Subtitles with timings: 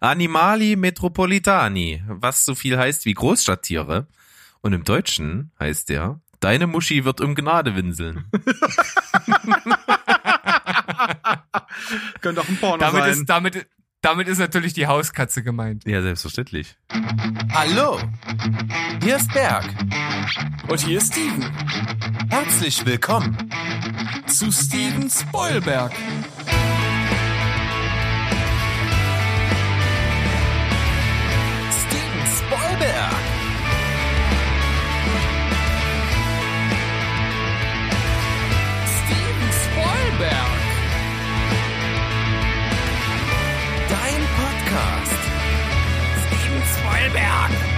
[0.00, 4.06] Animali Metropolitani, was so viel heißt wie Großstadttiere.
[4.60, 8.24] Und im Deutschen heißt der, deine Muschi wird um Gnade winseln.
[12.20, 13.10] Könnte auch ein Porno Damit sein.
[13.12, 13.66] ist, damit,
[14.00, 15.84] damit ist natürlich die Hauskatze gemeint.
[15.86, 16.76] Ja, selbstverständlich.
[17.52, 18.00] Hallo,
[19.02, 19.64] hier ist Berg.
[20.68, 21.50] Und hier ist Steven
[22.30, 23.36] Herzlich willkommen.
[24.26, 25.92] zu Steven Spoilberg.
[32.82, 33.14] Spoilberg.
[38.98, 40.58] Steven Spoilberg.
[43.88, 45.22] Dein Podcast.
[46.26, 47.71] Steven Spoilberg.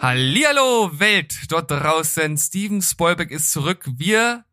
[0.00, 2.36] Hallihallo Welt dort draußen.
[2.36, 3.84] Steven Spoilberg ist zurück.
[3.96, 4.44] Wir,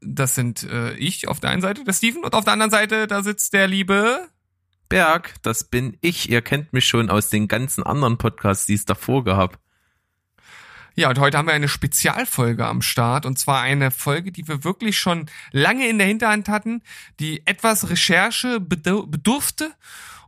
[0.00, 3.06] das sind äh, ich auf der einen Seite, der Steven, und auf der anderen Seite,
[3.06, 4.28] da sitzt der liebe.
[4.88, 6.30] Berg, das bin ich.
[6.30, 9.58] Ihr kennt mich schon aus den ganzen anderen Podcasts, die es davor gab.
[10.96, 13.24] Ja, und heute haben wir eine Spezialfolge am Start.
[13.24, 16.82] Und zwar eine Folge, die wir wirklich schon lange in der Hinterhand hatten,
[17.20, 19.70] die etwas Recherche bedu- bedurfte.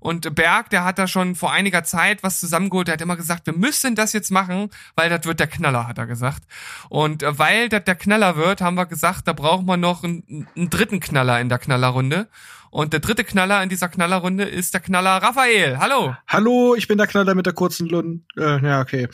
[0.00, 2.88] Und Berg, der hat da schon vor einiger Zeit was zusammengeholt.
[2.88, 5.98] Der hat immer gesagt, wir müssen das jetzt machen, weil das wird der Knaller, hat
[5.98, 6.42] er gesagt.
[6.88, 10.48] Und äh, weil das der Knaller wird, haben wir gesagt, da brauchen wir noch einen,
[10.56, 12.28] einen dritten Knaller in der Knallerrunde.
[12.70, 15.78] Und der dritte Knaller in dieser Knallerrunde ist der Knaller Raphael.
[15.78, 16.14] Hallo.
[16.26, 18.22] Hallo, ich bin der Knaller mit der kurzen Lund.
[18.36, 19.08] Äh, ja, okay.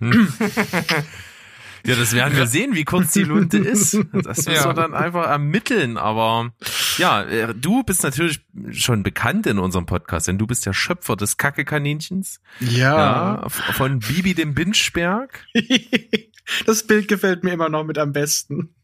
[1.86, 3.94] Ja, das werden wir sehen, wie kurz die Lunte ist.
[4.12, 4.64] Das müssen Ja.
[4.66, 5.96] wir dann einfach ermitteln.
[5.98, 6.50] Aber
[6.98, 8.40] ja, äh, du bist natürlich
[8.70, 12.40] schon bekannt in unserem Podcast, denn du bist der Schöpfer des Kacke-Kaninchens.
[12.60, 13.42] Ja.
[13.42, 15.44] Ja, von Bibi dem Binschberg.
[16.66, 18.74] das Bild gefällt mir immer noch mit am besten.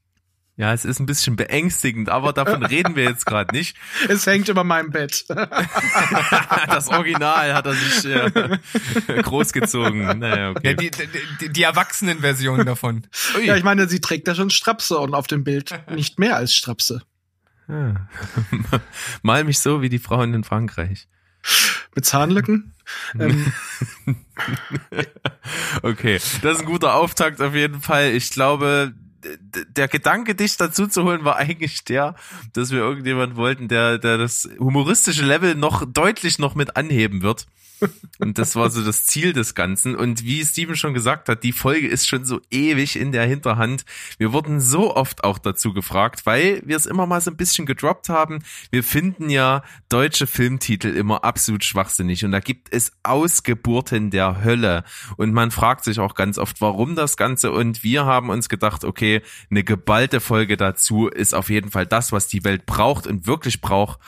[0.61, 3.79] Ja, es ist ein bisschen beängstigend, aber davon reden wir jetzt gerade nicht.
[4.11, 5.25] Es hängt über meinem Bett.
[6.67, 8.59] Das Original hat er sich äh,
[9.23, 10.19] großgezogen.
[10.19, 10.75] Naja, Ja, okay.
[10.77, 10.91] die,
[11.41, 13.07] die, die Erwachsenenversion davon.
[13.43, 16.53] ja, ich meine, sie trägt da schon Strapse und auf dem Bild nicht mehr als
[16.53, 17.05] Strapse.
[17.67, 18.07] Ja.
[19.23, 21.09] Mal mich so wie die Frauen in Frankreich.
[21.95, 22.75] Mit Zahnlücken.
[23.19, 23.51] Ähm,
[25.83, 28.11] Okay, das ist ein guter Auftakt auf jeden Fall.
[28.11, 28.93] Ich glaube,
[29.23, 32.15] der Gedanke, dich dazu zu holen, war eigentlich der,
[32.53, 37.47] dass wir irgendjemand wollten, der, der das humoristische Level noch deutlich noch mit anheben wird.
[38.19, 39.97] Und das war so das Ziel des Ganzen.
[39.97, 43.85] Und wie Steven schon gesagt hat, die Folge ist schon so ewig in der Hinterhand.
[44.19, 47.67] Wir wurden so oft auch dazu gefragt, weil wir es immer mal so ein bisschen
[47.67, 48.41] gedroppt haben.
[48.71, 52.25] Wir finden ja deutsche Filmtitel immer absolut schwachsinnig.
[52.25, 54.85] Und da gibt es Ausgeburten der Hölle.
[55.17, 57.53] Und man fragt sich auch ganz oft, warum das Ganze.
[57.53, 62.13] Und wir haben uns gedacht, okay, eine geballte Folge dazu ist auf jeden Fall das,
[62.13, 63.99] was die Welt braucht und wirklich braucht.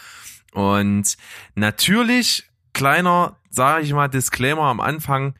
[0.52, 1.16] Und
[1.54, 5.34] natürlich, kleiner, sage ich mal, Disclaimer am Anfang,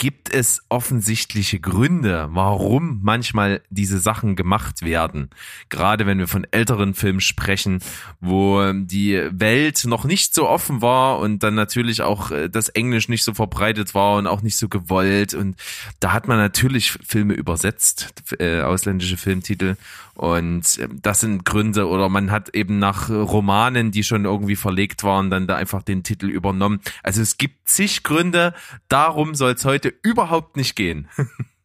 [0.00, 5.28] gibt es offensichtliche Gründe, warum manchmal diese Sachen gemacht werden.
[5.68, 7.80] Gerade wenn wir von älteren Filmen sprechen,
[8.18, 13.10] wo die Welt noch nicht so offen war und dann natürlich auch äh, das Englisch
[13.10, 15.34] nicht so verbreitet war und auch nicht so gewollt.
[15.34, 15.56] Und
[16.00, 19.76] da hat man natürlich Filme übersetzt, äh, ausländische Filmtitel.
[20.20, 21.88] Und äh, das sind Gründe.
[21.88, 26.02] Oder man hat eben nach Romanen, die schon irgendwie verlegt waren, dann da einfach den
[26.02, 26.80] Titel übernommen.
[27.02, 28.52] Also es gibt zig Gründe.
[28.88, 31.08] Darum soll es heute überhaupt nicht gehen.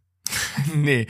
[0.74, 1.06] nee.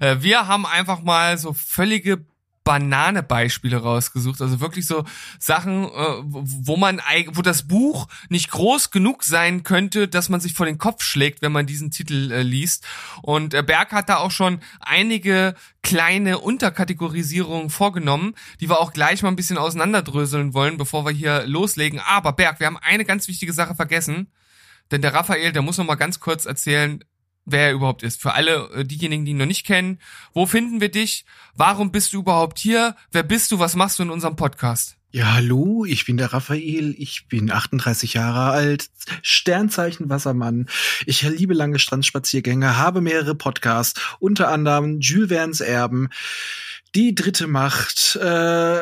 [0.00, 2.26] Äh, Wir haben einfach mal so völlige
[2.64, 4.40] Banane-Beispiele rausgesucht.
[4.40, 5.04] Also wirklich so
[5.38, 7.00] Sachen, äh, wo man,
[7.32, 11.42] wo das Buch nicht groß genug sein könnte, dass man sich vor den Kopf schlägt,
[11.42, 12.86] wenn man diesen Titel äh, liest.
[13.22, 19.22] Und äh, Berg hat da auch schon einige kleine Unterkategorisierungen vorgenommen, die wir auch gleich
[19.22, 22.00] mal ein bisschen auseinanderdröseln wollen, bevor wir hier loslegen.
[22.00, 24.30] Aber Berg, wir haben eine ganz wichtige Sache vergessen.
[24.90, 27.02] Denn der Raphael, der muss noch mal ganz kurz erzählen,
[27.44, 28.20] wer er überhaupt ist.
[28.20, 29.98] Für alle äh, diejenigen, die ihn noch nicht kennen.
[30.32, 31.24] Wo finden wir dich?
[31.54, 32.96] Warum bist du überhaupt hier?
[33.10, 33.58] Wer bist du?
[33.58, 34.96] Was machst du in unserem Podcast?
[35.12, 38.86] ja, hallo, ich bin der Raphael, ich bin 38 Jahre alt,
[39.22, 40.68] Sternzeichen Wassermann.
[41.04, 46.10] Ich liebe lange Strandspaziergänge, habe mehrere Podcasts, unter anderem Jules Verne's Erben,
[46.94, 48.80] Die dritte Macht, äh,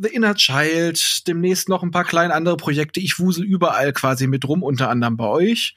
[0.00, 3.00] The Inner Child, demnächst noch ein paar kleine andere Projekte.
[3.00, 5.74] Ich wusel überall quasi mit rum, unter anderem bei euch.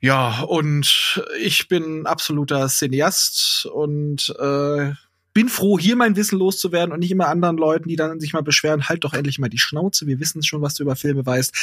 [0.00, 4.92] Ja, und ich bin absoluter Cineast und äh,
[5.34, 8.42] bin froh, hier mein Wissen loszuwerden und nicht immer anderen Leuten, die dann sich mal
[8.42, 11.54] beschweren, halt doch endlich mal die Schnauze, wir wissen schon, was du über Filme weißt.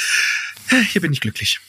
[0.90, 1.60] Hier bin ich glücklich.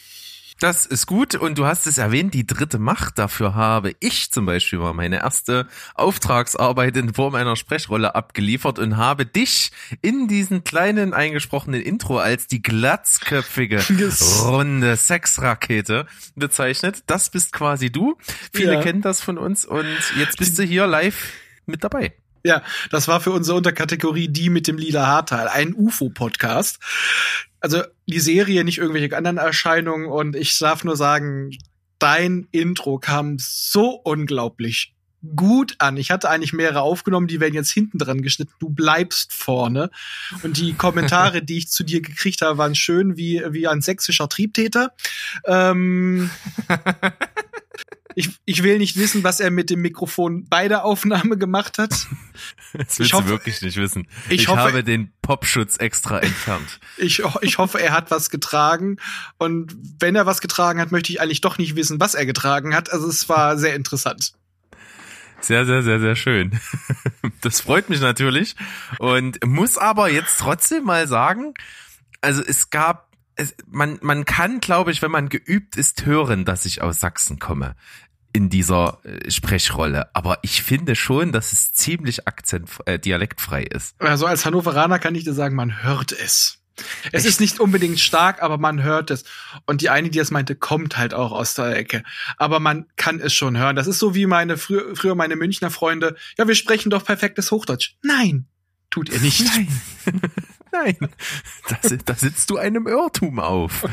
[0.60, 3.20] Das ist gut und du hast es erwähnt, die dritte Macht.
[3.20, 8.98] Dafür habe ich zum Beispiel mal meine erste Auftragsarbeit in Form einer Sprechrolle abgeliefert und
[8.98, 9.72] habe dich
[10.02, 14.44] in diesen kleinen eingesprochenen Intro als die glatzköpfige Yes.
[14.46, 17.04] runde Sexrakete bezeichnet.
[17.06, 18.18] Das bist quasi du.
[18.52, 18.82] Viele Ja.
[18.82, 19.86] kennen das von uns und
[20.18, 21.34] jetzt bist du hier live
[21.68, 22.14] mit dabei.
[22.44, 26.80] Ja, das war für unsere Unterkategorie die mit dem lila Haarteil, ein UFO-Podcast.
[27.60, 30.08] Also die Serie, nicht irgendwelche anderen Erscheinungen.
[30.08, 31.52] Und ich darf nur sagen,
[32.00, 34.94] dein Intro kam so unglaublich
[35.36, 35.98] gut an.
[35.98, 38.54] Ich hatte eigentlich mehrere aufgenommen, die werden jetzt hinten dran geschnitten.
[38.60, 39.90] Du bleibst vorne.
[40.44, 44.30] Und die Kommentare, die ich zu dir gekriegt habe, waren schön wie, wie ein sächsischer
[44.30, 44.94] Triebtäter.
[45.46, 46.30] Ähm,
[48.18, 51.92] ich, ich will nicht wissen, was er mit dem Mikrofon bei der Aufnahme gemacht hat.
[51.92, 52.08] Das
[52.74, 54.08] willst Ich hoffe- du wirklich nicht wissen.
[54.28, 56.80] ich Ich, hoffe- habe den Popschutz extra entfernt.
[56.98, 58.98] Ich, ich hoffe, er hat was getragen.
[59.38, 62.74] Und wenn er was getragen hat, möchte ich eigentlich doch nicht wissen, was er getragen
[62.76, 62.92] hat.
[62.92, 64.34] Also es war sehr interessant.
[65.40, 66.60] Sehr, sehr, sehr, sehr schön.
[67.42, 68.56] Das freut mich natürlich.
[68.98, 71.54] Und muss aber jetzt trotzdem mal sagen,
[72.20, 73.07] also es gab,
[73.38, 77.40] es, man, man kann, glaube ich, wenn man geübt ist, hören, dass ich aus Sachsen
[77.40, 77.76] komme
[78.34, 80.14] in dieser äh, Sprechrolle.
[80.16, 84.00] Aber ich finde schon, dass es ziemlich akzent, äh, dialektfrei ist.
[84.00, 86.60] Also als Hannoveraner kann ich dir sagen, man hört es.
[87.12, 89.24] Es ist nicht unbedingt stark, aber man hört es.
[89.66, 92.04] Und die eine, die das meinte, kommt halt auch aus der Ecke.
[92.38, 93.76] Aber man kann es schon hören.
[93.76, 96.16] Das ist so wie meine frü früher meine Münchner Freunde.
[96.38, 97.96] Ja, wir sprechen doch perfektes Hochdeutsch.
[98.04, 98.46] Nein,
[98.92, 99.44] tut ihr nicht.
[99.56, 99.68] Nein,
[101.70, 103.86] da, si- da sitzt du einem Irrtum auf.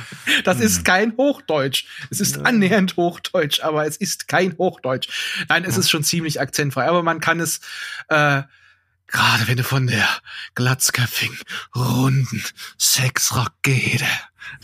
[0.45, 1.87] Das ist kein Hochdeutsch.
[2.11, 5.09] Es ist annähernd Hochdeutsch, aber es ist kein Hochdeutsch.
[5.49, 7.61] Nein, es ist schon ziemlich akzentfrei, aber man kann es,
[8.09, 8.43] äh,
[9.07, 10.09] gerade wenn du von der
[10.55, 11.39] glatzköpfigen,
[11.77, 12.43] runden
[12.79, 14.07] Sexrakete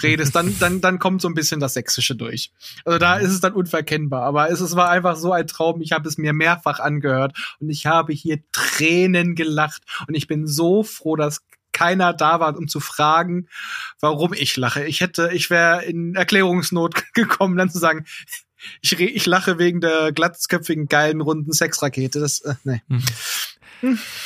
[0.03, 2.53] redest, dann, dann, dann kommt so ein bisschen das Sächsische durch.
[2.85, 5.81] Also da ist es dann unverkennbar, aber es, es war einfach so ein Traum.
[5.81, 10.47] Ich habe es mir mehrfach angehört und ich habe hier Tränen gelacht und ich bin
[10.47, 13.49] so froh, dass keiner da war, um zu fragen,
[14.01, 14.85] warum ich lache.
[14.85, 18.05] Ich hätte, ich wäre in Erklärungsnot gekommen, dann zu sagen,
[18.81, 22.21] ich, ich lache wegen der glatzköpfigen, geilen, runden Sexrakete.
[22.21, 22.83] Das, äh, nee.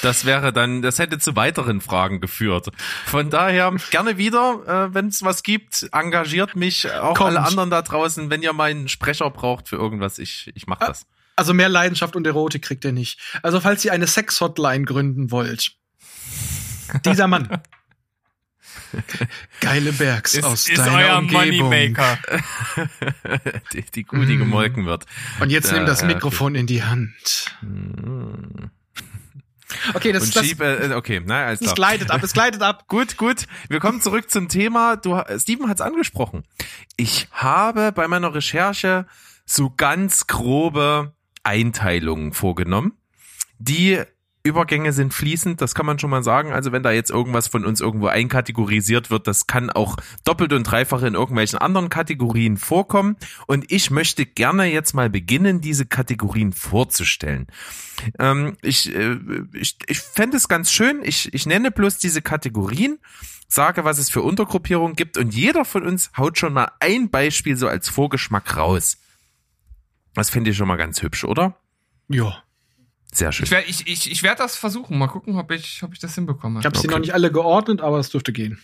[0.02, 2.68] Das wäre dann, das hätte zu weiteren Fragen geführt.
[3.06, 7.30] Von daher gerne wieder, äh, wenn es was gibt, engagiert mich, auch Kommt.
[7.30, 10.78] alle anderen da draußen, wenn ihr mal einen Sprecher braucht für irgendwas, ich, ich mach
[10.78, 11.06] das.
[11.36, 13.20] Also mehr Leidenschaft und Erotik kriegt ihr nicht.
[13.42, 15.72] Also falls ihr eine Sex-Hotline gründen wollt,
[17.04, 17.48] dieser Mann.
[19.60, 21.68] Geile Bergs Ist, aus ist deiner euer Umgebung.
[21.68, 22.18] Moneymaker.
[23.72, 25.06] die, die Kuh, die gemolken wird.
[25.40, 27.56] Und jetzt Da, nimm das äh, Mikrofon in die Hand.
[29.94, 31.74] Okay, das, Und das, schieb, äh, okay, na, alles es klar.
[31.74, 32.84] gleitet ab, es gleitet ab.
[32.88, 33.46] Gut, gut.
[33.68, 34.96] Wir kommen zurück zum Thema.
[34.96, 36.44] Du, Steven hat es angesprochen.
[36.96, 39.06] Ich habe bei meiner Recherche
[39.44, 42.92] so ganz grobe Einteilungen vorgenommen.
[43.58, 44.02] Die
[44.46, 46.52] Übergänge sind fließend, das kann man schon mal sagen.
[46.52, 49.96] Also wenn da jetzt irgendwas von uns irgendwo einkategorisiert wird, das kann auch
[50.26, 53.16] doppelt und dreifach in irgendwelchen anderen Kategorien vorkommen.
[53.46, 57.46] Und ich möchte gerne jetzt mal beginnen, diese Kategorien vorzustellen.
[58.18, 59.16] Ähm, ich äh,
[59.54, 62.98] ich, ich fände es ganz schön, ich, ich nenne bloß diese Kategorien,
[63.48, 67.56] sage, was es für Untergruppierungen gibt und jeder von uns haut schon mal ein Beispiel
[67.56, 68.98] so als Vorgeschmack raus.
[70.12, 71.56] Das finde ich schon mal ganz hübsch, oder?
[72.08, 72.43] Ja.
[73.14, 73.44] Sehr schön.
[73.44, 74.98] Ich werde ich, ich, ich werd das versuchen.
[74.98, 76.60] Mal gucken, ob ich, ob ich das hinbekomme.
[76.60, 76.94] Ich habe sie Okay.
[76.94, 78.58] noch nicht alle geordnet, aber es dürfte gehen.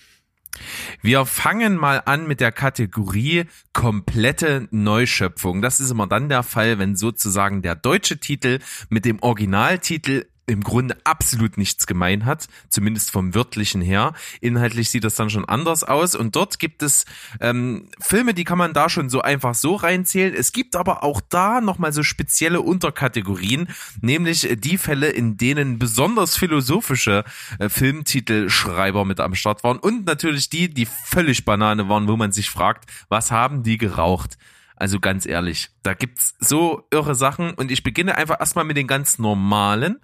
[1.01, 5.63] Wir fangen mal an mit der Kategorie komplette Neuschöpfung.
[5.63, 10.63] Das ist immer dann der Fall, wenn sozusagen der deutsche Titel mit dem Originaltitel im
[10.63, 14.15] Grunde absolut nichts gemein hat, zumindest vom wörtlichen her.
[14.41, 17.05] Inhaltlich sieht das dann schon anders aus und dort gibt es
[17.41, 20.35] ähm, Filme, die kann man da schon so einfach so reinzählen.
[20.35, 23.69] Es gibt aber auch da nochmal so spezielle Unterkategorien,
[24.01, 27.25] nämlich äh, die Fälle, in denen besonders philosophische
[27.59, 32.33] äh, Filmtitelschreiber mit am Start waren und natürlich die, die völlig Banane waren, wo man
[32.33, 34.37] sich fragt, was haben die geraucht?
[34.81, 38.87] Also ganz ehrlich, da gibt's so irre Sachen und ich beginne einfach erstmal mit den
[38.87, 40.01] ganz normalen.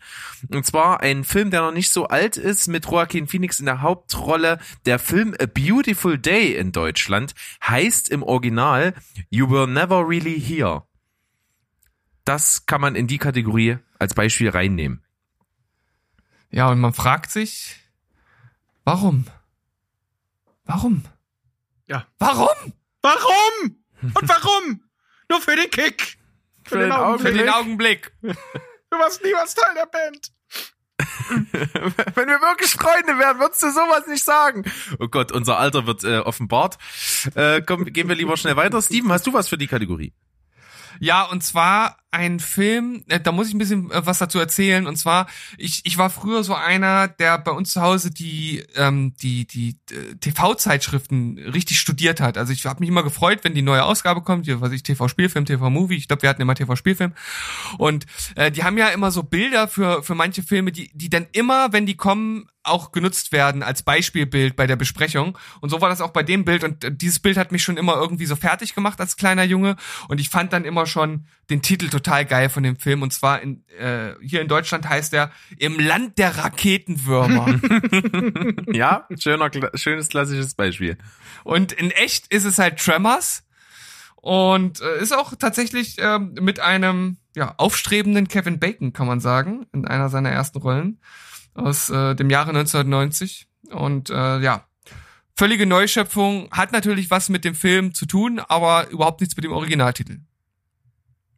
[0.50, 3.80] Und zwar ein Film, der noch nicht so alt ist, mit Joaquin Phoenix in der
[3.80, 4.58] Hauptrolle.
[4.84, 7.34] Der Film A Beautiful Day in Deutschland
[7.66, 8.92] heißt im Original
[9.30, 10.82] You Were Never Really Here.
[12.26, 15.02] Das kann man in die Kategorie als Beispiel reinnehmen.
[16.50, 17.76] Ja, und man fragt sich,
[18.84, 19.26] warum?
[20.66, 21.06] Warum?
[21.86, 22.06] Ja.
[22.18, 22.74] Warum?
[23.00, 23.85] Warum?
[24.14, 24.82] Und warum?
[25.30, 26.18] Nur für den Kick.
[26.64, 27.34] Für, den Für Augenblick.
[27.34, 28.12] den Augenblick.
[28.88, 30.30] Du warst niemals Teil der Band.
[32.14, 34.62] Wenn wir wirklich Freunde wären, würdest du sowas nicht sagen.
[35.00, 36.78] Oh Gott, unser Alter wird äh, offenbart.
[37.34, 38.80] Äh, komm, gehen wir lieber schnell weiter.
[38.80, 40.14] Steven, hast du was für die Kategorie?
[41.00, 44.86] Ja, und zwar ein Film, äh, da muss ich ein bisschen äh, was dazu erzählen.
[44.86, 45.26] Und zwar,
[45.58, 49.76] ich, ich war früher so einer, der bei uns zu Hause die, ähm, die, die
[49.90, 52.38] äh, TV-Zeitschriften richtig studiert hat.
[52.38, 55.44] Also ich habe mich immer gefreut, wenn die neue Ausgabe kommt, hier, was ich, TV-Spielfilm,
[55.44, 57.12] TV-Movie, ich glaube, wir hatten immer TV-Spielfilm.
[57.76, 61.26] Und äh, die haben ja immer so Bilder für, für manche Filme, die, die dann
[61.32, 65.38] immer, wenn die kommen, auch genutzt werden als Beispielbild bei der Besprechung.
[65.60, 66.64] Und so war das auch bei dem Bild.
[66.64, 69.76] Und äh, dieses Bild hat mich schon immer irgendwie so fertig gemacht als kleiner Junge.
[70.08, 73.02] Und ich fand dann immer schon den Titel total geil von dem Film.
[73.02, 77.60] Und zwar in, äh, hier in Deutschland heißt er Im Land der Raketenwürmer.
[78.72, 80.98] Ja, schöner, schönes klassisches Beispiel.
[81.44, 83.44] Und in echt ist es halt Tremors.
[84.16, 89.66] Und äh, ist auch tatsächlich ähm, mit einem ja, aufstrebenden Kevin Bacon, kann man sagen,
[89.72, 91.00] in einer seiner ersten Rollen
[91.54, 93.46] aus äh, dem Jahre 1990.
[93.70, 94.66] Und äh, ja,
[95.36, 99.52] völlige Neuschöpfung, hat natürlich was mit dem Film zu tun, aber überhaupt nichts mit dem
[99.52, 100.18] Originaltitel.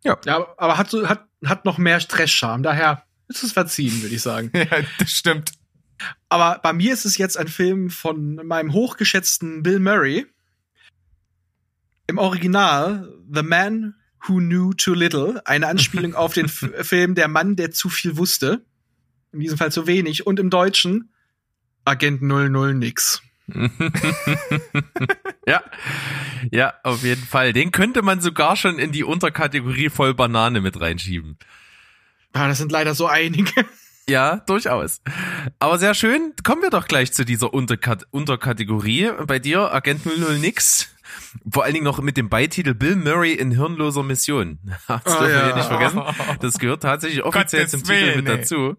[0.05, 0.19] Ja,
[0.57, 2.63] aber hat so, hat, hat noch mehr Stress-Charme.
[2.63, 4.51] Daher ist es verziehen, würde ich sagen.
[4.55, 4.67] ja,
[4.99, 5.53] das stimmt.
[6.29, 10.27] Aber bei mir ist es jetzt ein Film von meinem hochgeschätzten Bill Murray.
[12.07, 13.95] Im Original The Man
[14.27, 18.17] Who Knew Too Little, eine Anspielung auf den F Film Der Mann, der zu viel
[18.17, 18.65] wusste.
[19.33, 20.27] In diesem Fall zu wenig.
[20.27, 21.13] Und im Deutschen
[21.85, 23.23] Agent 00 nix.
[25.47, 25.63] Ja,
[26.51, 27.53] ja, auf jeden Fall.
[27.55, 31.39] Den könnte man sogar schon in die Unterkategorie voll Banane mit reinschieben.
[32.35, 33.53] Ah, das sind leider so einige.
[34.11, 35.03] Ja, durchaus.
[35.59, 36.33] Aber sehr schön.
[36.43, 39.11] Kommen wir doch gleich zu dieser Unterkat Unterkategorie.
[39.27, 40.89] Bei dir, Agent 00 nix.
[41.53, 44.61] Vor allen Dingen noch mit dem Beititel Bill Murray in hirnloser Mission.
[44.89, 45.57] Das Oh, dürfen wir ja.
[45.57, 46.03] nicht vergessen.
[46.41, 48.37] Das gehört tatsächlich offiziell Gottes zum Titel Willen, mit ey.
[48.39, 48.77] dazu.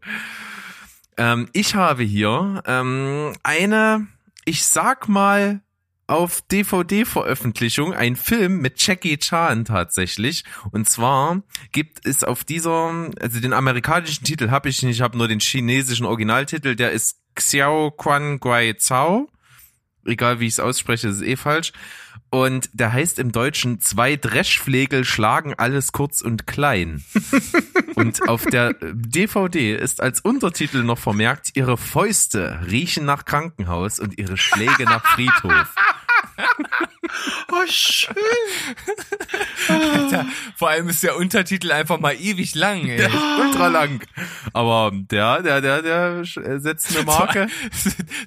[1.18, 4.08] Ähm, ich habe hier ähm, eine,
[4.46, 5.62] ich sag mal,
[6.10, 10.44] auf DVD-Veröffentlichung ein Film mit Jackie Chan tatsächlich.
[10.72, 15.18] Und zwar gibt es auf dieser, also den amerikanischen Titel habe ich nicht, ich habe
[15.18, 19.30] nur den chinesischen Originaltitel, der ist Xiao Quan Guai Zhao.
[20.04, 21.74] Egal wie ich es ausspreche, ist eh falsch.
[22.32, 27.04] Und der heißt im Deutschen Zwei Dreschflegel schlagen alles kurz und klein.
[27.96, 34.18] und auf der DVD ist als Untertitel noch vermerkt, ihre Fäuste riechen nach Krankenhaus und
[34.18, 35.76] ihre Schläge nach Friedhof.
[37.52, 38.16] Oh, schön.
[39.68, 42.98] Alter, vor allem ist der Untertitel einfach mal ewig lang, ey.
[42.98, 44.06] Der ist ultra lang.
[44.54, 47.48] Aber der, der, der, der setzt eine Marke.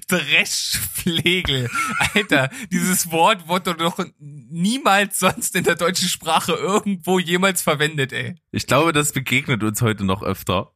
[0.09, 1.69] Dreschflegel.
[2.13, 8.35] Alter, dieses Wort wurde doch niemals sonst in der deutschen Sprache irgendwo jemals verwendet, ey.
[8.51, 10.71] Ich glaube, das begegnet uns heute noch öfter.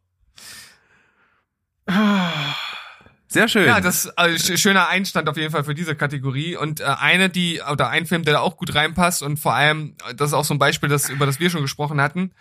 [3.30, 3.68] Sehr schön.
[3.68, 7.30] Ja, das also, sch- schöner Einstand auf jeden Fall für diese Kategorie und äh, eine
[7.30, 10.34] die oder ein Film, der da auch gut reinpasst und vor allem äh, das ist
[10.34, 12.32] auch so ein Beispiel, das über das wir schon gesprochen hatten.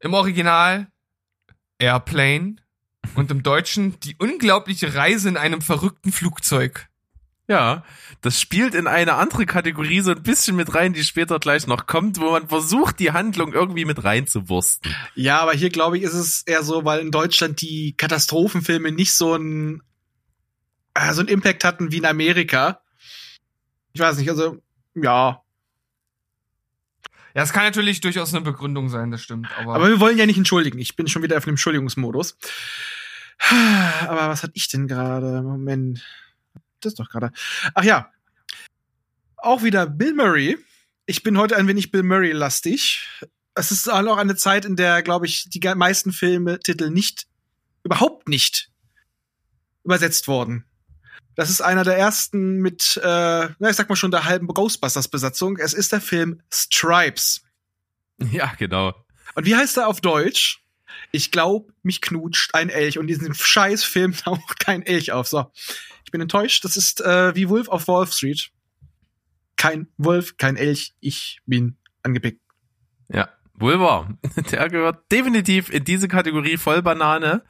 [0.00, 0.88] Im Original
[1.78, 2.56] Airplane
[3.14, 6.88] und im Deutschen die unglaubliche Reise in einem verrückten Flugzeug.
[7.48, 7.84] Ja,
[8.22, 11.86] das spielt in eine andere Kategorie so ein bisschen mit rein, die später gleich noch
[11.86, 14.92] kommt, wo man versucht, die Handlung irgendwie mit reinzuwursten.
[15.14, 19.12] Ja, aber hier glaube ich, ist es eher so, weil in Deutschland die Katastrophenfilme nicht
[19.12, 19.82] so ein
[20.94, 22.80] äh, so einen Impact hatten wie in Amerika.
[23.92, 24.60] Ich weiß nicht, also
[24.94, 25.42] ja.
[27.34, 29.48] Ja, es kann natürlich durchaus eine Begründung sein, das stimmt.
[29.58, 30.78] Aber, Aber wir wollen ja nicht entschuldigen.
[30.78, 32.38] Ich bin schon wieder auf dem Entschuldigungsmodus.
[34.08, 35.42] Aber was hatte ich denn gerade?
[35.42, 36.02] Moment.
[36.86, 37.32] Das ist doch gerade.
[37.74, 38.10] Ach ja.
[39.36, 40.56] Auch wieder Bill Murray.
[41.06, 43.08] Ich bin heute ein wenig Bill Murray-lastig.
[43.54, 47.26] Es ist auch noch eine Zeit, in der, glaube ich, die meisten Filme, Titel nicht,
[47.82, 48.70] überhaupt nicht
[49.84, 50.64] übersetzt wurden.
[51.36, 55.58] Das ist einer der ersten mit, äh, na, ich sag mal schon der halben Ghostbusters-Besatzung.
[55.58, 57.42] Es ist der Film Stripes.
[58.18, 58.94] Ja, genau.
[59.34, 60.62] Und wie heißt er auf Deutsch?
[61.12, 62.98] Ich glaub, mich knutscht ein Elch.
[62.98, 65.28] Und in diesem scheiß Film taucht kein Elch auf.
[65.28, 65.50] So.
[66.06, 66.64] Ich bin enttäuscht.
[66.64, 68.50] Das ist äh, wie Wolf auf Wall Street.
[69.56, 70.94] Kein Wolf, kein Elch.
[71.00, 72.40] Ich bin angepickt.
[73.08, 74.16] Ja, wohl wahr.
[74.52, 77.42] Der gehört definitiv in diese Kategorie voll Banane.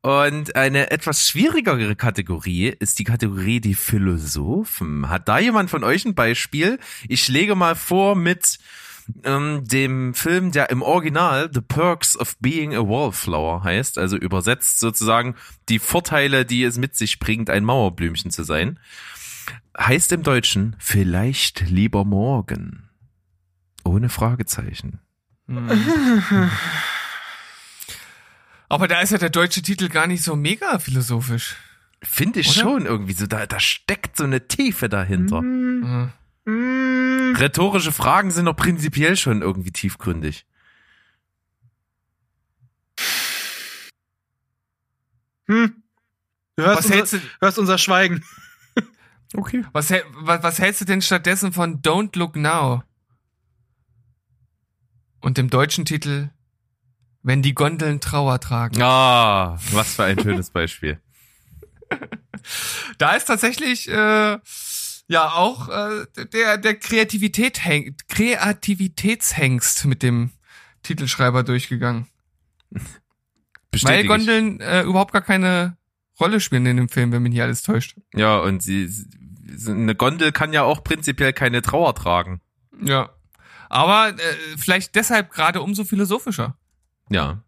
[0.00, 5.10] Und eine etwas schwierigere Kategorie ist die Kategorie die Philosophen.
[5.10, 6.78] Hat da jemand von euch ein Beispiel?
[7.08, 8.58] Ich lege mal vor mit
[9.24, 14.80] ähm, dem Film, der im Original The Perks of Being a Wallflower heißt, also übersetzt
[14.80, 15.34] sozusagen
[15.68, 18.78] die Vorteile, die es mit sich bringt, ein Mauerblümchen zu sein.
[19.78, 22.88] Heißt im Deutschen vielleicht lieber morgen.
[23.84, 25.00] Ohne Fragezeichen.
[28.68, 31.56] Aber da ist ja der deutsche Titel gar nicht so mega philosophisch.
[32.02, 32.60] Finde ich Oder?
[32.60, 35.42] schon irgendwie so, da, da steckt so eine Tiefe dahinter.
[35.42, 36.10] Mhm.
[36.44, 40.46] Mm, Rhetorische Fragen sind doch prinzipiell schon irgendwie tiefgründig.
[45.46, 45.82] hm.
[46.56, 48.24] Du hörst, Was unser, hältst du, hörst unser Schweigen.
[49.34, 49.64] Okay.
[49.72, 52.82] was, was, was hältst du denn stattdessen von Don't Look Now?
[55.20, 56.28] Und dem deutschen Titel
[57.22, 58.82] Wenn die Gondeln Trauer tragen.
[58.82, 61.00] Ah, was für ein schönes Beispiel.
[62.98, 64.38] Da ist tatsächlich äh,
[65.12, 70.30] ja auch äh, der der Kreativität häng, Kreativitätshengst mit dem
[70.82, 72.06] Titelschreiber durchgegangen,
[72.70, 72.82] weil
[73.70, 74.08] Bestätige ich.
[74.08, 75.76] Gondeln äh, überhaupt gar keine
[76.18, 77.96] Rolle spielen in dem Film, wenn mich nicht alles täuscht.
[78.14, 79.06] Ja, und sie, sie-
[79.70, 82.40] eine Gondel kann ja auch prinzipiell keine Trauer tragen.
[82.82, 83.10] Ja,
[83.68, 86.56] aber äh, vielleicht deshalb gerade umso philosophischer.
[87.10, 87.42] Ja.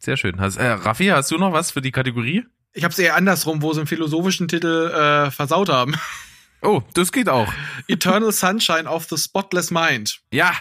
[0.00, 0.40] Sehr schön.
[0.40, 2.44] Hast, äh, Raffi, hast du noch was für die Kategorie?
[2.74, 5.94] Ich hab's eher andersrum, wo sie einen philosophischen Titel äh, versaut haben.
[6.64, 7.52] Oh, das geht auch.
[7.88, 10.20] Eternal Sunshine of the Spotless Mind.
[10.32, 10.52] Ja.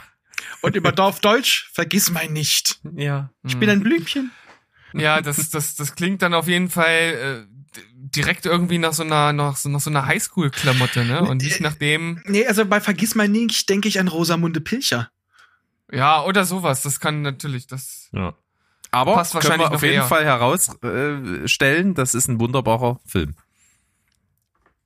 [0.61, 2.79] Und über auf Deutsch, vergiss mein nicht.
[2.95, 3.29] Ja.
[3.43, 4.31] Ich bin ein Blümchen.
[4.93, 9.31] Ja, das das das klingt dann auf jeden Fall äh, direkt irgendwie nach so einer
[9.31, 11.21] nach so, nach so einer Highschool-Klamotte, ne?
[11.21, 15.11] Und nicht nach dem Nee, also bei Vergiss mein nicht denke ich an Rosamunde Pilcher.
[15.91, 16.81] Ja, oder sowas.
[16.81, 18.09] Das kann natürlich, das.
[18.11, 18.33] ja.
[18.91, 20.03] Aber Passt können wahrscheinlich wir auf jeden eher.
[20.03, 23.35] Fall herausstellen, äh, stellen, das ist ein wunderbarer Film.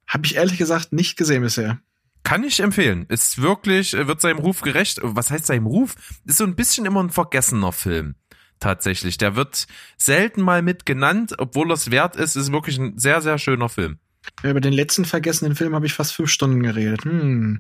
[0.08, 1.80] Habe ich ehrlich gesagt nicht gesehen bisher.
[2.24, 3.06] Kann ich empfehlen.
[3.10, 5.00] Ist wirklich, wird seinem Ruf gerecht.
[5.02, 5.96] Was heißt seinem Ruf?
[6.26, 8.16] Ist so ein bisschen immer ein vergessener Film.
[8.60, 9.18] Tatsächlich.
[9.18, 12.36] Der wird selten mal mit genannt, obwohl es wert ist.
[12.36, 14.00] Ist wirklich ein sehr, sehr schöner Film.
[14.44, 17.04] Ja, Über den letzten vergessenen Film habe ich fast fünf Stunden geredet.
[17.04, 17.60] Hm.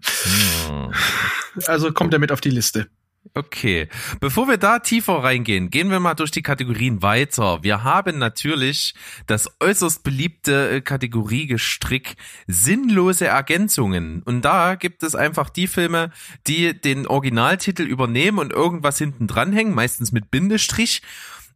[1.67, 2.87] Also kommt er mit auf die Liste.
[3.33, 3.89] Okay,
[4.19, 7.63] bevor wir da tiefer reingehen, gehen wir mal durch die Kategorien weiter.
[7.63, 8.93] Wir haben natürlich
[9.25, 12.15] das äußerst beliebte äh, Kategoriegestrick
[12.47, 14.21] sinnlose Ergänzungen.
[14.23, 16.11] Und da gibt es einfach die Filme,
[16.47, 21.01] die den Originaltitel übernehmen und irgendwas hinten dranhängen, meistens mit Bindestrich.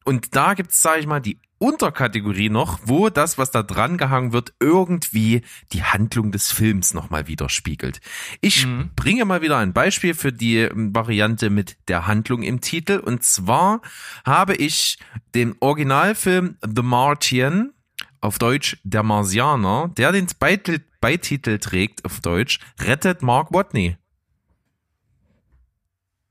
[0.09, 4.33] Und da gibt's, sage ich mal, die Unterkategorie noch, wo das, was da dran gehangen
[4.33, 8.01] wird, irgendwie die Handlung des Films nochmal widerspiegelt.
[8.41, 8.89] Ich Mhm.
[8.95, 12.97] bringe mal wieder ein Beispiel für die ähm, Variante mit der Handlung im Titel.
[12.97, 13.81] Und zwar
[14.25, 14.97] habe ich
[15.35, 17.73] den Originalfilm The Martian,
[18.19, 23.95] auf Deutsch Der Marsianer, der den Beitel, Beititel trägt auf Deutsch, rettet Mark Watney.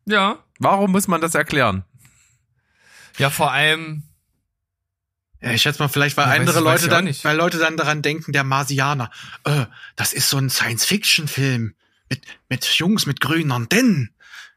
[0.05, 0.39] Ja.
[0.59, 1.85] Warum muss man das erklären?
[3.19, 4.05] Ja, vor allem.
[5.41, 7.25] Ja, ich schätze mal, vielleicht, weil Ja, andere weiß Leute dann, nicht.
[7.25, 9.11] weil Leute dann daran denken, der Marsianer,
[9.45, 11.75] äh, das ist so ein Science-Fiction-Film
[12.11, 14.15] mit, mit Jungs mit grünen Antennen.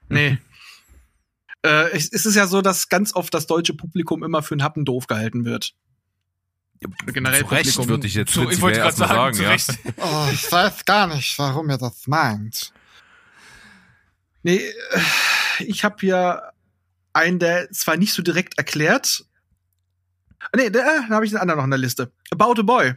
[0.09, 0.39] Nee.
[1.63, 4.63] äh, es, es ist ja so, dass ganz oft das deutsche Publikum immer für einen
[4.63, 5.73] Happen doof gehalten wird.
[7.05, 9.49] Generell Zu Recht würde ich jetzt Zu, ich wollte gerade sagen, zu ja.
[9.51, 9.69] Recht.
[9.97, 12.73] Oh, ich weiß gar nicht, warum ihr das meint.
[14.41, 15.01] Nee, äh,
[15.59, 16.50] ich habe hier
[17.13, 19.25] einen, der zwar nicht so direkt erklärt.
[20.39, 22.11] Ah, Nee, da, da habe ich einen anderen noch in der Liste.
[22.31, 22.93] About a Boy.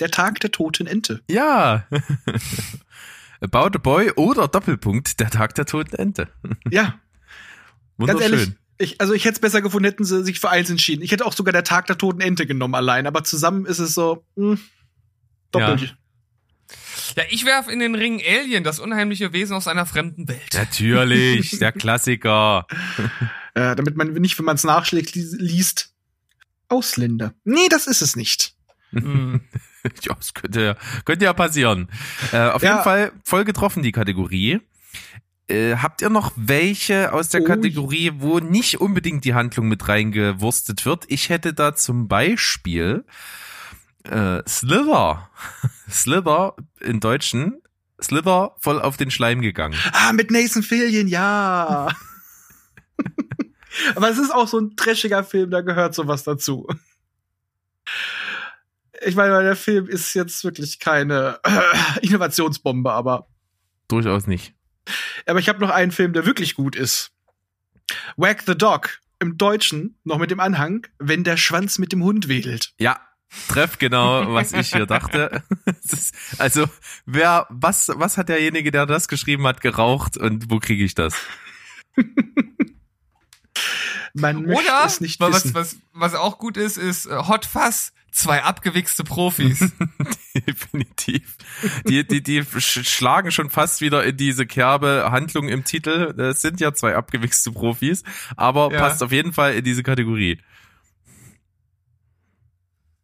[0.00, 1.22] Der Tag der toten Ente.
[1.30, 1.86] Ja.
[3.40, 6.28] About a Boy oder Doppelpunkt, der Tag der toten Ente.
[6.70, 6.82] Ja,
[7.98, 8.22] ganz Wunderschön.
[8.22, 8.54] ehrlich.
[8.78, 11.02] Ich, also ich hätte es besser gefunden, hätten sie sich für eins entschieden.
[11.02, 13.94] Ich hätte auch sogar der Tag der toten Ente genommen allein, aber zusammen ist es
[13.94, 14.58] so hm,
[15.50, 15.96] doppelt.
[17.16, 20.52] Ja, ich werf in den Ring Alien, das unheimliche Wesen aus einer fremden Welt.
[20.52, 22.66] Natürlich, der Klassiker.
[23.56, 25.92] Äh, damit man nicht, wenn man es nachschlägt, li liest.
[26.68, 27.32] Ausländer.
[27.44, 28.54] Nee, das ist es nicht.
[28.90, 29.40] Hm.
[30.02, 31.88] Ja, das könnte, ja- könnte ja passieren.
[32.32, 32.72] Äh, auf Ja.
[32.72, 34.60] jeden Fall voll getroffen, die Kategorie.
[35.48, 37.44] Äh, habt ihr noch welche aus der Oh.
[37.44, 41.04] Kategorie, wo nicht unbedingt die Handlung mit reingewurstet wird?
[41.06, 43.04] Ich hätte da zum Beispiel
[44.02, 45.30] äh, Slither.
[45.88, 47.62] Slither in Deutschen.
[48.02, 49.78] Slither voll auf den Schleim gegangen.
[49.92, 51.88] Ah, mit Nathan Fillion, ja.
[53.94, 56.66] Aber es ist auch so ein trashiger Film, da gehört sowas dazu.
[59.04, 63.28] Ich meine, der Film ist jetzt wirklich keine äh, Innovationsbombe, aber,
[63.88, 64.54] Durchaus nicht.
[65.26, 67.12] aber ich habe noch einen Film, der wirklich gut ist.
[68.16, 68.98] Wag the Dog.
[69.18, 72.74] Im Deutschen noch mit dem Anhang, wenn der Schwanz mit dem Hund wedelt.
[72.78, 73.00] Ja,
[73.48, 75.42] treff genau, was ich hier dachte.
[76.38, 76.66] Also,
[77.06, 81.14] wer, was, was hat derjenige, der das geschrieben hat, geraucht und wo kriege ich das?
[84.18, 85.54] Man möchte Oder es nicht was, wissen.
[85.54, 89.58] was, was auch gut ist, ist äh, Hot Fuzz, zwei abgewichste Profis.
[90.34, 91.36] Definitiv.
[91.86, 96.14] Die, die, die sch schlagen schon fast wieder in diese Kerbe Handlung im Titel.
[96.14, 98.04] Das sind ja zwei abgewichste Profis,
[98.36, 98.80] aber Ja.
[98.80, 100.40] passt auf jeden Fall in diese Kategorie.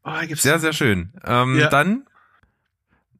[0.05, 1.13] Oh, gibt's Sehr, sehr schön.
[1.25, 1.69] Ähm, Ja.
[1.69, 2.07] Dann,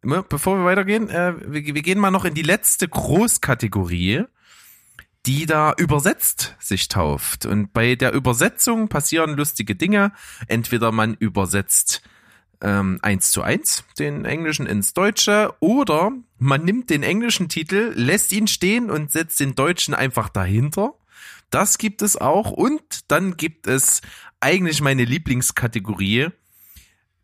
[0.03, 4.25] ne, bevor wir weitergehen, äh, wir, wir gehen mal noch in die letzte Großkategorie,
[5.27, 7.47] die da übersetzt sich tauft.
[7.47, 10.13] Und bei der Übersetzung passieren lustige Dinge.
[10.49, 12.03] Entweder man übersetzt
[12.61, 18.33] ähm, eins zu eins den Englischen ins Deutsche oder man nimmt den englischen Titel, lässt
[18.33, 20.95] ihn stehen und setzt den Deutschen einfach dahinter.
[21.51, 22.51] Das gibt es auch.
[22.51, 24.01] Und dann gibt es
[24.41, 26.29] eigentlich meine Lieblingskategorie.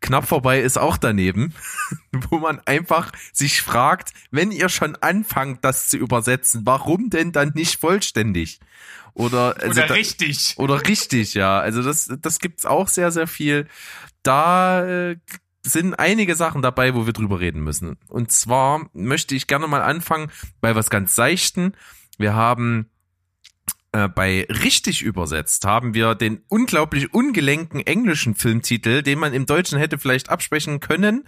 [0.01, 1.53] Knapp vorbei ist auch daneben,
[2.29, 7.51] wo man einfach sich fragt, wenn ihr schon anfangt, das zu übersetzen, warum denn dann
[7.55, 8.59] nicht vollständig?
[9.13, 10.55] Oder, also Oder da, richtig.
[10.57, 11.59] oder richtig, ja.
[11.59, 13.67] Also das, das gibt's auch sehr, sehr viel.
[14.23, 15.17] Da äh,
[15.63, 17.97] sind einige Sachen dabei, wo wir drüber reden müssen.
[18.07, 20.31] Und zwar möchte ich gerne mal anfangen
[20.61, 21.73] bei was ganz Seichten.
[22.17, 22.89] Wir haben
[23.91, 29.79] äh, bei richtig übersetzt haben wir den unglaublich ungelenken englischen Filmtitel, den man im Deutschen
[29.79, 31.27] hätte vielleicht absprechen können,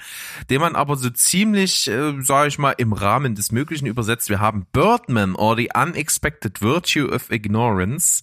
[0.50, 4.30] den man aber so ziemlich, äh, sage ich mal, im Rahmen des Möglichen übersetzt.
[4.30, 8.22] Wir haben Birdman or the Unexpected Virtue of Ignorance.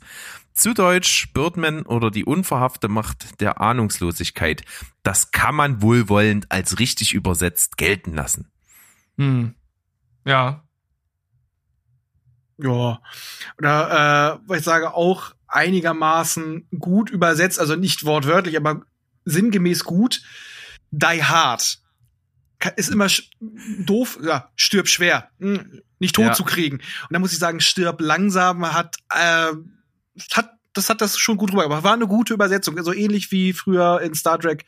[0.52, 4.62] Zu Deutsch Birdman oder die unverhafte Macht der Ahnungslosigkeit.
[5.02, 8.48] Das kann man wohlwollend als richtig übersetzt gelten lassen.
[9.16, 9.54] Hm.
[10.24, 10.67] Ja.
[12.58, 13.00] Ja.
[13.58, 18.82] Oder äh, ich sage auch einigermaßen gut übersetzt, also nicht wortwörtlich, aber
[19.24, 20.22] sinngemäß gut.
[20.90, 21.78] Die Hard.
[22.76, 23.06] Ist immer
[23.78, 26.32] doof, ja, stirb schwer, hm, nicht tot Ja.
[26.32, 26.78] zu kriegen.
[26.78, 29.52] Und da muss ich sagen, stirb langsam hat, äh,
[30.32, 31.84] hat, das hat das schon gut rübergebracht.
[31.84, 34.64] War eine gute Übersetzung, so ähnlich wie früher in Star Trek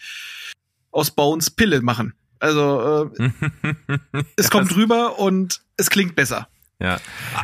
[0.92, 2.14] aus Bones Pille machen.
[2.38, 3.30] Also äh,
[4.36, 6.48] es kommt rüber und es klingt besser.
[6.80, 6.98] Ja.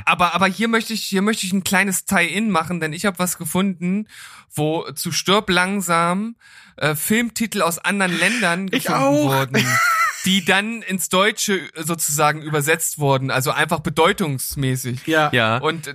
[0.04, 3.18] Aber, aber hier möchte ich, hier möchte ich ein kleines Tie-In machen, denn ich habe
[3.18, 4.08] was gefunden,
[4.54, 6.36] wo zu Stirb langsam
[6.76, 9.24] äh, Filmtitel aus anderen Ländern Ich gefunden auch.
[9.24, 9.66] wurden,
[10.24, 15.06] die dann ins Deutsche sozusagen übersetzt wurden, also einfach bedeutungsmäßig.
[15.06, 15.30] Ja.
[15.32, 15.58] Ja.
[15.58, 15.94] Und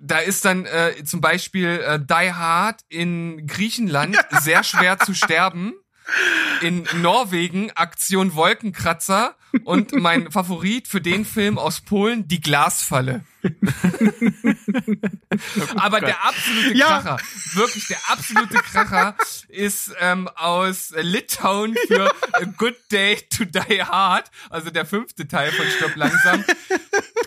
[0.00, 5.74] da ist dann äh, zum Beispiel äh, Die Hard in Griechenland sehr schwer zu sterben.
[6.60, 13.24] In Norwegen Aktion Wolkenkratzer und mein Favorit für den Film aus Polen die Glasfalle.
[15.76, 17.00] Aber der absolute Ja.
[17.00, 17.18] Kracher,
[17.54, 19.16] wirklich der absolute Kracher
[19.48, 25.52] ist ähm, aus Litauen für A Good Day to Die Hard, also der fünfte Teil
[25.52, 26.44] von Stopp langsam.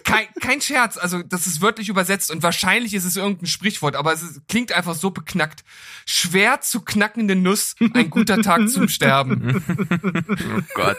[0.04, 4.14] Kein, kein Scherz, also das ist wörtlich übersetzt und wahrscheinlich ist es irgendein Sprichwort, aber
[4.14, 5.64] es ist, klingt einfach so beknackt.
[6.06, 9.52] Schwer zu knackende Nuss, ein guter Tag zum Sterben.
[10.42, 10.98] Oh Gott.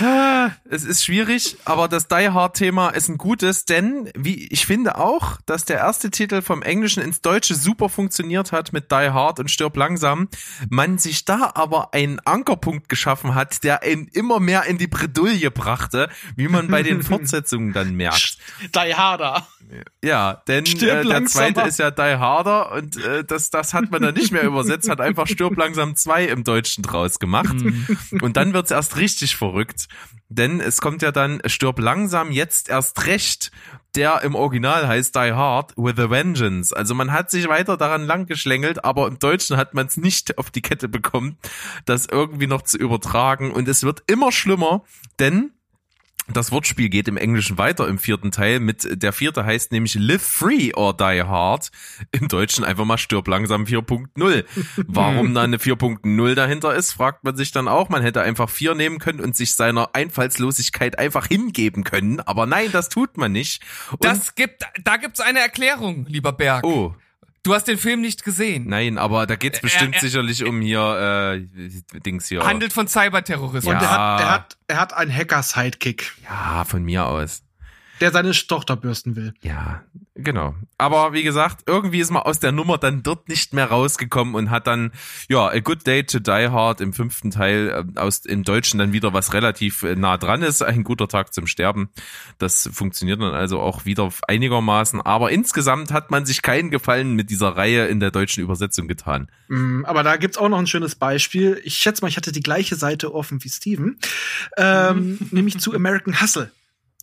[0.68, 4.96] Es ist schwierig, aber das Die Hard Thema ist ein gutes, denn wie ich finde
[4.96, 9.38] auch, dass der erste Titel vom Englischen ins Deutsche super funktioniert hat mit Die Hard
[9.38, 10.28] und Stirb langsam.
[10.68, 15.50] Man sich da aber einen Ankerpunkt geschaffen hat, der ihn immer mehr in die Bredouille
[15.50, 18.38] brachte, wie man bei den Fortsetzungen dann merkt.
[18.74, 19.46] Die Harder.
[20.04, 24.02] Ja, denn äh, der zweite ist ja Die Harder und äh, das, das hat man
[24.02, 27.54] dann nicht mehr übersetzt, hat einfach Stirb langsam 2 im Deutschen draus gemacht.
[28.20, 29.71] Und dann wird's erst richtig verrückt,
[30.28, 33.50] denn es kommt ja dann Stirb langsam jetzt erst recht,
[33.94, 36.74] der im Original heißt Die Hard with a Vengeance.
[36.74, 40.50] Also man hat sich weiter daran langgeschlängelt, aber im Deutschen hat man es nicht auf
[40.50, 41.36] die Kette bekommen,
[41.84, 44.84] das irgendwie noch zu übertragen und es wird immer schlimmer,
[45.18, 45.52] denn
[46.36, 50.22] das Wortspiel geht im Englischen weiter im vierten Teil mit der vierte heißt nämlich Live
[50.22, 51.70] Free or Die Hard.
[52.12, 54.44] Im Deutschen einfach mal Stirb langsam 4.0.
[54.86, 57.88] Warum da eine 4.0 dahinter ist, fragt man sich dann auch.
[57.88, 62.20] Man hätte einfach 4 nehmen können und sich seiner Einfallslosigkeit einfach hingeben können.
[62.20, 63.62] Aber nein, das tut man nicht.
[63.90, 66.64] Und, Das gibt, da gibt's eine Erklärung, lieber Berg.
[66.64, 66.94] oh,
[67.44, 68.68] Du hast den Film nicht gesehen.
[68.68, 71.40] nein, aber da geht's bestimmt er- sicherlich um hier,
[71.94, 72.44] äh, Dings hier.
[72.46, 73.74] Handelt von Cyberterrorismus.
[73.74, 73.82] Und Ja.
[73.82, 77.42] er hat, er hat, er hat einen Hacker-Sidekick, Ja, von mir aus.
[78.00, 79.34] der seine Tochter bürsten will.
[79.42, 79.82] Ja,
[80.14, 80.54] genau.
[80.78, 84.50] Aber wie gesagt, irgendwie ist man aus der Nummer dann dort nicht mehr rausgekommen und
[84.50, 84.92] hat dann,
[85.28, 88.92] ja, A Good Day to Die Hard im fünften Teil äh, aus im Deutschen dann
[88.92, 91.90] wieder was relativ äh, nah dran ist, ein guter Tag zum Sterben.
[92.38, 95.00] Das funktioniert dann also auch wieder einigermaßen.
[95.00, 99.30] Aber insgesamt hat man sich keinen Gefallen mit dieser Reihe in der deutschen Übersetzung getan.
[99.48, 101.60] Mm, Aber da gibt's auch noch ein schönes Beispiel.
[101.64, 103.98] Ich schätze mal, ich hatte die gleiche Seite offen wie Steven.
[104.56, 106.50] Ähm, nämlich zu American Hustle.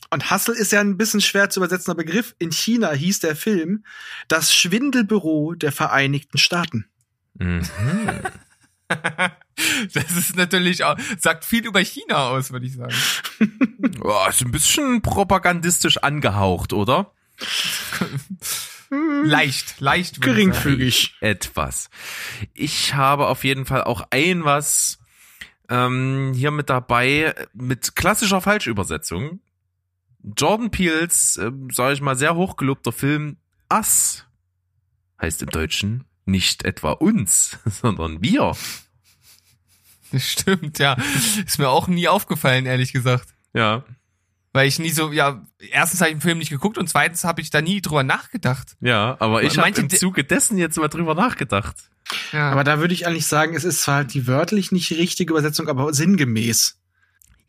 [0.10, 2.36] Und Hustle ist ja ein bisschen schwer zu übersetzender Begriff.
[2.39, 3.84] In China hieß der Film
[4.28, 6.86] Das Schwindelbüro der Vereinigten Staaten.
[7.36, 7.62] Mhm.
[9.93, 12.95] Das ist natürlich auch, sagt viel über China aus, würde ich sagen.
[14.02, 17.13] Oh, ist ein bisschen propagandistisch angehaucht, oder?
[18.89, 20.15] Leicht, leicht.
[20.15, 20.26] sagen.
[20.26, 21.15] Geringfügig.
[21.19, 21.89] etwas.
[22.54, 25.00] Ich habe auf jeden Fall auch ein was
[25.69, 29.41] ähm, hier mit dabei mit klassischer Falschübersetzung.
[30.23, 33.38] Jordan Peels, ähm, sage ich mal, sehr hochgelobter Film
[33.71, 34.25] Us
[35.21, 38.55] heißt im Deutschen nicht etwa uns, sondern wir.
[40.12, 40.97] Das stimmt, ja.
[41.45, 43.27] Ist mir auch nie aufgefallen, ehrlich gesagt.
[43.53, 43.84] Ja,
[44.53, 47.41] Weil ich nie so, ja, erstens habe ich den Film nicht geguckt und zweitens habe
[47.41, 48.75] ich da nie drüber nachgedacht.
[48.79, 51.75] ja, aber ich habe im Zuge dessen jetzt mal drüber nachgedacht.
[52.32, 52.51] Ja.
[52.51, 55.67] Aber da würde ich eigentlich sagen, es ist zwar halt die wörtlich nicht richtige Übersetzung,
[55.67, 56.79] aber sinngemäß.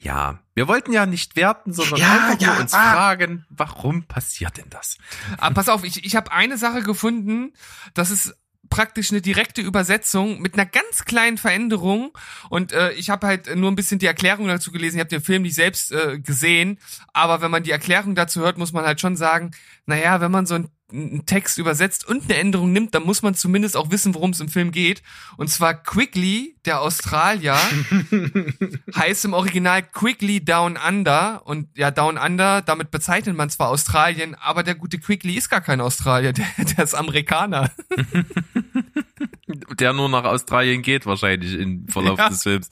[0.03, 2.93] Ja, wir wollten ja nicht werten, sondern Ja, einfach ja, nur uns ah.
[2.93, 4.97] fragen, warum passiert denn das?
[5.37, 7.53] Aber pass auf, ich, ich habe eine Sache gefunden,
[7.93, 8.35] das ist
[8.71, 12.17] praktisch eine direkte Übersetzung mit einer ganz kleinen Veränderung
[12.49, 14.97] und äh, ich habe halt nur ein bisschen die Erklärung dazu gelesen.
[14.97, 16.79] Ich habe den Film nicht selbst äh, gesehen,
[17.13, 19.51] aber wenn man die Erklärung dazu hört, muss man halt schon sagen,
[19.87, 23.35] naja, wenn man so einen, einen Text übersetzt und eine Änderung nimmt, dann muss man
[23.35, 25.03] zumindest auch wissen, worum es im Film geht.
[25.37, 27.57] Und zwar Quigley, der Australier,
[28.97, 34.35] heißt im Original Quigley Down Under und ja, Down Under, damit bezeichnet man zwar Australien,
[34.35, 37.71] aber der gute Quigley ist gar kein Australier, der, der ist Amerikaner.
[39.79, 42.29] Der nur nach Australien geht wahrscheinlich im Verlauf Ja.
[42.29, 42.71] des Films.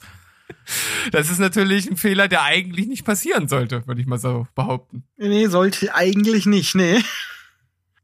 [1.11, 5.03] Das ist natürlich ein Fehler, der eigentlich nicht passieren sollte, würde ich mal so behaupten.
[5.17, 7.01] Nee, sollte eigentlich nicht, nee.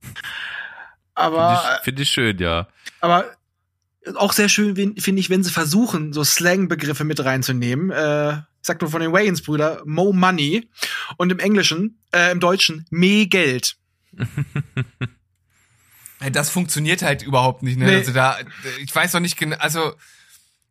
[0.06, 0.22] Finde
[1.16, 2.68] Aber, ich, find ich schön, ja.
[3.00, 3.26] aber
[4.16, 7.90] auch sehr schön finde ich, wenn sie versuchen, so Slang-Begriffe mit reinzunehmen.
[7.90, 10.70] Äh, ich sag nur von den Wayans-Brüder, Mo Money.
[11.18, 13.78] Und im Englischen, äh, im Deutschen, Me Geld.
[16.32, 17.78] Das funktioniert halt überhaupt nicht.
[17.78, 17.86] Ne?
[17.86, 17.96] Nee.
[17.96, 18.38] Also da,
[18.80, 19.94] ich weiß noch nicht genau, also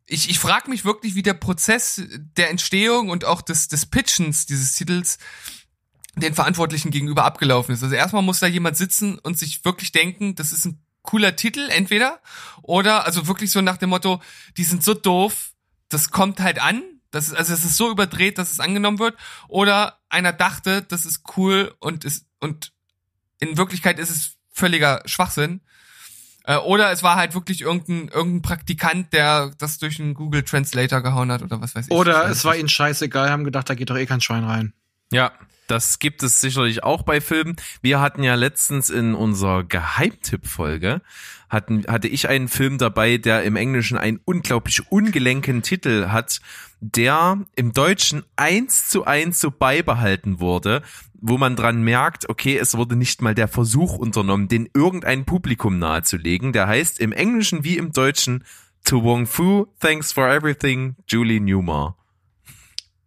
[0.05, 2.01] ich, ich frage mich wirklich, wie der Prozess
[2.35, 5.17] der Entstehung und auch des, des Pitchens dieses Titels
[6.15, 7.83] den Verantwortlichen gegenüber abgelaufen ist.
[7.83, 11.69] Also erstmal muss da jemand sitzen und sich wirklich denken, das ist ein cooler Titel,
[11.69, 12.19] entweder,
[12.61, 14.21] oder also wirklich so nach dem Motto,
[14.57, 15.51] die sind so doof,
[15.89, 19.15] das kommt halt an, das ist, also es ist so überdreht, dass es angenommen wird,
[19.47, 22.73] oder einer dachte, das ist cool und ist, und
[23.39, 25.61] in Wirklichkeit ist es völliger Schwachsinn.
[26.45, 31.01] Äh, oder es war halt wirklich irgendein, irgendein Praktikant, der das durch einen Google Translator
[31.01, 31.91] gehauen hat oder was weiß ich.
[31.91, 34.73] Oder es war ihnen scheißegal, haben gedacht, da geht doch eh kein Schwein rein.
[35.11, 35.31] Ja,
[35.67, 37.55] das gibt es sicherlich auch bei Filmen.
[37.81, 41.01] Wir hatten ja letztens in unserer Geheimtipp-Folge
[41.49, 46.41] hatten, hatte ich einen Film dabei, der im Englischen einen unglaublich ungelenken Titel hat,
[46.79, 50.81] der im Deutschen eins zu eins so beibehalten wurde,
[51.13, 55.79] wo man dran merkt, okay, es wurde nicht mal der Versuch unternommen, den irgendein Publikum
[55.79, 56.53] nahezulegen.
[56.53, 58.43] Der heißt im Englischen wie im Deutschen
[58.85, 61.97] To Wong Fu, Thanks for Everything, Julie Newmar.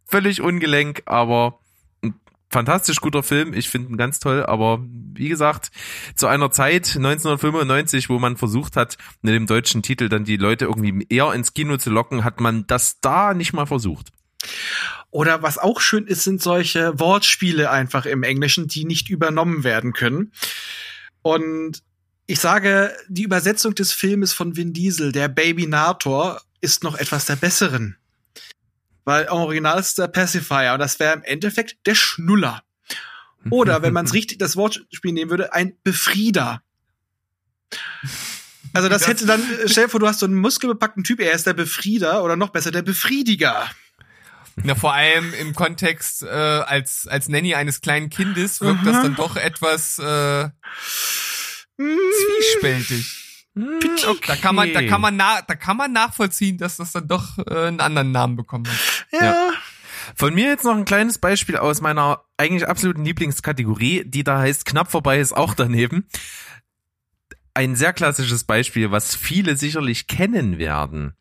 [0.04, 1.60] Völlig ungelenk, aber
[2.50, 3.52] fantastisch guter Film.
[3.52, 4.80] Ich finde ihn ganz toll, aber
[5.14, 5.70] wie gesagt,
[6.14, 10.66] zu einer Zeit 1995, wo man versucht hat, mit dem deutschen Titel dann die Leute
[10.66, 14.12] irgendwie eher ins Kino zu locken, hat man das da nicht mal versucht.
[15.10, 19.92] Oder was auch schön ist, sind solche Wortspiele einfach im Englischen, die nicht übernommen werden
[19.92, 20.32] können.
[21.22, 21.82] Und
[22.26, 27.24] ich sage, die Übersetzung des Filmes von Vin Diesel, der Baby Nator, ist noch etwas
[27.24, 27.96] der besseren.
[29.08, 32.62] Weil im Original ist der Pacifier und das wäre im Endeffekt der Schnuller.
[33.48, 36.60] Oder wenn man es richtig das Wortspiel nehmen würde, ein Befrieder.
[38.74, 41.20] Also das, Das- hätte dann, äh, stell dir vor, du hast so einen muskelbepackten Typ,
[41.20, 43.70] er ist der Befrieder oder noch besser, der Befriediger.
[44.62, 49.02] Na, vor allem im Kontext äh, als, als Nanny eines kleinen Kindes wirkt das Aha.
[49.04, 50.50] dann doch etwas äh,
[51.78, 53.27] Hm, zwiespältig.
[53.58, 54.26] Okay.
[54.26, 57.38] Da kann man, da kann man, na, da kann man nachvollziehen, dass das dann doch
[57.38, 59.06] äh, einen anderen Namen bekommen hat.
[59.12, 59.24] Ja.
[59.24, 59.50] Ja.
[60.14, 64.64] Von mir jetzt noch ein kleines Beispiel aus meiner eigentlich absoluten Lieblingskategorie, die da heißt
[64.64, 66.08] knapp vorbei ist auch daneben.
[67.54, 71.16] Ein sehr klassisches Beispiel, was viele sicherlich kennen werden.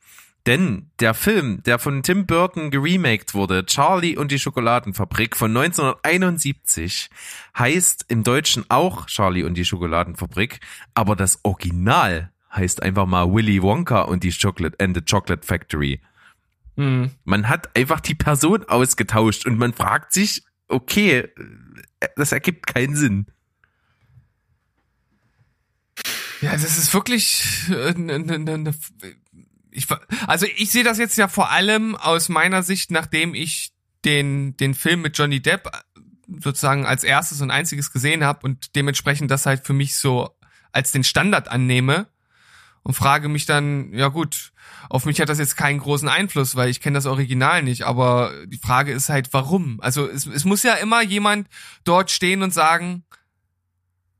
[0.48, 7.10] Denn der Film, der von Tim Burton geremaked wurde, Charlie und die Schokoladenfabrik von 1971,
[7.58, 10.62] heißt im Deutschen auch Charlie und die Schokoladenfabrik,
[10.94, 16.00] aber das Original heißt einfach mal Willy Wonka und die Chocolate and the Chocolate Factory.
[16.78, 21.28] Man hat einfach die Person ausgetauscht und man fragt sich, okay,
[22.00, 23.26] äh, das ergibt keinen Sinn.
[26.42, 28.74] Ja, das ist wirklich äh, ne, ne, ne, ne,
[29.78, 29.88] ich,
[30.28, 33.72] also ich sehe das jetzt ja vor allem aus meiner Sicht, nachdem ich
[34.06, 36.00] den den Film mit Johnny Depp äh,
[36.40, 40.30] sozusagen als erstes und einziges gesehen habe und dementsprechend das halt für mich so
[40.72, 42.08] als den Standard annehme
[42.84, 44.52] und frage mich dann, ja gut,
[44.90, 48.34] auf mich hat das jetzt keinen großen Einfluss, weil ich kenne das Original nicht, aber
[48.46, 49.80] die Frage ist halt, warum?
[49.82, 51.48] Also es, es muss ja immer jemand
[51.84, 53.04] dort stehen und sagen,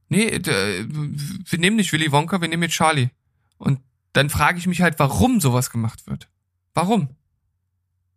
[0.10, 3.10] Nee, äh, wir nehmen nicht Willy Wonka, wir nehmen jetzt Charlie.
[3.58, 3.82] Und
[4.18, 6.28] dann frage ich mich halt, warum sowas gemacht wird.
[6.74, 7.10] Warum?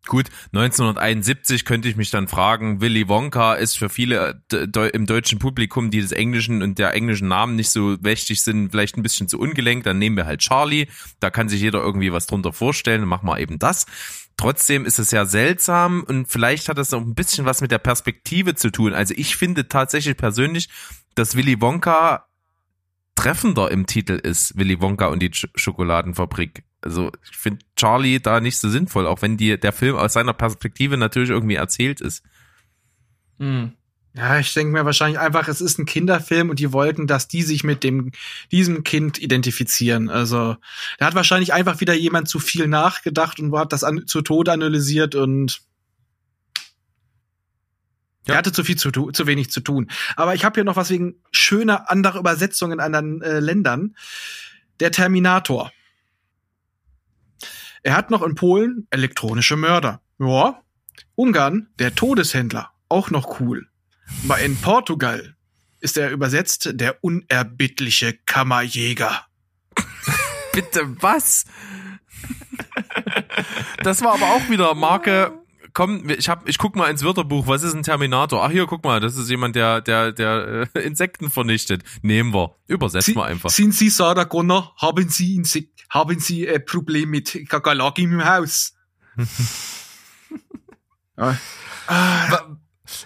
[0.07, 5.39] Gut, 1971 könnte ich mich dann fragen, Willy Wonka ist für viele äh, im deutschen
[5.39, 9.29] Publikum, die des Englischen und der englischen Namen nicht so mächtig sind, vielleicht ein bisschen
[9.29, 10.87] zu ungelenkt, dann nehmen wir halt Charlie,
[11.21, 13.85] da kann sich jeder irgendwie was drunter vorstellen, machen wir eben das.
[14.39, 17.79] Trotzdem ist es ja seltsam und vielleicht hat das auch ein bisschen was mit der
[17.79, 18.95] Perspektive zu tun.
[18.95, 20.71] Also ich finde tatsächlich persönlich,
[21.15, 22.30] dass Willy Wonka
[23.21, 26.65] treffender im Titel ist, Willy Wonka und die Sch Schokoladenfabrik.
[26.81, 30.33] Also ich finde Charlie da nicht so sinnvoll, auch wenn die, der Film aus seiner
[30.33, 32.25] Perspektive natürlich irgendwie erzählt ist.
[33.39, 33.73] Hm.
[34.17, 37.43] Ja, ich denke mir wahrscheinlich einfach, es ist ein Kinderfilm und die wollten, dass die
[37.43, 38.11] sich mit dem
[38.51, 40.09] diesem Kind identifizieren.
[40.09, 40.57] Also
[40.99, 44.51] da hat wahrscheinlich einfach wieder jemand zu viel nachgedacht und hat das an, zu Tode
[44.51, 45.61] analysiert und
[48.31, 48.35] Ja.
[48.35, 49.91] er hatte zu viel zu, tu- zu wenig zu tun.
[50.17, 53.95] Aber ich habe hier noch was wegen schöner anderer Übersetzungen in anderen äh, Ländern.
[54.81, 55.73] Der Terminator.
[57.83, 60.01] Er hat noch in Polen elektronische Mörder.
[60.19, 60.63] Ja.
[61.15, 62.71] Ungarn der Todeshändler.
[62.89, 63.69] Auch noch cool.
[64.25, 65.35] Aber in Portugal
[65.81, 69.25] ist er übersetzt der unerbittliche Kammerjäger.
[70.53, 71.45] Bitte was?
[73.83, 75.33] das war aber auch wieder Marke.
[75.75, 77.47] Komm, ich hab, ich guck mal ins Wörterbuch.
[77.47, 78.45] Was ist ein Terminator?
[78.45, 81.83] Ach hier, guck mal, das ist jemand, der, der, der äh, Insekten vernichtet.
[82.03, 83.51] Nehmen wir, übersetzen wir einfach.
[83.51, 84.75] Sind Sie Sarah Connor?
[84.77, 88.75] Haben Sie, Insek haben Sie ein Problem mit Kakerlaken im Haus?
[91.17, 91.35] ah,
[91.87, 92.57] wa-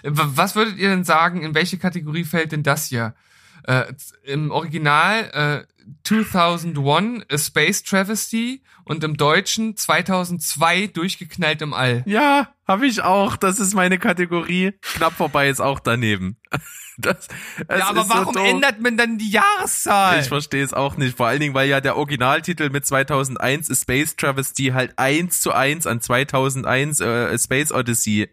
[0.03, 3.15] Was würdet ihr denn sagen, in welche Kategorie fällt denn das hier?
[3.63, 5.73] Äh, Im Original äh,
[6.03, 12.03] 2001 A Space Travesty und im Deutschen 2002 durchgeknallt im All.
[12.05, 13.37] Ja, habe ich auch.
[13.37, 14.73] Das ist meine Kategorie.
[14.81, 16.37] Knapp vorbei ist auch daneben.
[16.97, 17.27] Das,
[17.67, 18.47] es ja, aber so warum doof.
[18.47, 20.21] ändert man dann die Jahreszahl?
[20.21, 21.17] Ich verstehe es auch nicht.
[21.17, 25.51] Vor allen Dingen, weil ja der Originaltitel mit 2001 A Space Travesty halt eins zu
[25.51, 28.29] eins an 2001 äh, Space Odyssey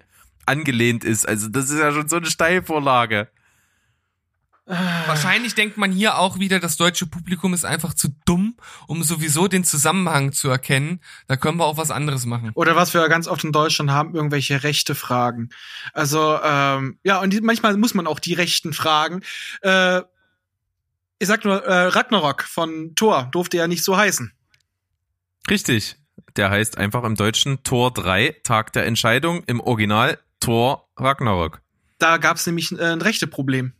[0.46, 1.28] angelehnt ist.
[1.28, 3.26] Also das ist ja schon so eine Steilvorlage.
[4.64, 9.48] Wahrscheinlich denkt man hier auch wieder, das deutsche Publikum ist einfach zu dumm, um sowieso
[9.48, 11.00] den Zusammenhang zu erkennen.
[11.26, 12.52] Da können wir auch was anderes machen.
[12.54, 15.50] Oder was wir ganz oft in Deutschland haben, irgendwelche rechte Fragen.
[15.92, 19.22] Also, ähm, ja, und die, manchmal muss man auch die Rechten fragen.
[19.62, 20.02] Äh,
[21.18, 24.32] ich sag nur, äh, Ragnarok von Thor durfte ja nicht so heißen.
[25.50, 25.96] Richtig.
[26.36, 31.60] Der heißt einfach im Deutschen Tor 3, Tag der Entscheidung, im Original Tor Ragnarok.
[31.98, 33.74] Da gab es nämlich äh, ein rechte Problem.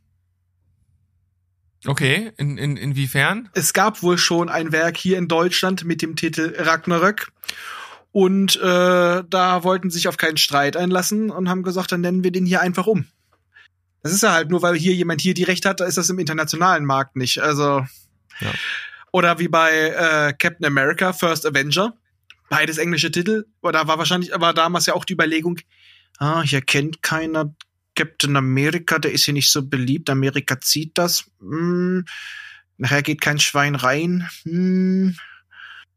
[1.86, 3.48] Okay, in, in, inwiefern?
[3.54, 7.32] Es gab wohl schon ein Werk hier in Deutschland mit dem Titel Ragnarök.
[8.12, 12.22] Und äh, da wollten sie sich auf keinen Streit einlassen und haben gesagt, dann nennen
[12.22, 13.06] wir den hier einfach um.
[14.02, 16.10] Das ist ja halt nur, weil hier jemand hier die Rechte hat, da ist das
[16.10, 17.38] im internationalen Markt nicht.
[17.38, 17.86] Also
[18.40, 18.52] Ja.
[19.12, 21.96] oder wie bei äh, Captain America First Avenger,
[22.50, 23.46] beides englische Titel.
[23.62, 25.58] Oder da war wahrscheinlich, war damals ja auch die Überlegung,
[26.18, 27.54] ah, hier kennt keiner
[27.94, 30.08] Captain America, der ist hier nicht so beliebt.
[30.10, 31.24] Amerika zieht das.
[31.40, 32.04] Hm.
[32.78, 34.28] Nachher geht kein Schwein rein.
[34.44, 35.16] Hm.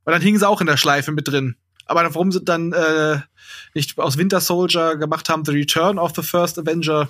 [0.03, 1.55] Und dann hingen sie auch in der Schleife mit drin.
[1.85, 3.19] Aber warum sie dann äh,
[3.73, 7.09] nicht aus Winter Soldier gemacht haben, The Return of the First Avenger,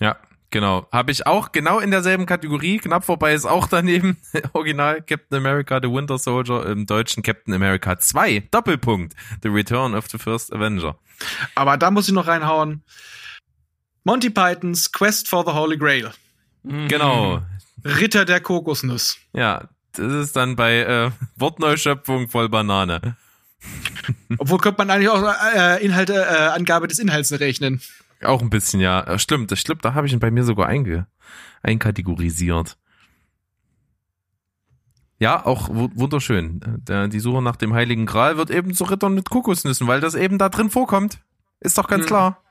[0.00, 0.16] Ja,
[0.50, 0.88] genau.
[0.92, 2.78] Habe ich auch genau in derselben Kategorie.
[2.78, 4.18] Knapp vorbei ist auch daneben.
[4.52, 8.48] Original Captain America The Winter Soldier, im deutschen Captain America 2.
[8.50, 9.14] Doppelpunkt.
[9.42, 10.98] The Return of the First Avenger.
[11.54, 12.82] Aber da muss ich noch reinhauen.
[14.06, 16.12] Monty Pythons Quest for the Holy Grail.
[16.62, 17.42] Genau.
[17.84, 19.16] Ritter der Kokosnuss.
[19.32, 23.16] Ja, das ist dann bei äh, Wortneuschöpfung voll Banane.
[24.38, 25.22] Obwohl könnte man eigentlich auch
[25.56, 27.80] äh, Inhalte, äh, Angabe des Inhalts rechnen.
[28.22, 29.00] Auch ein bisschen, ja.
[29.02, 31.08] Äh, Stimmt, das stimmt, da habe ich ihn bei mir sogar einge
[31.64, 32.76] einkategorisiert.
[35.18, 36.60] Ja, auch wu- wunderschön.
[36.86, 40.14] Der, die Suche nach dem Heiligen Gral wird eben zu Rittern mit Kokosnüssen, weil das
[40.14, 41.18] eben da drin vorkommt.
[41.58, 42.08] Ist doch ganz Mhm.
[42.08, 42.42] klar.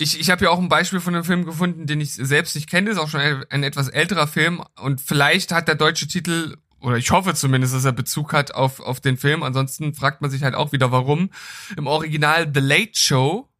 [0.00, 2.70] Ich, ich habe ja auch ein Beispiel von einem Film gefunden, den ich selbst nicht
[2.70, 2.88] kenne.
[2.88, 4.64] Ist auch schon ein, ein etwas älterer Film.
[4.80, 8.80] Und vielleicht hat der deutsche Titel, oder ich hoffe zumindest, dass er Bezug hat auf,
[8.80, 9.42] auf den Film.
[9.42, 11.28] Ansonsten fragt man sich halt auch wieder, warum.
[11.76, 13.50] Im Original The Late Show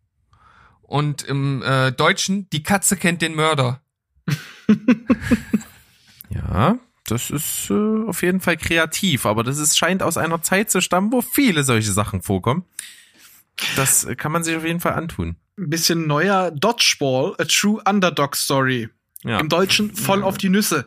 [0.80, 3.82] und im äh, Deutschen Die Katze kennt den Mörder.
[6.32, 10.70] Ja, das ist äh, auf jeden Fall kreativ, aber das ist, scheint aus einer Zeit
[10.70, 12.64] zu stammen, wo viele solche Sachen vorkommen.
[13.74, 15.36] Das äh, kann man sich auf jeden Fall antun.
[15.60, 18.88] Ein bisschen neuer Dodgeball, a true Underdog Story.
[19.22, 19.38] Ja.
[19.38, 20.86] Im Deutschen voll auf die Nüsse.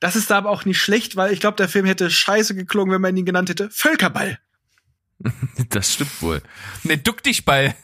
[0.00, 2.92] Das ist da aber auch nicht schlecht, weil ich glaube, der Film hätte scheiße geklungen,
[2.92, 4.38] wenn man ihn genannt hätte Völkerball.
[5.70, 6.42] Das stimmt wohl.
[6.82, 7.74] Ne, duck dich Ball.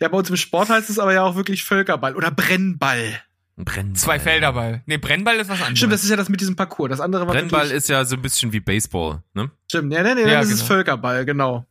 [0.00, 3.20] Ja, bei uns im Sport heißt es aber ja auch wirklich Völkerball oder Brennball.
[3.56, 3.94] Brennball.
[3.94, 4.82] Zwei Felderball.
[4.86, 5.78] Nee, Brennball ist was anderes.
[5.78, 6.90] Stimmt, das ist ja das mit diesem Parcours.
[6.90, 9.50] Das andere war Brennball ist ja so ein bisschen wie Baseball, ne?
[9.68, 10.68] Stimmt, ja, nee, nee, Ja, das ist genau.
[10.68, 11.66] Völkerball, genau.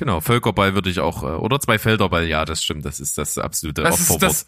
[0.00, 3.36] Genau, Völkerball würde ich auch, äh, oder zwei Felderball, ja, das stimmt, das ist das
[3.36, 4.22] absolute das ist, Opferwort.
[4.22, 4.46] das,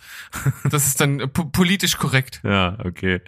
[0.72, 2.40] das ist dann äh, po- politisch korrekt.
[2.42, 3.20] Ja, okay.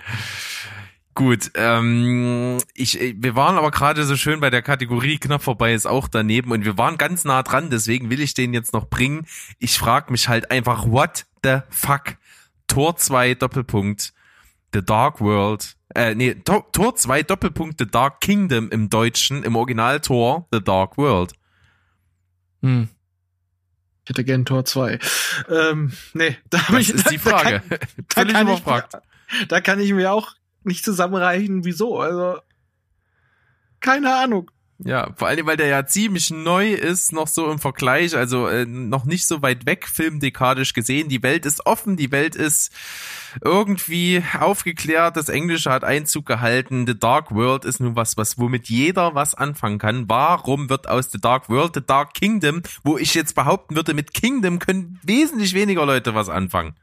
[1.15, 5.75] Gut, ähm, ich, äh, wir waren aber gerade so schön bei der Kategorie knapp vorbei
[5.75, 8.89] ist auch daneben und wir waren ganz nah dran, deswegen will ich den jetzt noch
[8.89, 9.27] bringen.
[9.59, 12.17] Ich frage mich halt einfach, what the fuck?
[12.69, 14.15] Tor 2 Doppelpunkt
[14.73, 19.57] The Dark World, äh, nee, Tor, Tor 2 Doppelpunkt The Dark Kingdom im Deutschen, im
[19.57, 21.35] Original Tor The Dark World.
[22.65, 22.89] Hm.
[24.05, 24.99] Ich hätte gern Tor 2.
[25.49, 27.61] Ähm, nee, da hab Das ich, ist die da- da Frage.
[27.61, 28.63] kann- Da kann, ich,
[29.49, 31.99] da kann ich mir auch nicht zusammenreichen, wieso.
[32.01, 32.39] Also,
[33.81, 34.51] keine Ahnung.
[34.79, 38.67] Ja, vor allem, weil der ja ziemlich neu ist, noch so im Vergleich, also äh,
[38.67, 41.09] noch nicht so weit weg, filmdekadisch gesehen.
[41.09, 42.73] Die Welt ist offen, die Welt ist
[43.43, 46.87] irgendwie aufgeklärt, das Englische hat Einzug gehalten.
[46.89, 50.09] The Dark World ist nun was, was womit jeder was anfangen kann.
[50.09, 54.13] Warum wird aus The Dark World The Dark Kingdom, wo ich jetzt behaupten würde, mit
[54.13, 56.75] Kingdom können wesentlich weniger Leute was anfangen.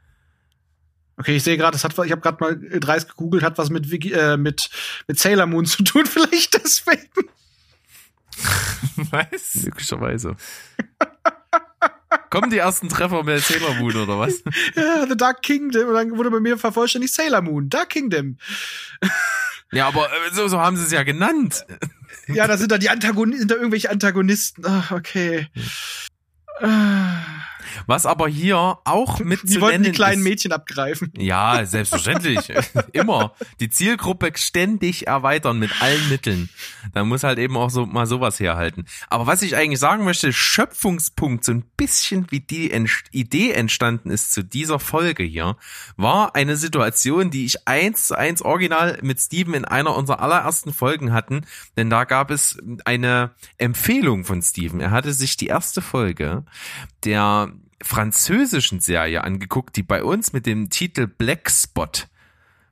[1.18, 3.86] Okay, ich sehe gerade, es hat, ich habe gerade mal dreist gegoogelt, hat was mit,
[4.10, 4.70] äh, mit,
[5.06, 7.28] mit Sailor Moon zu tun, vielleicht deswegen.
[9.10, 9.54] Was?
[9.64, 10.36] Möglicherweise.
[12.30, 14.42] Kommen die ersten Treffer mit Sailor Moon oder was?
[14.74, 15.88] Ja, The Dark Kingdom.
[15.88, 18.38] Und dann wurde bei mir vervollständigt Sailor Moon, Dark Kingdom.
[19.70, 21.66] Ja, aber äh, so, so haben sie es ja genannt.
[22.28, 24.64] Ja, da sind da die Antagonisten, sind da irgendwelche Antagonisten.
[24.66, 25.48] Ach, okay.
[26.60, 27.01] Ah,
[27.86, 31.12] Was aber hier auch mit zu wollten die kleinen ist, Mädchen abgreifen.
[31.16, 32.52] Ja, selbstverständlich.
[32.92, 33.34] Immer.
[33.60, 36.48] Die Zielgruppe ständig erweitern mit allen Mitteln.
[36.94, 38.86] Da muss halt eben auch so mal sowas herhalten.
[39.08, 44.10] Aber was ich eigentlich sagen möchte, Schöpfungspunkt, so ein bisschen wie die Entst Idee entstanden
[44.10, 45.56] ist zu dieser Folge hier,
[45.96, 50.72] war eine Situation, die ich eins zu eins original mit Steven in einer unserer allerersten
[50.72, 51.42] Folgen hatten.
[51.76, 54.80] Denn da gab es eine Empfehlung von Steven.
[54.80, 56.44] Er hatte sich die erste Folge
[57.04, 57.52] der
[57.82, 61.88] französischen Serie angeguckt, die bei uns mit dem Titel Black Spot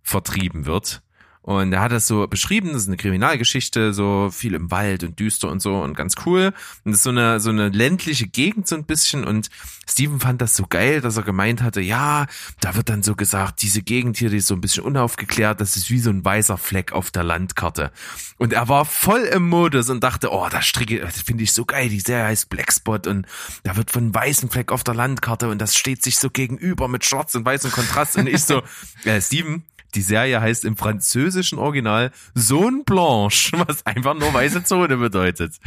[0.03, 1.03] vertrieben wird.
[1.43, 5.19] Und er hat das so beschrieben, das ist eine Kriminalgeschichte, so viel im Wald und
[5.19, 6.53] düster und so und ganz cool.
[6.85, 9.49] Und das ist so eine, so eine ländliche Gegend so ein bisschen und
[9.89, 12.27] Steven fand das so geil, dass er gemeint hatte, ja,
[12.61, 15.77] da wird dann so gesagt, diese Gegend hier, die ist so ein bisschen unaufgeklärt, das
[15.77, 17.91] ist wie so ein weißer Fleck auf der Landkarte.
[18.37, 21.65] Und er war voll im Modus und dachte, oh, das stricke, das finde ich so
[21.65, 23.27] geil, die Serie heißt Blackspot und
[23.65, 26.87] da wird von einem weißen Fleck auf der Landkarte und das steht sich so gegenüber
[26.87, 28.63] mit schwarz und weißem Kontrast und ich so,
[29.05, 29.65] äh, Steven,
[29.95, 35.59] die Serie heißt im französischen Original Zone Blanche, was einfach nur weiße Zone bedeutet.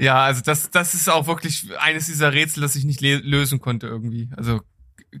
[0.00, 3.86] Ja, also das, das ist auch wirklich eines dieser Rätsel, das ich nicht lösen konnte
[3.86, 4.30] irgendwie.
[4.34, 4.62] Also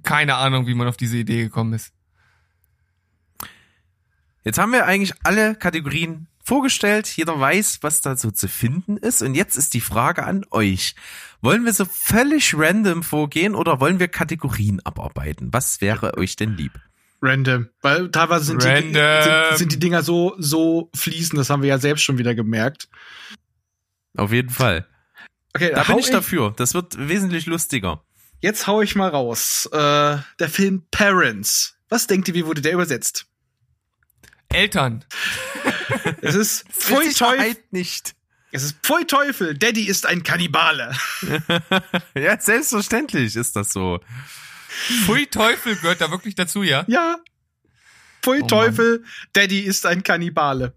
[0.02, 1.92] keine Ahnung, wie man auf diese Idee gekommen ist.
[4.42, 7.08] Jetzt haben wir eigentlich alle Kategorien vorgestellt.
[7.14, 9.20] Jeder weiß, was da so zu finden ist.
[9.20, 10.94] Und jetzt ist die Frage an euch.
[11.42, 15.48] Wollen wir so völlig random vorgehen oder wollen wir Kategorien abarbeiten?
[15.52, 16.72] Was wäre euch denn lieb?
[17.22, 17.68] Random.
[17.82, 19.22] Weil teilweise sind, Die, Random.
[19.48, 22.88] sind, sind die Dinger so, so fließend, das haben wir ja selbst schon wieder gemerkt.
[24.16, 24.86] Auf jeden Fall.
[25.54, 26.52] Okay, Da bin ich dafür.
[26.56, 28.02] Das wird wesentlich lustiger.
[28.40, 29.68] Jetzt hau ich mal raus.
[29.72, 31.76] Äh, der Film Parents.
[31.88, 33.26] Was denkt ihr, wie wurde der übersetzt?
[34.48, 35.04] Eltern.
[36.22, 37.56] Es ist Pfui Mit Teufel.
[37.70, 38.14] Nicht.
[38.52, 39.56] Es ist Pfui Teufel.
[39.56, 40.94] Daddy ist ein Kannibale.
[42.14, 44.00] Ja, selbstverständlich ist das so.
[45.04, 46.84] Pfui Teufel gehört da wirklich dazu, ja?
[46.88, 47.16] Ja.
[48.22, 49.04] Pfui Oh Teufel.
[49.32, 50.74] Daddy ist ein Kannibale.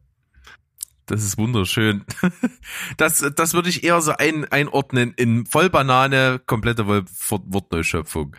[1.06, 2.06] Das ist wunderschön.
[2.98, 8.36] Das, das würde ich eher so ein, einordnen in Vollbanane, komplette Wort- Wortneuschöpfung.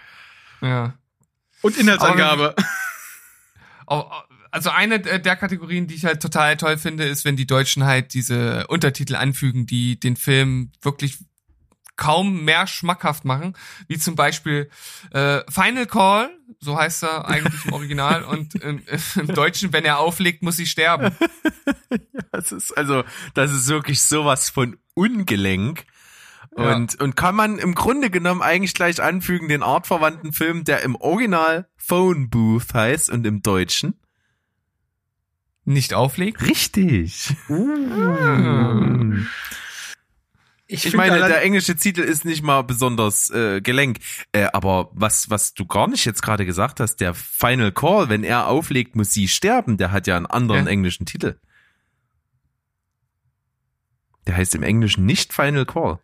[0.60, 0.94] Ja.
[1.60, 2.54] Und Inhaltsangabe.
[3.86, 4.10] Au-
[4.54, 8.14] Also eine der Kategorien, die ich halt total toll finde, ist, wenn die Deutschen halt
[8.14, 11.18] diese Untertitel anfügen, die den Film wirklich
[11.96, 13.56] kaum mehr schmackhaft machen,
[13.88, 14.70] wie zum Beispiel
[15.10, 16.30] äh, Final Call,
[16.60, 18.80] so heißt er eigentlich im Original, und im,
[19.16, 21.16] im Deutschen, wenn er auflegt, muss sie sterben.
[22.30, 25.84] Das ist also, das ist wirklich sowas von ungelenk.
[26.56, 26.74] Ja.
[26.74, 30.96] Und, und kann man im Grunde genommen eigentlich gleich anfügen, den artverwandten Film, der im
[30.96, 33.94] Original Phone Booth heißt und im Deutschen.
[35.64, 36.42] Nicht auflegt?
[36.42, 37.34] Richtig.
[37.48, 39.14] Uh.
[40.66, 43.98] Ich find meine, der englische Titel ist nicht mal besonders äh, gelenk.
[44.32, 48.24] Äh, aber was, was du gar nicht jetzt gerade gesagt hast, der Final Call, wenn
[48.24, 50.70] er auflegt, muss sie sterben, der hat ja einen anderen Ja.
[50.72, 51.38] englischen Titel.
[54.26, 55.98] Der heißt im Englischen nicht Final Call.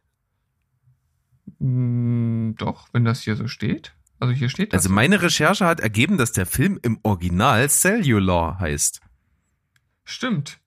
[1.59, 3.95] Hm, doch, wenn das hier so steht.
[4.19, 4.83] Also hier steht das.
[4.85, 9.01] Also meine Recherche hat ergeben, dass der Film im Original Cellular heißt.
[10.11, 10.59] Stimmt.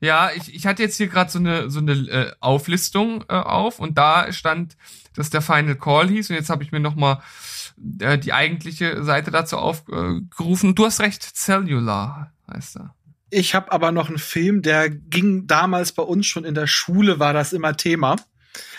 [0.00, 3.80] Ja, ich, ich hatte jetzt hier gerade so eine so eine äh, Auflistung äh, auf
[3.80, 4.76] und da stand,
[5.14, 7.20] dass der Final Call hieß und jetzt habe ich mir noch mal
[7.98, 10.74] äh, die eigentliche Seite dazu aufgerufen.
[10.76, 12.94] Du hast recht, Cellular heißt er.
[13.30, 17.18] Ich habe aber noch einen Film, der ging damals bei uns schon in der Schule,
[17.18, 18.16] war das immer Thema.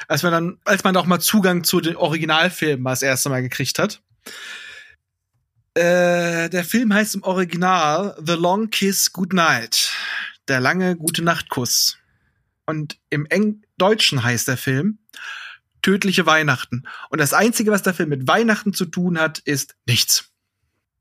[0.08, 3.78] Als man dann, als man auch mal Zugang zu den Originalfilmen das erste Mal gekriegt
[3.78, 4.02] hat.
[5.74, 9.92] Äh, der Film heißt im Original The Long Kiss Goodnight.
[10.48, 11.98] Der lange gute Nachtkuss.
[12.66, 15.00] Und im Eng Deutschen heißt der Film
[15.82, 16.84] Tödliche Weihnachten.
[17.10, 20.30] Und das Einzige, was der Film mit Weihnachten zu tun hat, ist nichts.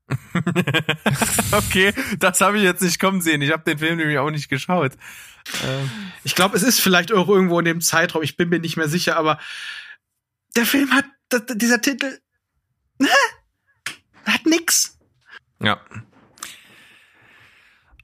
[1.51, 3.41] okay, das habe ich jetzt nicht kommen sehen.
[3.41, 4.93] Ich habe den Film nämlich auch nicht geschaut.
[5.63, 5.89] Ähm,
[6.23, 8.87] Ich glaube, es ist vielleicht auch irgendwo in dem Zeitraum, ich bin mir nicht mehr
[8.87, 9.39] sicher, aber
[10.55, 11.05] der Film hat,
[11.55, 12.19] dieser Titel,
[12.99, 13.09] ne?
[14.33, 14.97] Hat nix.
[15.61, 15.79] ja.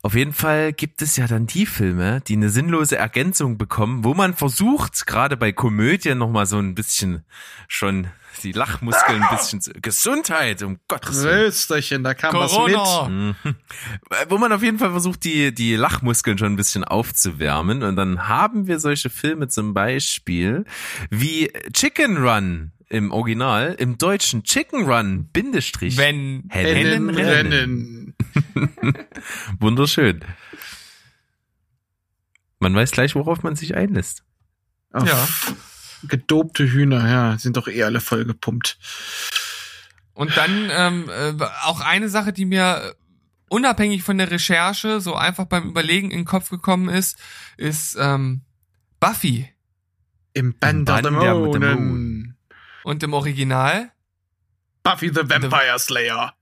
[0.06, 4.14] Auf jeden Fall gibt es ja dann die Filme, die eine sinnlose Ergänzung bekommen, wo
[4.14, 7.26] man versucht, gerade bei Komödien noch mal so ein bisschen
[7.68, 8.12] schon
[8.44, 11.46] die Lachmuskeln ein bisschen zu, Gesundheit, um Gottes Willen.
[11.46, 12.78] Rösterchen, da kam Corona.
[12.78, 13.36] was mit.
[13.46, 13.56] Mhm.
[14.30, 17.82] Wo man auf jeden Fall versucht, die, die Lachmuskeln schon ein bisschen aufzuwärmen.
[17.82, 20.66] Und dann haben wir solche Filme zum Beispiel
[21.10, 25.98] wie Chicken Run im Original, im deutschen Chicken Run, Bindestrich.
[25.98, 28.16] Wenn Hennen, Rennen, Rennen.
[28.56, 28.96] Rennen.
[29.60, 30.22] Wunderschön.
[32.60, 34.24] Man weiß gleich, worauf man sich einlässt.
[34.92, 35.28] Auf Ja.
[36.08, 38.78] Gedobte Hühner, ja, sind doch eh alle voll gepumpt.
[40.14, 41.34] Und dann ähm, äh,
[41.64, 42.96] auch eine Sache, die mir
[43.50, 47.18] unabhängig von der Recherche so einfach beim Überlegen in den Kopf gekommen ist,
[47.58, 48.42] ist ähm,
[49.00, 49.50] Buffy.
[50.34, 51.16] Im Band of the Band
[51.64, 52.35] der- Moon.
[52.86, 53.92] Und im Original,
[54.84, 56.36] Buffy the Vampire Slayer.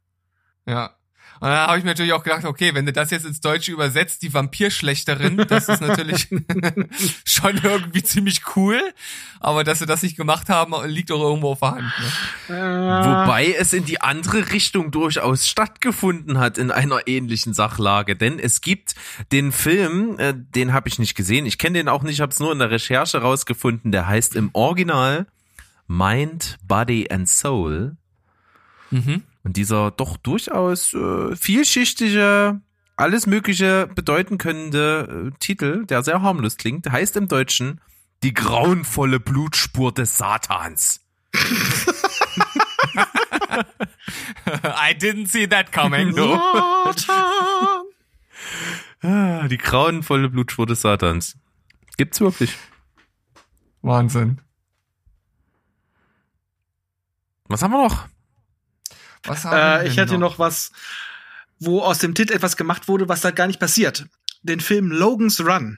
[0.66, 0.94] ja.
[1.39, 3.72] Und da habe ich mir natürlich auch gedacht, okay, wenn du das jetzt ins Deutsche
[3.72, 6.30] übersetzt, die Vampirschlechterin, das ist natürlich
[7.26, 8.82] schon irgendwie ziemlich cool.
[9.41, 11.94] Aber dass sie das nicht gemacht haben, liegt auch irgendwo auf der Hand.
[12.48, 12.56] Ne?
[12.56, 18.16] Äh, Wobei es in die andere Richtung durchaus stattgefunden hat in einer ähnlichen Sachlage.
[18.16, 18.96] Denn es gibt
[19.34, 21.46] den Film, äh, den habe ich nicht gesehen.
[21.46, 23.91] Ich kenne den auch nicht, habe es nur in der Recherche rausgefunden.
[23.91, 25.28] Der heißt im Original
[25.88, 27.97] Mind, Body and Soul.
[28.91, 29.23] Mhm.
[29.43, 32.61] Und dieser doch durchaus äh, vielschichtige,
[32.95, 37.81] alles Mögliche bedeuten könnende äh, Titel, der sehr harmlos klingt, heißt im Deutschen
[38.23, 41.01] Die grauenvolle Blutspur des Satans.
[44.45, 46.13] I didn't see that coming.
[46.13, 46.39] Satan.
[49.01, 51.38] Ah, die grauenvolle Blutspur des Satans.
[51.97, 52.55] Gibt's wirklich.
[53.81, 54.39] Wahnsinn.
[57.54, 58.08] Was haben wir noch?
[59.26, 60.72] Was haben wir Äh, denn ich hätte noch was,
[61.60, 64.08] wo aus dem Titel etwas gemacht wurde, was da gar nicht passiert.
[64.41, 65.78] Den Film Logan's Run.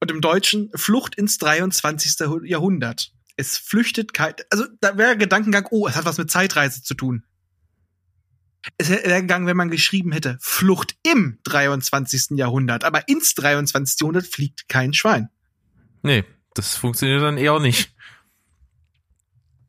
[0.00, 2.16] Und im Deutschen Flucht ins 23.
[2.46, 3.12] Jahrhundert.
[3.36, 7.22] Es flüchtet kein, also da wäre Gedankengang, oh, es hat was mit Zeitreise zu tun.
[8.76, 12.36] Es wäre der Gang, wenn man geschrieben hätte, Flucht im 23.
[12.36, 14.00] Jahrhundert, aber ins 23.
[14.00, 15.28] Jahrhundert fliegt kein Schwein.
[16.02, 16.24] Nee,
[16.54, 17.93] das funktioniert dann eher nicht.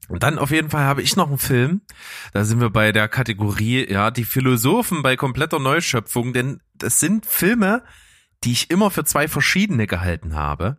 [0.08, 1.82] Und dann auf jeden Fall habe ich noch einen Film.
[2.34, 7.26] Da sind wir bei der Kategorie, ja, die Philosophen bei kompletter Neuschöpfung, denn das sind
[7.26, 7.84] Filme,
[8.44, 10.78] die ich immer für zwei verschiedene gehalten habe.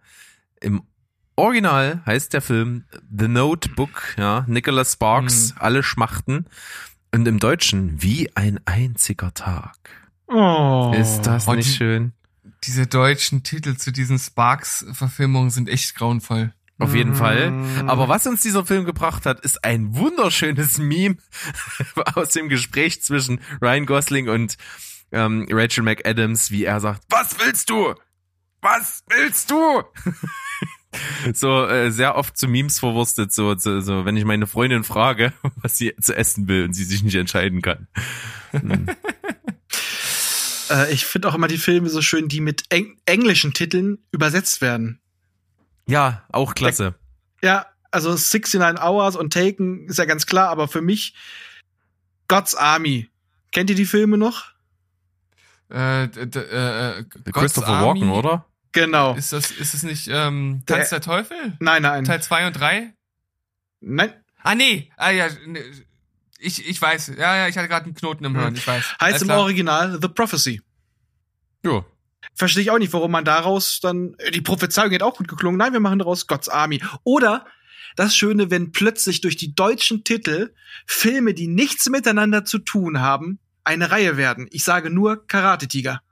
[0.60, 0.82] Im
[1.34, 2.84] Original heißt der Film
[3.16, 6.46] The Notebook, ja, Nicholas Sparks, alle Schmachten.
[7.12, 9.76] Und im Deutschen wie ein einziger Tag.
[10.28, 10.92] Oh.
[10.96, 12.12] Ist das Oh, nicht die- schön?
[12.64, 16.52] Diese deutschen Titel zu diesen Sparks-Verfilmungen sind echt grauenvoll.
[16.78, 17.52] Auf jeden Fall.
[17.52, 17.88] Mm.
[17.88, 21.16] Aber was uns dieser Film gebracht hat, ist ein wunderschönes Meme
[22.14, 24.56] aus dem Gespräch zwischen Ryan Gosling und
[25.12, 27.94] ähm, Rachel McAdams, wie er sagt, was willst du?
[28.60, 29.84] Was willst du?
[31.32, 35.32] so äh, sehr oft zu Memes verwurstet, so, so, so, wenn ich meine Freundin frage,
[35.62, 37.88] was sie zu essen will und sie sich nicht entscheiden kann.
[40.68, 44.60] Äh, ich finde auch immer die Filme so schön, die mit eng englischen Titeln übersetzt
[44.60, 45.00] werden.
[45.86, 46.94] Ja, auch klasse.
[47.42, 51.14] Ja, also 69 Hours und Taken ist ja ganz klar, aber für mich
[52.28, 53.08] God's Army.
[53.52, 54.52] Kennt ihr die Filme noch?
[55.70, 58.46] Äh, äh, äh, Christopher Army, Walken, oder?
[58.72, 59.14] Genau.
[59.14, 61.56] Ist das, ist es nicht ähm, Tanz der Teufel?
[61.60, 62.04] Nein, nein.
[62.04, 62.92] Teil 2 und 3?
[63.80, 64.12] Nein.
[64.42, 64.90] Ah, nee.
[64.96, 65.28] Ah, ja.
[65.46, 65.60] ne,
[66.38, 67.12] Ich, ich weiß.
[67.16, 68.54] Ja, ja, ich hatte gerade einen Knoten im Hirn.
[68.54, 68.84] Ich weiß.
[68.84, 69.40] Heißt Alles im klar.
[69.40, 70.60] Original The Prophecy.
[71.64, 71.84] Ja.
[72.36, 74.14] Verstehe ich auch nicht, warum man daraus dann.
[74.32, 75.58] Die Prophezeiung hätte auch gut geklungen.
[75.58, 76.82] Nein, wir machen daraus God's Army.
[77.02, 77.46] Oder
[77.96, 80.52] das Schöne, wenn plötzlich durch die deutschen Titel
[80.86, 84.48] Filme, die nichts miteinander zu tun haben, eine Reihe werden.
[84.52, 86.02] Ich sage nur Karate Tiger.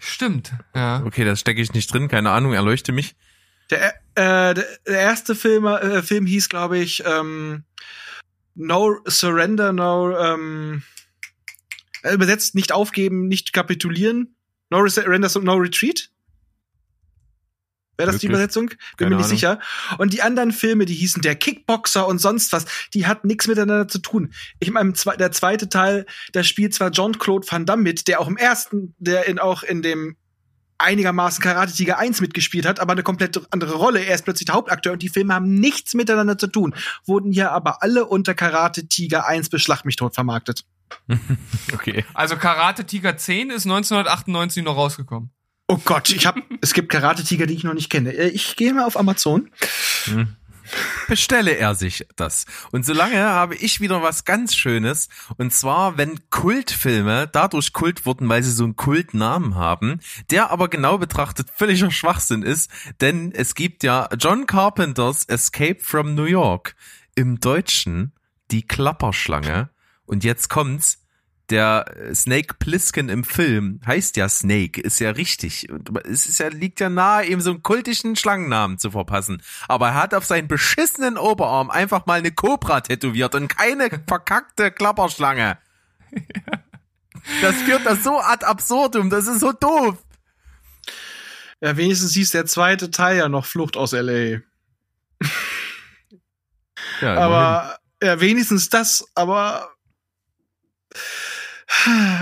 [0.00, 1.02] Stimmt, ja.
[1.04, 3.14] Okay, das stecke ich nicht drin, keine Ahnung, erleuchte mich.
[3.70, 7.64] Der, äh, der erste Film, äh, Film hieß, glaube ich, ähm,
[8.54, 10.91] No Surrender, No, ähm, äh,
[12.10, 14.36] übersetzt nicht aufgeben, nicht kapitulieren.
[14.70, 16.10] No Surrender, No Retreat.
[17.98, 18.38] Wäre das die Möglich.
[18.38, 18.68] Übersetzung?
[18.68, 19.36] Bin Keine mir nicht Ahnung.
[19.36, 19.60] sicher.
[19.98, 23.86] Und die anderen Filme, die hießen Der Kickboxer und sonst was, die hatten nichts miteinander
[23.86, 24.32] zu tun.
[24.60, 28.36] Ich meine, der zweite Teil, da spielt zwar John-Claude Van Damme mit, der auch im
[28.36, 30.16] ersten, der in, auch in dem
[30.78, 34.04] einigermaßen Karate Tiger 1 mitgespielt hat, aber eine komplett andere Rolle.
[34.04, 36.74] Er ist plötzlich der Hauptakteur und die Filme haben nichts miteinander zu tun,
[37.06, 40.64] wurden hier aber alle unter Karate Tiger 1 bis Schlag mich tot vermarktet.
[41.74, 42.04] Okay.
[42.14, 45.30] Also Karate Tiger 10 ist 1998 noch rausgekommen.
[45.68, 48.12] Oh Gott, ich hab, es gibt Karate Tiger, die ich noch nicht kenne.
[48.12, 49.50] Äh, Ich gehe mal auf Amazon.
[51.08, 52.46] bestelle er sich das.
[52.70, 55.08] Und solange habe ich wieder was ganz Schönes.
[55.36, 60.68] Und zwar, wenn Kultfilme dadurch Kult wurden, weil sie so einen Kultnamen haben, der aber
[60.68, 62.70] genau betrachtet völliger Schwachsinn ist,
[63.00, 66.74] denn es gibt ja John Carpenters Escape from New York.
[67.14, 68.12] Im Deutschen
[68.50, 69.70] die Klapperschlange.
[70.06, 70.98] Und jetzt kommt's.
[71.50, 75.68] Der äh, Snake Plissken im Film heißt ja Snake, ist ja richtig.
[76.04, 79.42] Es ist ja, liegt ja nahe, ihm so einen kultischen Schlangennamen zu verpassen.
[79.68, 84.70] Aber er hat auf seinen beschissenen Oberarm einfach mal eine Cobra tätowiert und keine verkackte
[84.70, 85.58] Klapperschlange.
[87.40, 89.96] Das führt das so ad absurdum, das ist so doof.
[91.60, 94.40] Ja, wenigstens hieß der zweite Teil ja noch Flucht aus L.A.
[97.00, 99.71] Ja, Aber ja, wenigstens das, aber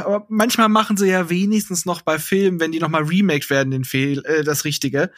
[0.05, 3.71] aber manchmal machen sie ja wenigstens noch bei Filmen, wenn die noch mal remaked werden,
[3.71, 5.11] den Fehl, äh, das Richtige.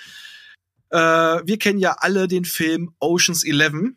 [0.90, 3.96] Äh, wir kennen ja alle den Film Ocean's Eleven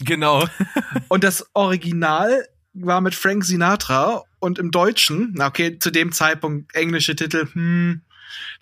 [0.00, 0.46] genau.
[1.08, 6.74] und das Original war mit Frank Sinatra und im Deutschen, na okay, zu dem Zeitpunkt
[6.74, 8.02] englische Titel, hm,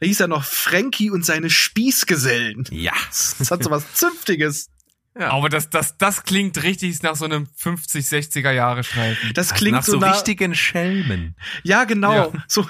[0.01, 2.65] da hieß er noch Frankie und seine Spießgesellen.
[2.71, 2.93] Ja.
[3.39, 4.71] Das hat so was Zünftiges.
[5.19, 5.31] Ja.
[5.31, 9.33] Aber das, das, das klingt richtig nach so einem 50, 60er Jahre Streifen.
[9.35, 11.37] Das klingt Nach so, so nach, richtigen Schelmen.
[11.63, 12.13] Ja, genau.
[12.13, 12.33] Ja.
[12.49, 12.69] So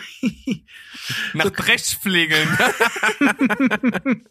[1.34, 2.48] Nach Brechtflegeln.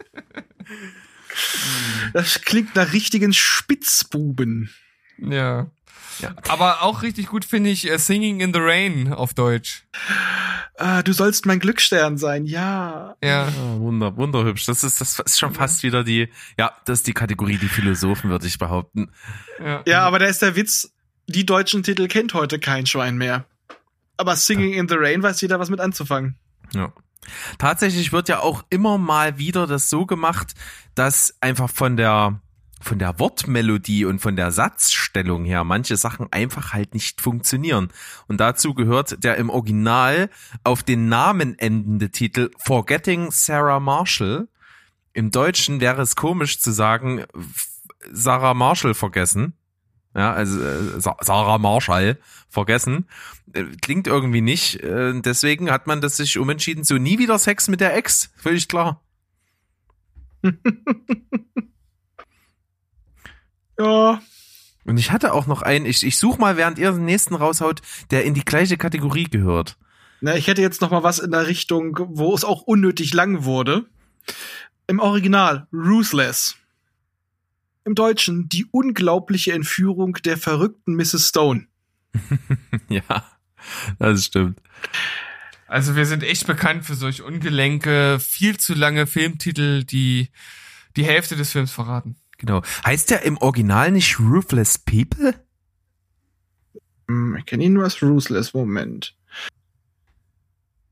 [2.13, 4.69] Das klingt nach richtigen Spitzbuben.
[5.17, 5.67] ja.
[6.19, 6.33] Ja.
[6.47, 9.85] Aber auch richtig gut finde ich äh, Singing in the Rain auf Deutsch.
[10.77, 13.15] Ah, du sollst mein Glücksstern sein, ja.
[13.23, 13.47] Ja.
[13.47, 14.65] Ja, wunder, wunderhübsch.
[14.65, 18.29] Das ist, das ist schon fast wieder die, ja, das ist die Kategorie, die Philosophen,
[18.29, 19.11] würde ich behaupten.
[19.59, 19.83] ja.
[19.85, 20.91] Ja, aber da ist der Witz,
[21.27, 23.45] die deutschen Titel kennt heute kein Schwein mehr.
[24.17, 26.37] Aber Singing in the Rain weiß jeder was mit anzufangen.
[26.73, 26.91] Ja.
[27.57, 30.53] Tatsächlich wird ja auch immer mal wieder das so gemacht,
[30.95, 32.41] dass einfach von der
[32.83, 37.89] von der Wortmelodie und von der Satzstellung her manche Sachen einfach halt nicht funktionieren.
[38.27, 40.29] Und dazu gehört der im Original
[40.63, 44.47] auf den Namen endende Titel Forgetting Sarah Marshall.
[45.13, 47.23] Im Deutschen wäre es komisch zu sagen
[48.11, 49.53] Sarah Marshall vergessen.
[50.15, 52.19] Ja, also äh, Sa- Sarah Marshall
[52.49, 53.07] vergessen.
[53.53, 54.75] Äh, Klingt irgendwie nicht.
[54.83, 56.83] Äh, deswegen hat man das sich umentschieden.
[56.83, 58.29] So nie wieder Sex mit der Ex.
[58.35, 59.01] Völlig klar.
[63.79, 64.21] Ja.
[64.85, 67.81] Und ich hatte auch noch einen, ich, ich suche mal, während ihr den nächsten raushaut,
[68.11, 69.77] der in die gleiche Kategorie gehört.
[70.21, 73.43] Na, ich hätte jetzt noch mal was in der Richtung, wo es auch unnötig lang
[73.43, 73.85] wurde.
[74.87, 76.55] Im Original Ruthless.
[77.85, 81.29] Im Deutschen die unglaubliche Entführung der verrückten Mrs.
[81.29, 81.67] Stone.
[82.89, 83.25] ja,
[83.99, 84.61] das stimmt.
[85.67, 90.29] Also wir sind echt bekannt für solch ungelenke, viel zu lange Filmtitel, die
[90.95, 92.15] die Hälfte des Films verraten.
[92.37, 92.61] Genau.
[92.85, 95.33] Heißt der im Original nicht Ruthless People?
[97.07, 98.53] Hm, Ich kenne ihn nur als Ruthless.
[98.53, 99.15] Moment.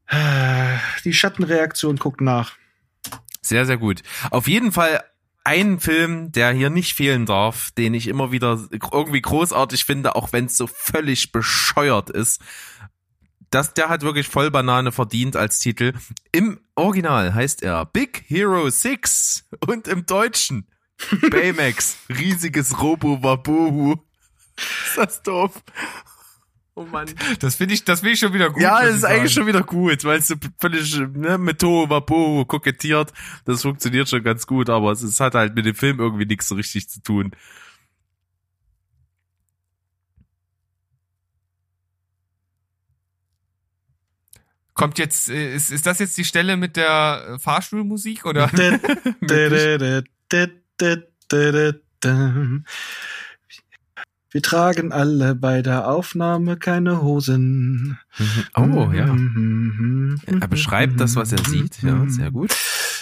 [0.07, 2.53] Äh, Die Schattenreaktion guckt nach.
[3.41, 4.01] Sehr, sehr gut.
[4.29, 5.03] Auf jeden Fall
[5.43, 10.31] ein Film, der hier nicht fehlen darf, den ich immer wieder irgendwie großartig finde, auch
[10.33, 12.41] wenn es so völlig bescheuert ist.
[13.49, 15.93] Das, der hat wirklich voll Banane verdient als Titel.
[16.31, 20.67] Im Original heißt er Big Hero 6 und im Deutschen
[21.29, 23.95] Baymax, riesiges Robo-Wabohu.
[24.57, 25.61] Ist das doof?
[26.73, 27.07] Oh Mann.
[27.39, 28.61] Das finde ich, das finde ich schon wieder gut.
[28.61, 32.45] Ja, das ist eigentlich schon wieder gut, weil es so völlig ne, mit Toho Wapo
[32.45, 33.11] kokettiert.
[33.45, 36.47] Das funktioniert schon ganz gut, aber es, es hat halt mit dem Film irgendwie nichts
[36.47, 37.31] so richtig zu tun.
[44.73, 48.49] Kommt jetzt, äh, ist, ist das jetzt die Stelle mit der äh, Fahrstuhlmusik oder?
[54.33, 57.99] Wir tragen alle bei der Aufnahme keine Hosen.
[58.55, 59.07] Oh, ja.
[59.07, 60.21] Mhm.
[60.25, 61.83] Er beschreibt das, was er sieht.
[61.83, 62.55] Ja, sehr gut.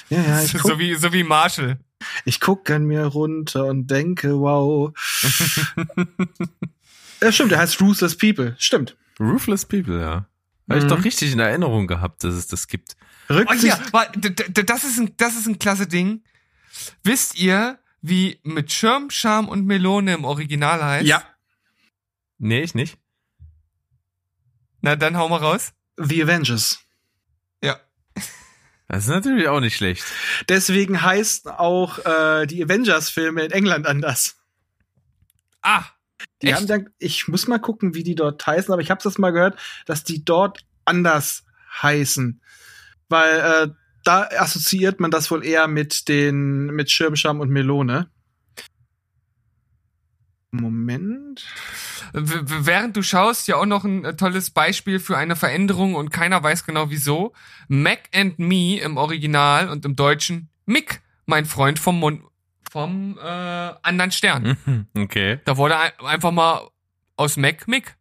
[0.09, 1.77] Ja, ja, ich guck, so wie, so wie Marshall.
[2.25, 4.91] ich guck an mir runter und denke, wow.
[7.21, 8.55] ja, stimmt, der heißt Ruthless People.
[8.57, 8.97] Stimmt.
[9.19, 10.25] Ruthless People, ja.
[10.67, 10.89] Habe ich Mhm.
[10.89, 12.95] doch richtig in Erinnerung gehabt, dass es das gibt.
[13.29, 13.79] Oh Rücksicht.
[13.93, 16.23] ja, d- d- das ist ein, das ist ein klasse Ding.
[17.03, 21.07] Wisst ihr, wie mit Schirm, Scham und Melone im Original heißt?
[21.07, 21.23] ja,
[22.41, 22.97] Nee, ich nicht.
[24.81, 25.73] Na, dann hau mal raus.
[25.97, 26.79] The Avengers.
[27.61, 27.77] Ja.
[28.87, 30.05] Das ist natürlich auch nicht schlecht.
[30.47, 34.37] Deswegen heißen auch äh, die Avengers-Filme in England anders.
[35.61, 35.83] Ah,
[36.41, 36.55] Die Echt?
[36.55, 39.31] haben dann, ich muss mal gucken, wie die dort heißen, aber ich habe das mal
[39.31, 41.43] gehört, dass die dort anders
[41.81, 42.41] heißen.
[43.09, 43.73] Weil äh,
[44.03, 48.09] da assoziiert man das wohl eher mit den mit Schirmscham und Melone.
[50.51, 51.45] Moment.
[52.13, 56.41] Während du schaust, ja auch noch ein äh, tolles Beispiel für eine Veränderung und keiner
[56.41, 57.33] weiß genau wieso.
[57.67, 62.23] Mac and Me im Original und im Deutschen Mick, mein Freund vom Mund,
[62.71, 64.57] vom äh, anderen Stern.
[64.65, 65.39] Mhm, Okay.
[65.45, 66.67] Da wurde ein, einfach mal
[67.15, 67.95] aus Mac Mick.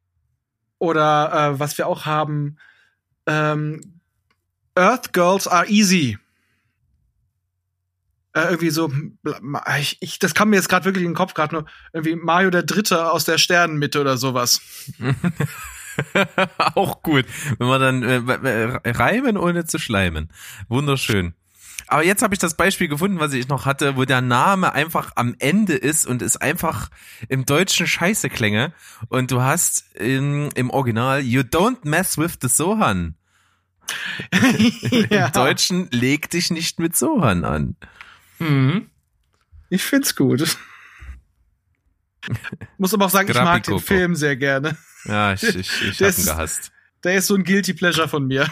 [0.79, 2.57] Oder äh, was wir auch haben,
[3.27, 3.98] ähm,
[4.79, 6.19] Earth Girls are easy.
[8.35, 8.93] Äh, irgendwie so,
[9.79, 12.51] ich, ich, das kam mir jetzt gerade wirklich in den Kopf, gerade nur irgendwie Mario
[12.51, 14.61] der Dritte aus der Sternenmitte oder sowas.
[16.75, 17.27] auch gut.
[17.59, 20.31] Wenn man dann äh, reimen ohne zu schleimen.
[20.69, 21.35] Wunderschön.
[21.89, 25.13] Aber jetzt habe ich das Beispiel gefunden, was ich noch hatte, wo der Name einfach
[25.17, 26.91] am Ende ist und es einfach
[27.29, 28.75] im Deutschen scheiße klänge.
[29.09, 33.18] Und du hast im, im Original You don't mess with the Sohan.
[35.11, 37.77] ja, Im Deutschen leg dich nicht mit Sohan an.
[38.39, 38.89] Mhm.
[39.71, 40.57] ich find's gut.
[42.77, 43.79] Muss aber auch sagen, ich mag den.
[43.81, 44.77] Film sehr gerne.
[45.05, 46.73] Ja, ich, ich, ich hab ihn gehasst.
[47.05, 48.51] Der ist so ein Guilty Pleasure von mir.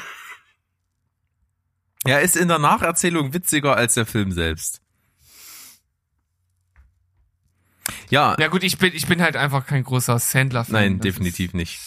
[2.05, 4.81] Er ist in der Nacherzählung witziger als der Film selbst.
[8.09, 10.73] Ja, Ja gut, ich bin, ich bin halt einfach kein großer Sandler-Fan.
[10.73, 11.81] nein, definitiv nicht.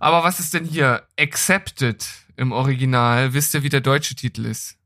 [0.00, 1.06] Aber was ist denn hier?
[1.18, 2.04] Accepted
[2.36, 3.34] im Original.
[3.34, 4.76] Wisst ihr, wie der deutsche Titel ist?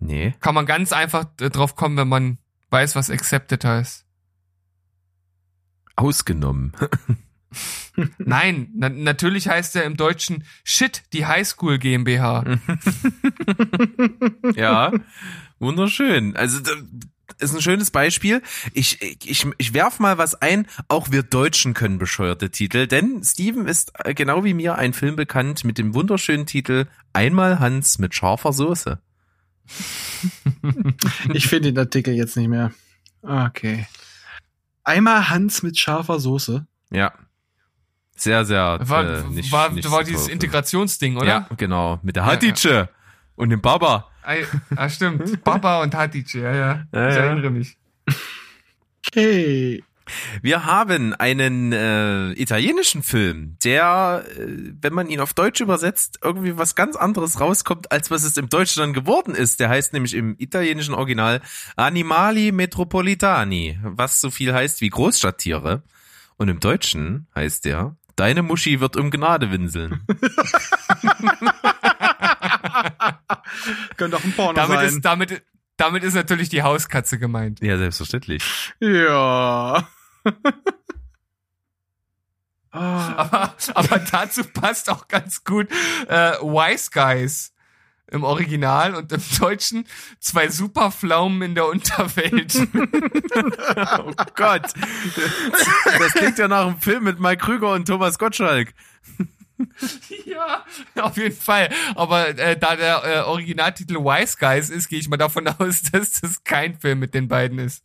[0.00, 0.34] Nee.
[0.40, 2.38] Kann man ganz einfach äh, drauf kommen, wenn man
[2.70, 4.04] weiß, was Accepted heißt.
[5.94, 6.72] Ausgenommen.
[8.18, 12.44] Nein, na, natürlich heißt er im Deutschen Shit, die Highschool GmbH.
[14.54, 14.90] ja,
[15.58, 16.34] wunderschön.
[16.34, 16.60] Also
[17.42, 18.42] ist ein schönes Beispiel.
[18.72, 20.66] Ich, ich, ich werf mal was ein.
[20.88, 25.16] Auch wir Deutschen können bescheuerte Titel, denn Steven ist äh, genau wie mir ein Film
[25.16, 29.00] bekannt mit dem wunderschönen Titel Einmal Hans mit scharfer Soße.
[31.32, 32.72] Ich finde den Artikel jetzt nicht mehr.
[33.22, 33.86] Okay.
[34.84, 36.66] Einmal Hans mit scharfer Soße.
[36.90, 37.12] Ja.
[38.16, 38.78] Sehr, sehr.
[38.82, 40.28] War, äh, nicht, war, nicht war so dieses.
[40.28, 41.26] Integrationsding, oder?
[41.26, 41.98] Ja, genau.
[42.02, 42.88] Mit der Ja, Hatice
[43.34, 44.11] und dem Baba.
[44.22, 44.34] Ah,
[44.76, 45.42] ah, stimmt.
[45.44, 46.84] Papa und Hatice, ja, ja.
[46.92, 47.22] Ja, ich ja.
[47.22, 47.76] erinnere mich.
[49.06, 49.82] Okay.
[50.42, 54.46] Wir haben einen äh, italienischen Film, der, äh,
[54.80, 58.48] wenn man ihn auf Deutsch übersetzt, irgendwie was ganz anderes rauskommt, als was es im
[58.48, 59.60] Deutschen dann geworden ist.
[59.60, 61.40] Der heißt nämlich im italienischen Original
[61.76, 65.82] Animali Metropolitani, was so viel heißt wie Großstadttiere.
[66.36, 70.06] Und im Deutschen heißt der Deine Muschi wird um Gnade winseln.
[73.96, 74.88] Könnte auch ein Porno Damit sein.
[74.88, 75.42] ist, damit,
[75.76, 77.60] damit ist natürlich die Hauskatze gemeint.
[77.62, 78.42] ja, selbstverständlich.
[78.80, 79.88] ja.
[82.70, 85.68] Aber, aber dazu passt auch ganz gut
[86.08, 87.52] äh, Wise Guys
[88.10, 89.86] im Original und im Deutschen
[90.20, 92.54] zwei Superpflaumen in der Unterwelt.
[93.34, 94.72] Oh Gott.
[95.98, 98.72] Das klingt ja nach einem Film mit Mike Krüger und Thomas Gottschalk.
[100.26, 100.64] ja,
[101.00, 101.70] auf jeden Fall.
[101.94, 106.20] Aber äh, da der äh, Originaltitel Wise Guys ist, gehe ich mal davon aus, dass
[106.20, 107.84] das kein Film mit den beiden ist.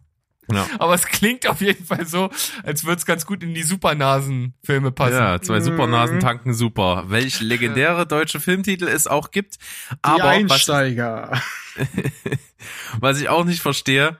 [0.51, 0.65] Ja.
[0.79, 2.29] Aber es klingt auf jeden Fall so,
[2.63, 5.15] als würde es ganz gut in die Supernasen-Filme passen.
[5.15, 7.05] Ja, zwei Supernasen tanken super.
[7.07, 9.55] Welch legendäre deutsche Filmtitel es auch gibt.
[9.55, 11.41] die Aber was, Einsteiger.
[12.99, 14.17] was ich auch nicht verstehe,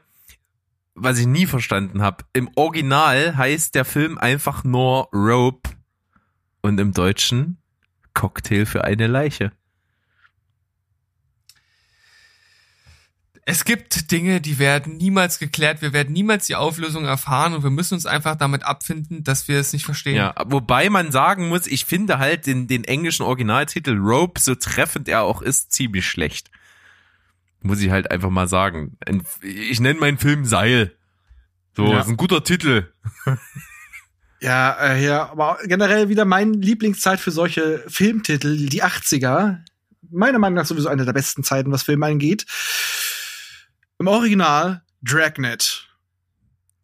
[0.96, 5.77] was ich nie verstanden habe, im Original heißt der Film einfach nur Rope
[6.68, 7.58] und im Deutschen
[8.14, 9.52] Cocktail für eine Leiche.
[13.50, 17.70] Es gibt Dinge, die werden niemals geklärt, wir werden niemals die Auflösung erfahren und wir
[17.70, 20.18] müssen uns einfach damit abfinden, dass wir es nicht verstehen.
[20.18, 25.08] Ja, wobei man sagen muss, ich finde halt den, den englischen Originaltitel Rope, so treffend
[25.08, 26.52] er auch ist, ziemlich schlecht.
[27.62, 28.98] Muss ich halt einfach mal sagen.
[29.42, 30.94] Ich nenne meinen Film Seil.
[31.74, 32.02] So, Ja.
[32.02, 32.92] ist ein guter Titel.
[34.40, 39.60] Ja, äh, ja, aber generell wieder mein Lieblingszeit für solche Filmtitel, die 80er.
[40.10, 42.46] Meiner Meinung nach sowieso eine der besten Zeiten, was Film angeht.
[44.00, 45.88] Im Original Dragnet.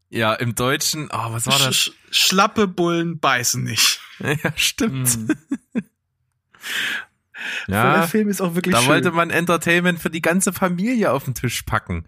[0.10, 1.76] Ja, im Deutschen, oh, was war das?
[1.76, 4.00] Sch Schlappe Bullen beißen nicht.
[4.20, 5.18] Ja, stimmt.
[5.28, 5.36] Der
[7.68, 8.90] Ja, Film ist auch wirklich da schön.
[8.90, 12.08] wollte man Entertainment für die ganze Familie auf den Tisch packen.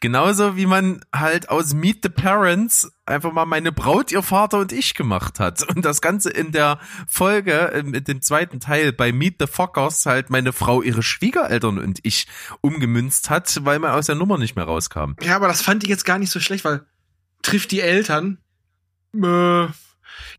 [0.00, 4.72] Genauso wie man halt aus Meet the Parents einfach mal meine Braut, ihr Vater und
[4.72, 5.62] ich gemacht hat.
[5.74, 6.78] Und das Ganze in der
[7.08, 11.78] Folge, äh, mit dem zweiten Teil bei Meet the Fockers halt meine Frau, ihre Schwiegereltern
[11.78, 12.26] und ich
[12.60, 15.12] umgemünzt hat, weil man aus der Nummer nicht mehr rauskam.
[15.22, 16.84] Ja, aber das fand ich jetzt gar nicht so schlecht, weil
[17.42, 18.38] trifft die Eltern.
[19.14, 19.68] Äh,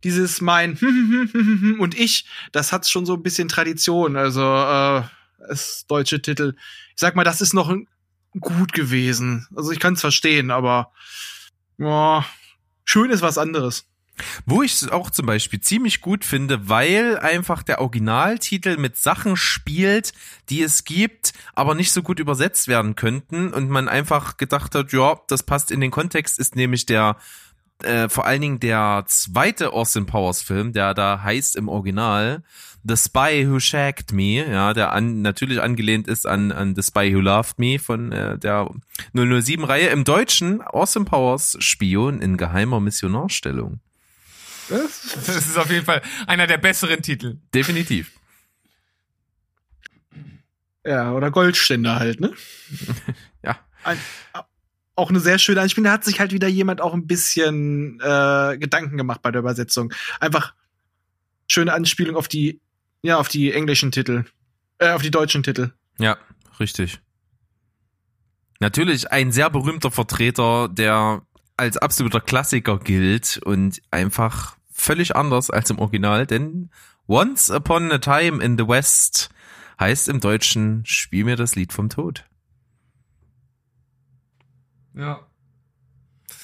[0.04, 0.78] dieses mein
[1.80, 4.18] und ich, das hat schon so ein bisschen Tradition.
[4.18, 5.04] Also äh,
[5.48, 6.56] das deutsche Titel.
[6.90, 7.74] Ich sag mal, das ist noch
[8.40, 9.48] gut gewesen.
[9.56, 10.92] Also ich kann es verstehen, aber
[11.78, 12.26] ja,
[12.86, 13.86] schön ist was anderes.
[14.48, 19.36] Wo ich es auch zum Beispiel ziemlich gut finde, weil einfach der Originaltitel mit Sachen
[19.38, 20.12] spielt,
[20.50, 24.92] die es gibt, aber nicht so gut übersetzt werden könnten und man einfach gedacht hat,
[24.92, 27.18] ja, das passt in den Kontext, ist nämlich der
[27.84, 32.44] äh, vor allen Dingen der zweite Austin Powers Film, der da heißt im Original
[32.88, 37.14] The Spy Who Shagged Me, ja, der an, natürlich angelehnt ist an, an The Spy
[37.14, 38.70] Who Loved Me von äh, der
[39.14, 39.88] 007 Reihe.
[39.88, 43.80] Im Deutschen Austin Powers Spion in geheimer Missionarstellung.
[44.70, 47.38] Das ist auf jeden Fall einer der besseren Titel.
[47.54, 48.12] Definitiv.
[50.86, 52.34] Ja, oder Goldständer halt, ne?
[53.44, 53.60] Ja.
[53.84, 53.98] Ein,
[54.96, 58.00] auch eine sehr schöne, ich finde, da hat sich halt wieder jemand auch ein bisschen
[58.02, 59.94] äh, Gedanken gemacht bei der Übersetzung.
[60.20, 60.54] Einfach
[61.48, 62.60] schöne Anspielung auf die,
[63.02, 64.26] ja, auf die englischen Titel,
[64.80, 65.72] äh, auf die deutschen Titel.
[66.00, 66.18] Ja,
[66.60, 67.00] richtig.
[68.60, 71.22] Natürlich ein sehr berühmter Vertreter, der
[71.58, 76.70] als absoluter Klassiker gilt und einfach völlig anders als im Original, denn
[77.08, 79.30] Once Upon a Time in the West
[79.80, 82.26] heißt im Deutschen Spiel mir das Lied vom Tod.
[84.94, 85.28] Ja.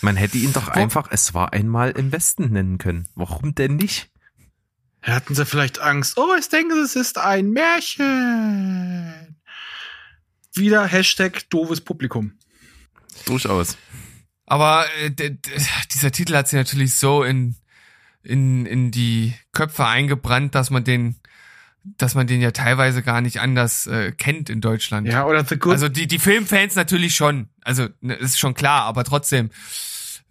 [0.01, 3.07] Man hätte ihn doch einfach Es war einmal im Westen nennen können.
[3.15, 4.12] Warum denn nicht?
[5.03, 6.17] Hatten sie vielleicht Angst?
[6.17, 9.37] Oh, ich denke, es ist ein Märchen.
[10.55, 12.33] Wieder Hashtag doofes Publikum.
[13.25, 13.77] Durchaus.
[14.45, 15.11] Aber äh,
[15.93, 17.55] dieser Titel hat sich natürlich so in,
[18.23, 21.15] in, in die Köpfe eingebrannt, dass man den,
[21.83, 25.07] dass man den ja teilweise gar nicht anders äh, kennt in Deutschland.
[25.07, 25.73] Ja, oder The Good.
[25.73, 27.49] Also die, die Filmfans natürlich schon.
[27.61, 29.49] Also, ne, ist schon klar, aber trotzdem,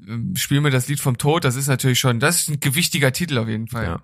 [0.06, 3.12] ähm, spiel mir das Lied vom Tod, das ist natürlich schon, das ist ein gewichtiger
[3.12, 3.84] Titel auf jeden Fall.
[3.84, 4.02] Ja.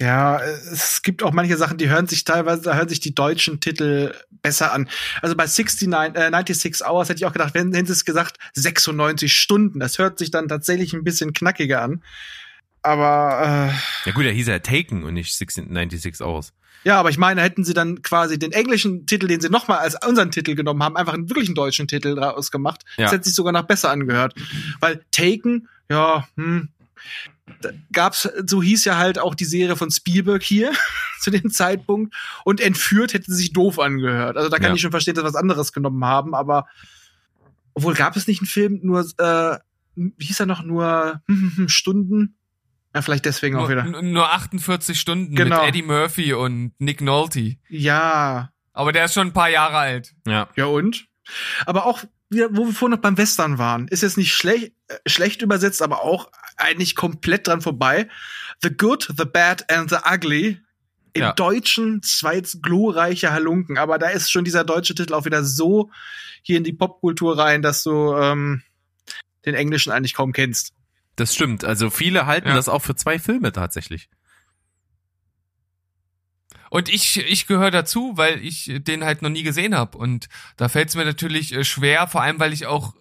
[0.00, 3.58] Ja, es gibt auch manche Sachen, die hören sich teilweise, da hören sich die deutschen
[3.60, 4.88] Titel besser an.
[5.22, 8.38] Also bei 69, äh, 96 Hours hätte ich auch gedacht, wenn, hätten sie es gesagt,
[8.54, 9.80] 96 Stunden.
[9.80, 12.02] Das hört sich dann tatsächlich ein bisschen knackiger an.
[12.82, 16.52] Aber äh, Ja gut, er hieß ja Taken und nicht 96 Hours.
[16.84, 19.96] ja, aber ich meine, hätten sie dann quasi den englischen Titel, den sie nochmal als
[20.06, 23.06] unseren Titel genommen haben, einfach einen wirklichen deutschen Titel daraus gemacht, Ja.
[23.06, 24.34] das hätte sich sogar noch besser angehört.
[24.78, 26.68] Weil Taken, ja, hm,
[27.92, 30.72] gab's, so hieß ja halt auch die Serie von Spielberg hier
[31.20, 34.36] zu dem Zeitpunkt und entführt hätte sich doof angehört.
[34.36, 34.74] Also da kann Ja.
[34.74, 36.66] ich schon verstehen, dass wir was anderes genommen haben, aber
[37.74, 39.58] obwohl gab es nicht einen Film, nur, äh,
[39.94, 41.22] wie hieß er noch, nur
[41.66, 42.34] Stunden?
[42.94, 43.98] Ja, vielleicht deswegen auch Nur, wieder.
[44.00, 45.60] n- nur 48 Stunden Genau.
[45.60, 47.56] mit Eddie Murphy und Nick Nolte.
[47.68, 50.14] Ja, Aber der ist schon ein paar Jahre alt.
[50.26, 50.48] Ja.
[50.56, 51.06] Ja und?
[51.66, 54.96] Aber auch, wieder, wo wir vorhin noch beim Western waren, ist jetzt nicht schlecht, äh,
[55.06, 58.08] schlecht übersetzt, aber auch eigentlich komplett dran vorbei.
[58.62, 60.60] The Good, The Bad and The Ugly.
[61.14, 61.32] Im Ja.
[61.32, 65.90] Deutschen zwei glorreiche Halunken, aber da ist schon dieser deutsche Titel auch wieder so
[66.42, 68.62] hier in die Popkultur rein, dass du ähm,
[69.46, 70.74] den Englischen eigentlich kaum kennst.
[71.16, 71.64] Das stimmt.
[71.64, 72.54] Also viele halten Ja.
[72.54, 74.08] das auch für zwei Filme tatsächlich.
[76.70, 79.96] Und ich, ich gehöre dazu, weil ich den halt noch nie gesehen habe.
[79.96, 82.94] Und da fällt es mir natürlich äh, schwer, vor allem weil ich auch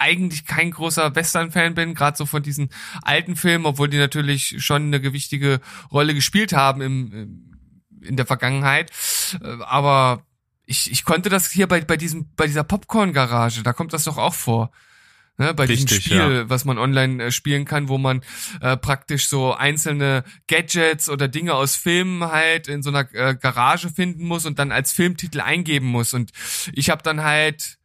[0.00, 2.70] eigentlich kein großer Western-Fan bin, gerade so von diesen
[3.02, 5.60] alten Filmen, obwohl die natürlich schon eine gewichtige
[5.92, 7.56] Rolle gespielt haben im,
[8.00, 8.90] in der Vergangenheit.
[9.42, 10.24] Äh, Aber
[10.66, 14.18] ich, ich konnte das hier bei, bei diesem, bei dieser Popcorn-Garage, da kommt das doch
[14.18, 14.70] auch vor.
[15.36, 16.50] Ne, bei diesem Richtig, Spiel, ja.
[16.50, 18.20] was man online äh, spielen kann, wo man
[18.60, 23.88] äh, praktisch so einzelne Gadgets oder Dinge aus Filmen halt in so einer äh, Garage
[23.88, 26.12] finden muss und dann als Filmtitel eingeben muss.
[26.12, 26.32] Und
[26.74, 27.78] ich habe dann halt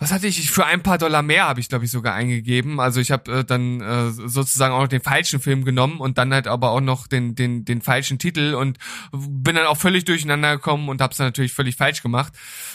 [0.00, 0.50] was hatte ich?
[0.50, 2.80] Für ein paar Dollar mehr habe ich, glaube ich, sogar eingegeben.
[2.80, 6.32] Also ich habe äh, dann äh, sozusagen auch noch den falschen Film genommen und dann
[6.32, 8.78] halt aber auch noch den, den, den falschen Titel und
[9.12, 12.32] bin dann auch völlig durcheinander gekommen und habe es natürlich völlig falsch gemacht.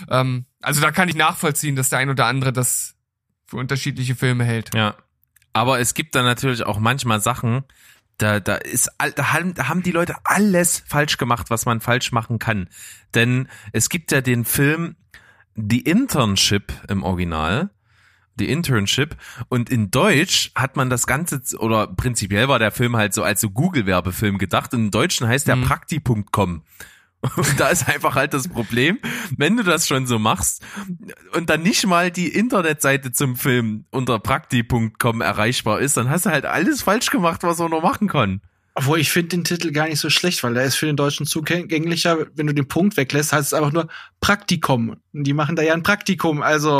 [0.07, 2.93] Ähm, also da kann ich nachvollziehen, dass der ein oder andere das
[3.47, 4.75] für unterschiedliche Filme hält.
[4.75, 4.95] Ja.
[5.51, 7.63] Aber es gibt dann natürlich auch manchmal Sachen,
[8.17, 12.11] da, da ist, da haben, da haben die Leute alles falsch gemacht, was man falsch
[12.11, 12.69] machen kann.
[13.13, 14.95] Denn es gibt ja den Film
[15.55, 17.69] The Internship im Original.
[18.37, 19.15] The Internship.
[19.47, 23.39] Und in Deutsch hat man das Ganze, oder prinzipiell war der Film halt so als
[23.39, 24.73] so Google-Werbefilm gedacht.
[24.73, 25.63] Und im Deutschen heißt der Mhm.
[25.63, 26.63] Prakti.com.
[27.37, 28.99] Und da ist einfach halt das Problem,
[29.35, 30.61] wenn du das schon so machst
[31.33, 36.29] und dann nicht mal die Internetseite zum Film unter prakti.com erreichbar ist, dann hast du
[36.29, 38.41] halt alles falsch gemacht, was man noch machen kann.
[38.77, 41.25] Obwohl ich finde den Titel gar nicht so schlecht, weil der ist für den Deutschen
[41.25, 42.27] zugänglicher.
[42.35, 43.87] Wenn du den Punkt weglässt, heißt es einfach nur
[44.19, 44.97] Praktikum.
[45.13, 46.41] Und die machen da ja ein Praktikum.
[46.41, 46.77] Also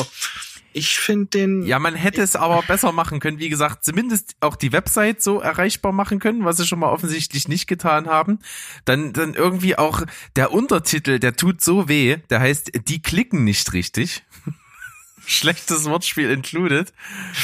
[0.76, 1.66] ich finde den.
[1.66, 3.40] Ja, man hätte es aber besser machen können.
[3.40, 7.48] Wie gesagt, zumindest auch die Website so erreichbar machen können, was sie schon mal offensichtlich
[7.48, 8.40] nicht getan haben.
[8.84, 10.02] Dann, dann irgendwie auch
[10.36, 12.18] der Untertitel, der tut so weh.
[12.30, 14.24] Der heißt, die klicken nicht richtig.
[15.26, 16.92] Schlechtes Wortspiel included.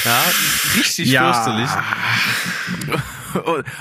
[0.04, 0.22] Ja,
[0.76, 1.70] richtig fürchterlich.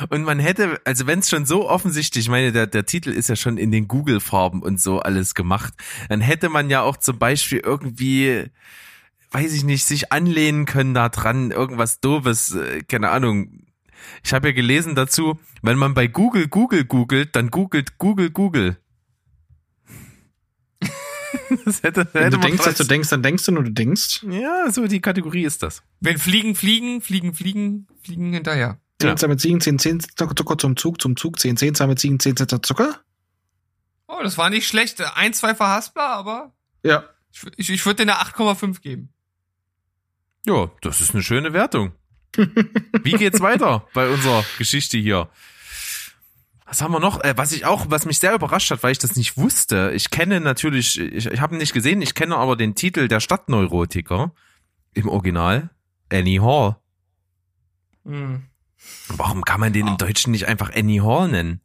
[0.09, 3.29] Und- man hätte, also wenn es schon so offensichtlich, ich meine, der, der Titel ist
[3.29, 5.73] ja schon in den Google-Farben und so alles gemacht,
[6.09, 8.45] dann hätte man ja auch zum Beispiel irgendwie,
[9.31, 13.63] weiß ich nicht, sich anlehnen können da dran, irgendwas doofes, äh, keine Ahnung.
[14.23, 18.77] Ich habe ja gelesen dazu, wenn man bei Google Google googelt, dann googelt Google Google.
[21.65, 24.25] das hätte, Wenn hätte du denkst, dass du denkst, dann denkst du nur, du denkst.
[24.29, 25.83] Ja, so die Kategorie ist das.
[25.99, 28.80] Wenn Fliegen, Fliegen, Fliegen, Fliegen, Fliegen hinterher.
[29.01, 29.15] Zehn Ja.
[29.15, 31.99] Zahn mit Siegen, zehn Zehn Zucker, Zucker zum Zug, zum Zug, zehn Zehn Zahn mit
[31.99, 32.99] Siegen, zehn Zehn Zucker.
[34.07, 35.01] Oh, das war nicht schlecht.
[35.15, 37.03] Ein, zwei verhaspler, aber Ja.
[37.31, 39.13] ich, ich, ich würde dir eine 8,5 geben.
[40.45, 41.91] Ja, das ist eine schöne Wertung.
[43.03, 45.29] Wie geht's weiter bei unserer Geschichte hier?
[46.65, 47.21] Was haben wir noch?
[47.23, 49.91] Äh, was ich auch, was mich sehr überrascht hat, weil ich das nicht wusste.
[49.93, 53.19] Ich kenne natürlich, ich, ich habe ihn nicht gesehen, ich kenne aber den Titel der
[53.19, 54.33] Stadtneurotiker
[54.93, 55.69] im Original.
[56.11, 56.77] Annie Hall.
[59.09, 61.61] Warum kann man den im Deutschen nicht einfach Annie Hall nennen?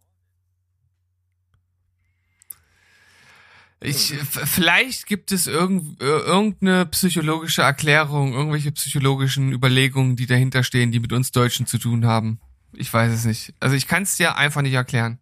[3.81, 10.65] Ich, f- vielleicht gibt es irgend, äh, irgendeine psychologische Erklärung, irgendwelche psychologischen Überlegungen, die dahinter
[10.65, 12.41] stehen, die mit uns Deutschen zu tun haben.
[12.73, 13.55] Ich weiß es nicht.
[13.61, 15.19] Also ich kann es dir einfach nicht erklären.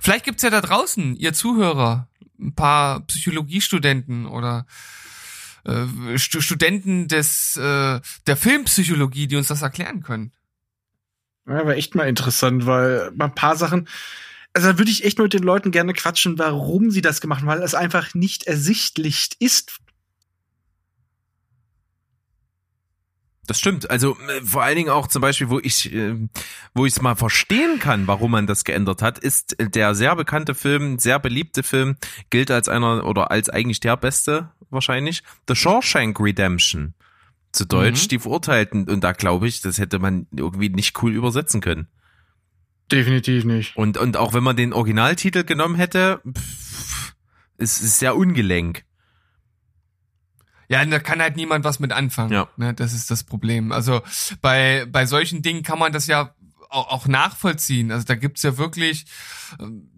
[0.00, 2.08] Vielleicht gibt's ja da draußen, ihr Zuhörer,
[2.38, 4.66] ein paar Psychologiestudenten oder
[5.64, 10.32] äh, Stu Studenten des äh, der Filmpsychologie, die uns das erklären können.
[11.46, 13.88] Ja, war echt mal interessant, weil bei ein paar Sachen,
[14.52, 17.40] also da würde ich echt mal mit den Leuten gerne quatschen, warum sie das gemacht
[17.40, 19.80] haben, weil es einfach nicht ersichtlich ist.
[23.50, 23.90] Das stimmt.
[23.90, 26.14] Also äh, vor allen Dingen auch zum Beispiel, wo ich, äh,
[26.72, 30.54] wo ich es mal verstehen kann, warum man das geändert hat, ist der sehr bekannte
[30.54, 31.96] Film, sehr beliebte Film,
[32.30, 36.94] gilt als einer oder als eigentlich der beste wahrscheinlich, The Shawshank Redemption.
[37.52, 38.08] Zu Deutsch Mhm.
[38.08, 38.88] die Verurteilten.
[38.88, 41.88] Und da glaube ich, das hätte man irgendwie nicht cool übersetzen können.
[42.92, 43.76] Definitiv nicht.
[43.76, 47.14] Und, und auch wenn man den Originaltitel genommen hätte, pff,
[47.56, 48.84] es ist sehr ungelenk.
[50.68, 52.32] Ja, da kann halt niemand was mit anfangen.
[52.32, 52.48] Ja.
[52.56, 53.72] Ne, das ist das Problem.
[53.72, 54.02] Also
[54.40, 56.32] bei, bei solchen Dingen kann man das ja
[56.68, 57.90] auch, auch nachvollziehen.
[57.90, 59.06] Also da gibt's ja wirklich
[59.58, 59.89] ähm,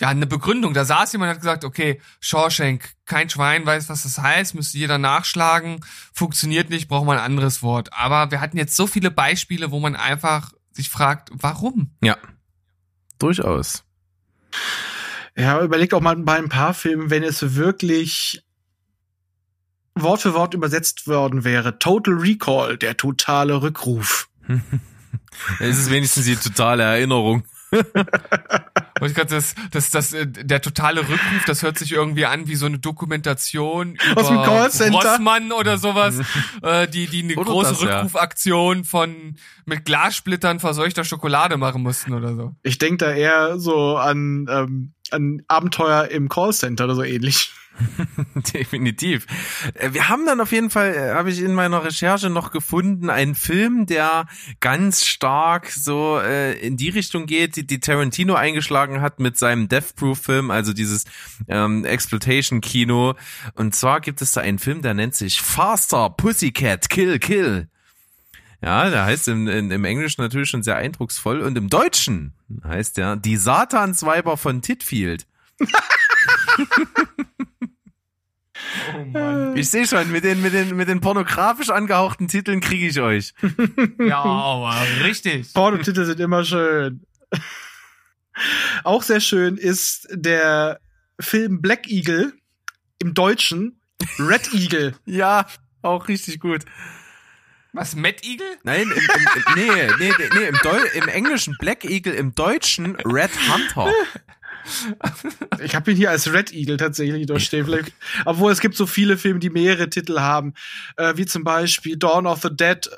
[0.00, 0.74] ja eine Begründung.
[0.74, 4.78] Da saß jemand und hat gesagt, okay, Shawshank, kein Schwein weiß, was das heißt, müsste
[4.78, 5.80] jeder nachschlagen,
[6.12, 7.92] funktioniert nicht, braucht man ein anderes Wort.
[7.92, 11.90] Aber wir hatten jetzt so viele Beispiele, wo man einfach sich fragt, warum?
[12.02, 12.16] Ja.
[13.18, 13.84] Durchaus.
[15.36, 18.42] Ja, überleg auch mal bei ein paar Filmen, wenn es wirklich
[19.94, 21.78] Wort für Wort übersetzt worden wäre.
[21.78, 24.28] Total Recall, der totale Rückruf.
[25.58, 27.44] Es ist wenigstens die totale Erinnerung.
[29.00, 32.46] Und ich glaube, das, das, das, äh, der totale Rückruf, das hört sich irgendwie an
[32.48, 34.98] wie so eine Dokumentation über Aus dem Callcenter?
[34.98, 36.20] Rossmann oder sowas,
[36.62, 37.96] äh, die, die eine Oder große das, ja.
[37.96, 42.54] Rückrufaktion von mit Glassplittern verseuchter Schokolade machen mussten oder so.
[42.62, 47.52] Ich denke da eher so an, ähm, an Abenteuer im Callcenter oder so ähnlich.
[48.54, 49.26] Definitiv.
[49.74, 53.10] Äh, Wir haben dann auf jeden Fall, äh, habe ich in meiner Recherche noch gefunden,
[53.10, 54.26] einen Film, der
[54.60, 59.68] ganz stark so äh, in die Richtung geht, die, die Tarantino eingeschlagen hat mit seinem
[59.68, 61.04] Death Proof Film, also dieses
[61.48, 63.14] ähm, Exploitation Kino.
[63.54, 67.68] Und zwar gibt es da einen Film, der nennt sich Faster Pussycat Kill Kill.
[68.62, 72.98] Ja, der heißt im, in, im Englischen natürlich schon sehr eindrucksvoll und im Deutschen heißt
[72.98, 75.26] der Die Satansweiber von Titfield.
[78.94, 79.56] Oh Mann.
[79.56, 83.34] Ich sehe schon, mit den, mit den, mit den pornografisch angehauchten Titeln kriege ich euch.
[83.98, 85.52] Ja, aber richtig.
[85.52, 87.04] Pornotitel sind immer schön.
[88.84, 90.80] Auch sehr schön ist der
[91.18, 92.32] Film Black Eagle
[92.98, 93.80] im Deutschen
[94.18, 94.94] Red Eagle.
[95.04, 95.46] Ja,
[95.82, 96.64] auch richtig gut.
[97.72, 98.58] Was, Matt Eagle?
[98.64, 102.34] Nein, im, im, im, nee, nee, nee, nee im, Deu im Englischen Black Eagle, im
[102.34, 103.92] Deutschen Red Hunter.
[105.62, 107.64] Ich habe ihn hier als Red Eagle tatsächlich durchstehen.
[107.64, 107.92] Vielleicht,
[108.24, 110.54] obwohl es gibt so viele Filme, die mehrere Titel haben,
[110.96, 112.88] äh, wie zum Beispiel Dawn of the Dead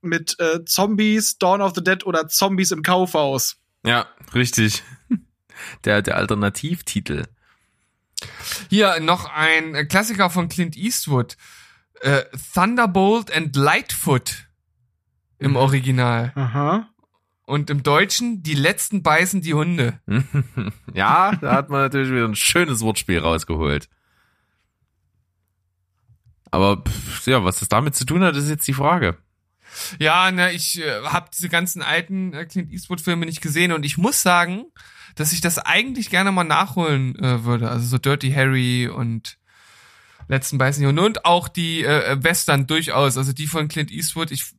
[0.00, 3.56] mit äh, Zombies, Dawn of the Dead oder Zombies im Kaufhaus.
[3.84, 4.82] Ja, richtig.
[5.84, 7.24] Der, der Alternativtitel.
[8.68, 11.36] Hier noch ein Klassiker von Clint Eastwood.
[12.00, 14.48] Äh, Thunderbolt and Lightfoot
[15.38, 16.32] im Original.
[16.34, 16.88] Aha.
[17.46, 20.00] Und im Deutschen, die letzten beißen die Hunde.
[20.94, 23.88] Ja, da hat man natürlich wieder ein schönes Wortspiel rausgeholt.
[26.52, 29.18] Aber pff, ja, was das damit zu tun hat, ist jetzt die Frage.
[29.98, 33.98] Ja, ne, ich äh, habe diese ganzen alten äh, Clint Eastwood-Filme nicht gesehen und ich
[33.98, 34.66] muss sagen,
[35.16, 37.68] dass ich das eigentlich gerne mal nachholen äh, würde.
[37.68, 39.38] Also so Dirty Harry und
[40.28, 43.16] letzten beißen die Hunde und auch die äh, Western durchaus.
[43.16, 44.30] Also die von Clint Eastwood.
[44.30, 44.54] Ich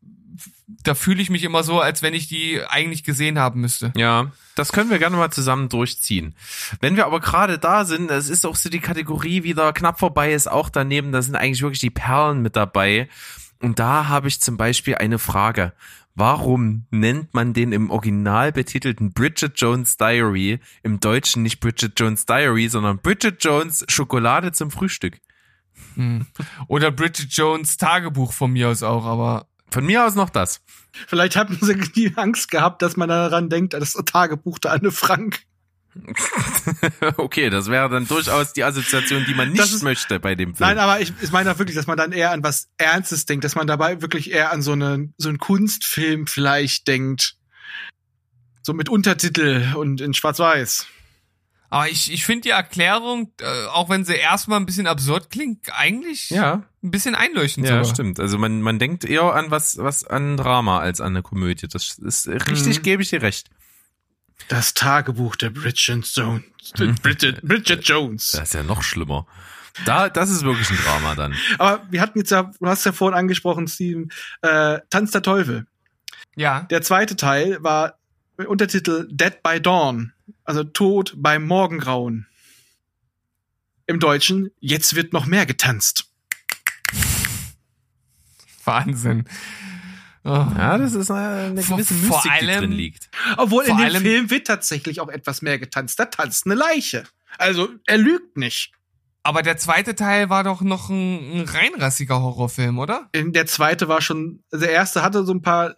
[0.68, 3.94] da fühle ich mich immer so, als wenn ich die eigentlich gesehen haben müsste.
[3.96, 6.36] Ja, das können wir gerne mal zusammen durchziehen.
[6.80, 10.34] Wenn wir aber gerade da sind, es ist auch so die Kategorie wieder knapp vorbei,
[10.34, 13.10] ist auch daneben, da sind eigentlich wirklich die Perlen mit dabei.
[13.62, 15.74] Und da habe ich zum Beispiel eine Frage.
[16.16, 22.26] Warum nennt man den im Original betitelten Bridget Jones Diary im Deutschen nicht Bridget Jones
[22.26, 25.20] Diary, sondern Bridget Jones Schokolade zum Frühstück?
[26.68, 30.62] Oder Bridget Jones Tagebuch von mir aus auch, aber Von mir aus noch das.
[31.08, 35.42] Vielleicht hatten sie die Angst gehabt, dass man daran denkt, das Tagebuch der Anne Frank.
[37.18, 40.68] okay, das wäre dann durchaus die Assoziation, die man nicht ist- möchte bei dem Film.
[40.70, 43.46] Nein, aber ich, ich meine auch wirklich, dass man dann eher an was Ernstes denkt,
[43.46, 47.36] dass man dabei wirklich eher an so einen so einen Kunstfilm vielleicht denkt.
[48.62, 50.88] So mit Untertitel und in Schwarz-Weiß.
[51.70, 55.68] Aber ich, ich finde die Erklärung, äh, auch wenn sie erstmal ein bisschen absurd klingt,
[55.74, 57.86] eigentlich ja, ein bisschen einleuchtend ja, sogar.
[57.86, 58.20] stimmt.
[58.20, 61.68] Also man, man denkt eher an was, was an Drama als an eine Komödie.
[61.68, 62.82] Das ist richtig, Mhm.
[62.84, 63.50] gebe ich dir recht.
[64.50, 66.44] Das Tagebuch der Bridget Jones.
[67.02, 68.32] Bridget, Bridget Jones.
[68.32, 69.26] Das ist ja noch schlimmer.
[69.86, 71.36] Da, das ist wirklich ein Drama dann.
[71.58, 74.10] Aber wir hatten jetzt ja, du hast ja vorhin angesprochen, Steven,
[74.42, 75.66] äh, Tanz der Teufel.
[76.36, 76.62] Ja.
[76.70, 77.98] Der zweite Teil war
[78.38, 80.14] Untertitel Dead by Dawn,
[80.46, 82.28] also Tod beim Morgengrauen.
[83.88, 86.10] Im Deutschen, jetzt wird noch mehr getanzt.
[88.64, 89.26] Wahnsinn.
[90.24, 90.30] Oh.
[90.30, 93.10] Ja, das ist eine Vor- gewisse vor Mystik, die allem- drin liegt.
[93.38, 96.00] Obwohl Vor in dem allem- Film wird tatsächlich auch etwas mehr getanzt.
[96.00, 97.04] Da tanzt eine Leiche.
[97.38, 98.72] Also er lügt nicht.
[99.22, 103.10] Aber der zweite Teil war doch noch ein, ein reinrassiger Horrorfilm, oder?
[103.14, 105.76] Der zweite war schon, der erste hatte so ein paar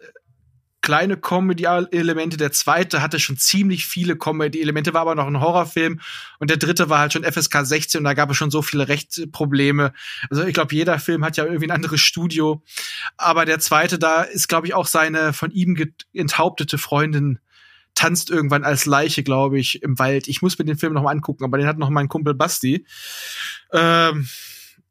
[0.80, 6.00] kleine Comedy-Elemente, der zweite hatte schon ziemlich viele Comedy-Elemente, war aber noch ein Horrorfilm
[6.38, 8.88] und der dritte war halt schon FSK 16 und da gab es schon so viele
[8.88, 9.92] Rechtsprobleme.
[10.30, 12.62] Also ich glaube, jeder Film hat ja irgendwie ein anderes Studio,
[13.16, 15.76] aber der zweite, da ist glaube ich auch seine von ihm
[16.12, 17.38] enthauptete Freundin
[17.94, 20.28] tanzt irgendwann als Leiche, glaube ich, im Wald.
[20.28, 22.86] Ich muss mir den Film noch mal angucken, aber den hat noch mein Kumpel Basti.
[23.72, 24.28] Ähm,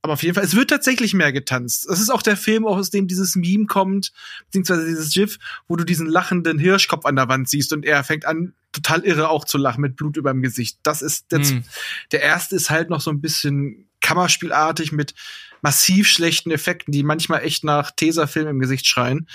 [0.07, 1.85] aber auf jeden Fall, es wird tatsächlich mehr getanzt.
[1.89, 4.13] Es ist auch der Film, aus dem dieses Meme kommt,
[4.45, 5.37] beziehungsweise dieses GIF,
[5.67, 9.27] wo du diesen lachenden Hirschkopf an der Wand siehst und er fängt an, total irre
[9.27, 10.79] auch zu lachen mit Blut über dem Gesicht.
[10.83, 11.65] Das ist der, Hm.
[12.13, 15.13] der erste ist halt noch so ein bisschen Kammerspielartig mit
[15.61, 19.27] massiv schlechten Effekten, die manchmal echt nach Tesafilm im Gesicht schreien.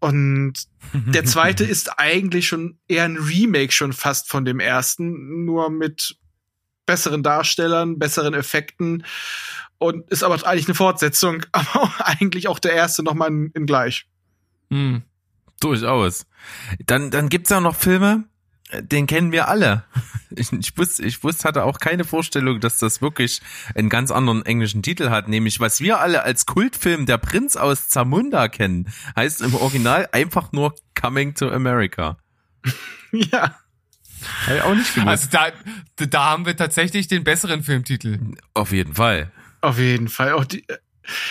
[0.00, 0.52] Und
[0.92, 6.18] der zweite ist eigentlich schon eher ein Remake schon fast von dem ersten, nur mit
[6.86, 9.04] besseren Darstellern, besseren Effekten
[9.78, 14.06] und ist aber eigentlich eine Fortsetzung, aber eigentlich auch der erste nochmal in, in gleich.
[14.70, 15.02] Hm.
[15.60, 16.26] Durchaus.
[16.84, 18.24] Dann, dann gibt's ja noch Filme,
[18.72, 19.84] den kennen wir alle.
[20.38, 23.40] Ich, ich wusste, ich wusste, hatte auch keine Vorstellung, dass das wirklich
[23.76, 27.88] einen ganz anderen englischen Titel hat, nämlich was wir alle als Kultfilm Der Prinz aus
[27.88, 32.18] Zamunda kennen, heißt im Original einfach nur Coming to America.
[33.12, 33.54] Ja.
[34.46, 35.08] Habe ich auch nicht gewusst.
[35.08, 35.28] Also
[35.96, 38.18] da, da haben wir tatsächlich den besseren Filmtitel.
[38.54, 39.30] Auf jeden Fall.
[39.60, 40.32] Auf jeden Fall.
[40.32, 40.76] Auch die, äh,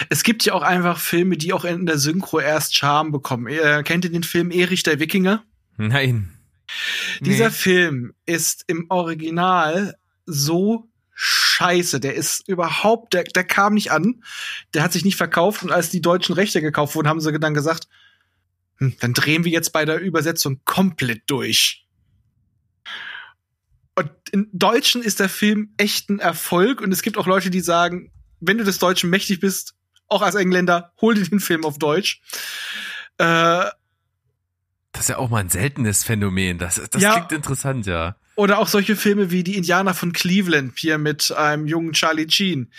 [0.09, 3.47] es gibt ja auch einfach Filme, die auch in der Synchro erst Charme bekommen.
[3.47, 5.43] Äh, kennt ihr den Film Erich der Wikinger?
[5.77, 6.31] Nein.
[7.19, 7.51] Dieser Nee.
[7.51, 9.95] Film ist im Original
[10.25, 11.99] so scheiße.
[11.99, 14.23] Der ist überhaupt, der, der kam nicht an.
[14.73, 15.63] Der hat sich nicht verkauft.
[15.63, 17.87] Und als die deutschen Rechte gekauft wurden, haben sie dann gesagt,
[18.77, 21.84] hm, dann drehen wir jetzt bei der Übersetzung komplett durch.
[23.95, 27.61] Und im Deutschen ist der Film echt ein Erfolg und es gibt auch Leute, die
[27.61, 28.11] sagen,
[28.41, 29.73] wenn du des Deutschen mächtig bist,
[30.07, 32.22] auch als Engländer, hol dir den Film auf Deutsch.
[33.17, 33.23] Äh,
[34.91, 36.57] Das ist ja auch mal ein seltenes Phänomen.
[36.57, 37.13] Das, das Ja.
[37.13, 38.15] klingt interessant, ja.
[38.35, 42.72] Oder auch solche Filme wie Die Indianer von Cleveland, hier mit einem jungen Charlie Sheen.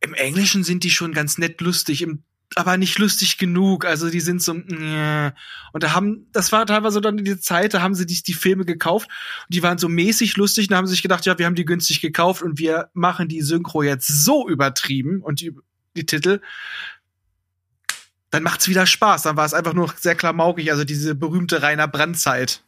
[0.00, 2.24] Im Englischen sind die schon ganz nett lustig, im,
[2.56, 3.84] aber nicht lustig genug.
[3.84, 5.32] Also die sind so, äh.
[5.72, 8.34] und da haben, das war teilweise dann in die Zeit, da haben sie die, die
[8.34, 9.08] Filme gekauft
[9.46, 12.00] und die waren so mäßig lustig, und haben sich gedacht, ja, wir haben die günstig
[12.00, 15.54] gekauft und wir machen die Synchro jetzt so übertrieben und die,
[15.96, 16.40] die Titel.
[18.30, 19.22] Dann macht's wieder Spaß.
[19.22, 22.62] Dann war es einfach nur sehr klamaukig, also diese berühmte Rainer Brandt-Zeit.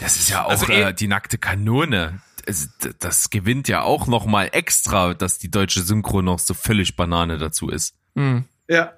[0.00, 2.20] Das ist ja auch Also eh- äh, die nackte Kanone.
[2.46, 6.54] Es, d- das gewinnt ja auch noch mal extra, dass die deutsche Synchro noch so
[6.54, 7.94] völlig Banane dazu ist.
[8.14, 8.44] Hm.
[8.68, 8.92] Ja.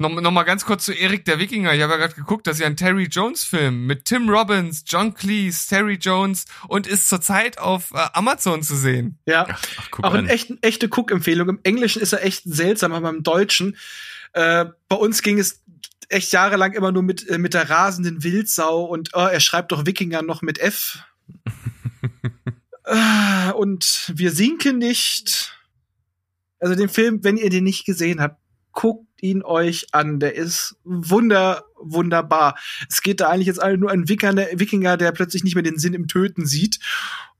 [0.00, 1.74] Noch, noch mal ganz kurz zu Erik der Wikinger.
[1.74, 4.82] Ich habe ja gerade geguckt, das ist ja ein Terry Jones Film mit Tim Robbins,
[4.86, 9.18] John Cleese, Terry Jones und ist zurzeit auf äh, Amazon zu sehen.
[9.26, 9.46] Ja.
[9.50, 11.50] Ach, guck Auch eine echt, echte Cook-Empfehlung.
[11.50, 13.76] Im Englischen ist er echt seltsam, aber im Deutschen,
[14.32, 15.62] äh, bei uns ging es
[16.08, 19.84] echt jahrelang immer nur mit, äh, mit der rasenden Wildsau und oh, er schreibt doch
[19.84, 21.04] Wikinger noch mit F.
[22.84, 25.54] äh, und wir sinken nicht.
[26.58, 28.39] Also den Film, wenn ihr den nicht gesehen habt,
[28.72, 30.20] guckt ihn euch an.
[30.20, 32.58] Der ist wunder, wunderbar.
[32.88, 35.94] Es geht da eigentlich jetzt nur ein Wikinger, Wikinger, der plötzlich nicht mehr den Sinn
[35.94, 36.78] im Töten sieht.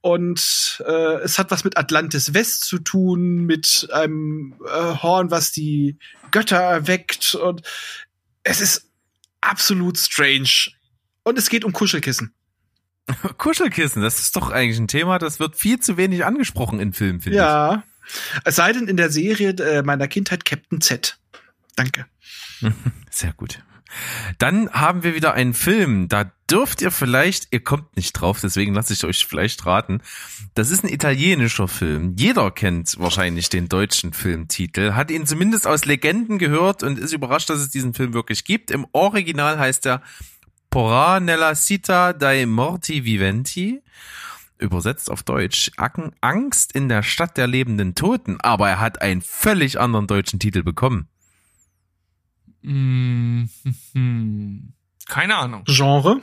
[0.03, 5.53] Und äh, es hat was mit Atlantis West zu tun, mit einem äh, Horn, was
[5.53, 5.99] die
[6.31, 7.35] Götter erweckt.
[7.35, 7.63] Und
[8.43, 8.91] es ist
[9.41, 10.71] absolut strange.
[11.23, 12.35] Und es geht um Kuschelkissen.
[13.37, 17.21] Kuschelkissen, das ist doch eigentlich ein Thema, das wird viel zu wenig angesprochen in Filmen,
[17.21, 17.85] finde Ja.
[18.45, 21.19] Es sei denn in der Serie äh, meiner Kindheit Captain Z.
[21.77, 22.07] Danke.
[23.11, 23.61] Sehr gut.
[24.39, 28.73] Dann haben wir wieder einen Film, da dürft ihr vielleicht, ihr kommt nicht drauf, deswegen
[28.73, 30.01] lasse ich euch vielleicht raten.
[30.55, 32.15] Das ist ein italienischer Film.
[32.17, 37.51] Jeder kennt wahrscheinlich den deutschen Filmtitel, hat ihn zumindest aus Legenden gehört und ist überrascht,
[37.51, 38.71] dass es diesen Film wirklich gibt.
[38.71, 40.03] Im Original heißt er
[40.71, 43.83] Porra nella città dei morti viventi.
[44.61, 49.23] Übersetzt auf Deutsch, Acken- Angst in der Stadt der lebenden Toten, aber er hat einen
[49.23, 51.09] völlig anderen deutschen Titel bekommen.
[52.63, 54.73] Hm, hm, hm.
[55.09, 55.65] Keine Ahnung.
[55.65, 56.21] Genre?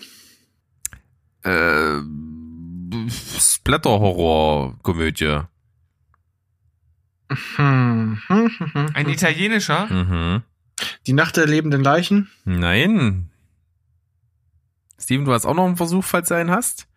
[1.44, 2.00] Äh,
[3.10, 5.42] Splatter-Horror-Komödie.
[7.56, 8.20] Hm.
[8.94, 9.88] Ein italienischer?
[9.88, 10.44] Mhm.
[11.08, 12.30] Die Nacht der lebenden Leichen?
[12.46, 13.32] Nein.
[15.00, 16.88] Steven, du hast auch noch einen Versuch, falls du einen hast?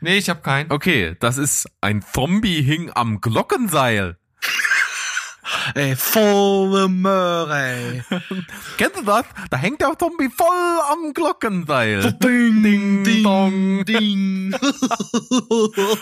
[0.00, 0.70] Nee, ich habe keinen.
[0.70, 4.16] Okay, das ist ein Zombie hing am Glockenseil.
[5.74, 8.04] Ey, volle Möhre.
[8.78, 9.24] Kennst du das?
[9.50, 12.12] Da hängt der Zombie voll am Glockenseil.
[12.14, 13.84] Ding, Ding, ding, dong.
[13.84, 14.54] ding.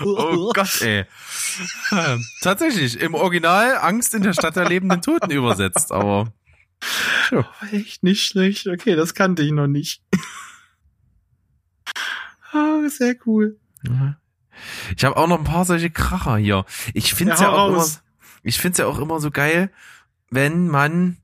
[0.01, 1.05] Oh Gott, ey.
[2.43, 6.33] Tatsächlich, im Original Angst in der Stadt der lebenden Toten übersetzt, aber
[7.73, 8.67] Echt nicht schlecht.
[8.69, 10.03] Okay, das kannte ich noch nicht.
[12.53, 13.59] Ah, sehr cool.
[14.97, 16.65] Ich habe auch noch ein paar solche Kracher hier.
[16.95, 17.87] Ich finde es Ja, ja, auch immer,
[18.43, 19.71] ich find's ja auch immer so geil,
[20.31, 21.19] wenn man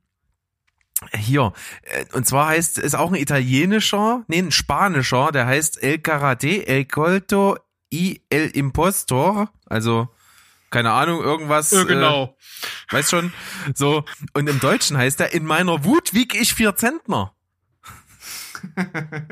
[1.13, 1.53] hier,
[1.83, 6.67] äh, und zwar heißt, ist auch ein italienischer, nee, ein spanischer, der heißt El Karate,
[6.67, 7.59] El Colto
[7.93, 10.09] y El Impostor, also
[10.71, 11.71] keine Ahnung, irgendwas.
[11.71, 12.37] Ja, genau.
[12.91, 13.33] Äh, weißt schon,
[13.75, 17.33] so, und im Deutschen heißt er, in meiner Wut wieg ich vier Zentner.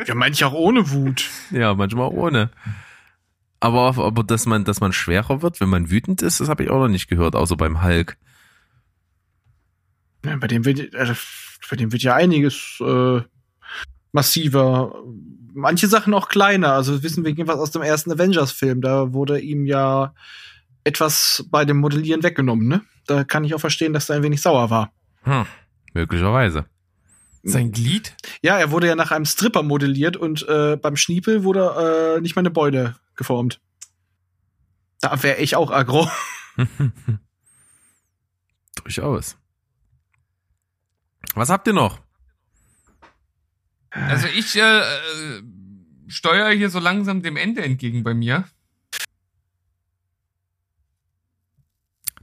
[0.07, 1.31] Ja, manche auch ohne Wut.
[1.51, 2.51] Ja, manchmal auch ohne.
[3.63, 6.71] Aber, aber dass man, dass man schwerer wird, wenn man wütend ist, das habe ich
[6.71, 8.19] auch noch nicht gehört, außer beim Hulk.
[10.25, 11.15] Ja, bei dem wird, äh,
[11.71, 13.21] bei dem wird ja einiges äh,
[14.11, 15.05] massiver.
[15.55, 16.73] Manche Sachen auch kleiner.
[16.73, 18.81] Also wissen wir irgendwas aus dem ersten Avengers-Film.
[18.81, 20.13] Da wurde ihm ja
[20.83, 22.83] etwas bei dem Modellieren weggenommen, ne?
[23.07, 24.91] Da kann ich auch verstehen, dass er ein wenig sauer war.
[25.23, 25.47] Hm,
[25.95, 26.67] möglicherweise.
[27.45, 28.17] Sein Glied?
[28.43, 32.35] Ja, er wurde ja nach einem Stripper modelliert und äh, beim Schniepel wurde äh, nicht
[32.35, 33.61] mal eine Beute geformt.
[35.01, 36.09] Da wäre ich auch aggro.
[38.83, 39.37] Durchaus.
[41.35, 42.01] Was habt ihr noch?
[43.91, 45.43] Also ich äh, äh,
[46.09, 48.45] steuere hier so langsam dem Ende entgegen bei mir.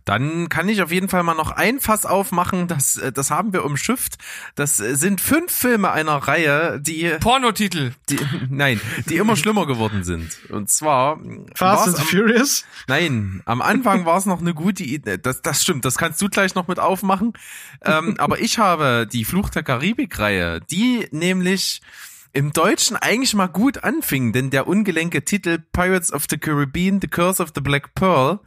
[0.10, 2.68] Dann kann ich auf jeden Fall mal noch ein Fass aufmachen.
[2.68, 4.18] Das, äh, das haben wir umschifft.
[4.56, 7.92] Das äh, sind fünf Filme einer Reihe, die, Pornotitel.
[8.10, 8.18] die
[8.50, 10.40] nein, die immer schlimmer geworden sind.
[10.50, 11.20] Und zwar
[11.54, 12.66] Fast and am, Furious?
[12.88, 15.20] Nein, am Anfang war es noch eine gute Idee.
[15.20, 17.34] Das, das stimmt, das kannst du gleich noch mit aufmachen.
[17.86, 21.84] Ähm, aber ich habe die Fluch der Karibik-Reihe, die nämlich
[22.34, 27.08] im Deutschen eigentlich mal gut anfing, denn der ungelenke Titel Pirates of the Caribbean, The
[27.08, 28.40] Curse of the Black Pearl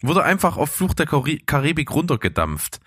[0.00, 2.80] wurde einfach auf Fluch der Kari- Karibik runtergedampft.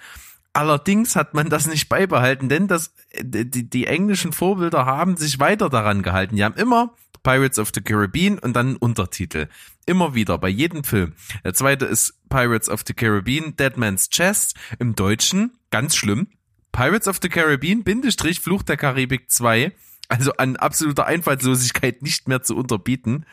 [0.53, 5.69] Allerdings hat man das nicht beibehalten, denn das, die, die englischen Vorbilder haben sich weiter
[5.69, 6.35] daran gehalten.
[6.35, 6.93] Die haben immer
[7.23, 9.47] Pirates of the Caribbean und dann einen Untertitel.
[9.85, 11.13] Immer wieder, bei jedem Film.
[11.45, 14.55] Der zweite ist Pirates of the Caribbean, Dead Man's Chest.
[14.79, 16.27] Im Deutschen, ganz schlimm,
[16.71, 19.71] Pirates of the Caribbean, Bindestrich, Fluch der Karibik 2.
[20.11, 23.25] Also an absoluter Einfallslosigkeit nicht mehr zu unterbieten.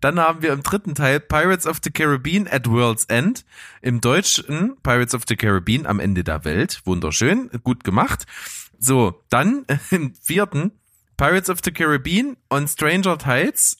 [0.00, 3.44] Dann haben wir im dritten Teil Pirates of the Caribbean at World's End.
[3.82, 6.82] Im Deutschen Pirates of the Caribbean am Ende der Welt.
[6.84, 8.26] Wunderschön, gut gemacht.
[8.80, 10.72] So, dann im vierten
[11.16, 13.76] Pirates of the Caribbean on Stranger Tides.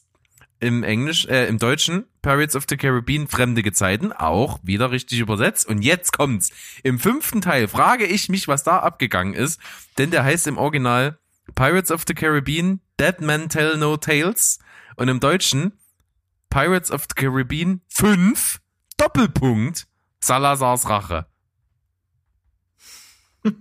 [0.61, 4.13] Im Englisch, äh, im Deutschen Pirates of the Caribbean Fremde Gezeiten.
[4.13, 5.67] Auch wieder richtig übersetzt.
[5.67, 6.51] Und jetzt kommt's.
[6.83, 9.59] Im fünften Teil frage ich mich, was da abgegangen ist.
[9.97, 11.19] Denn der heißt im Original
[11.59, 14.59] Pirates of the Caribbean Dead Men Tell No Tales.
[14.95, 15.73] Und im Deutschen
[16.49, 18.61] Pirates of the Caribbean 5
[18.95, 19.85] Doppelpunkt
[20.21, 21.25] Salazars Rache.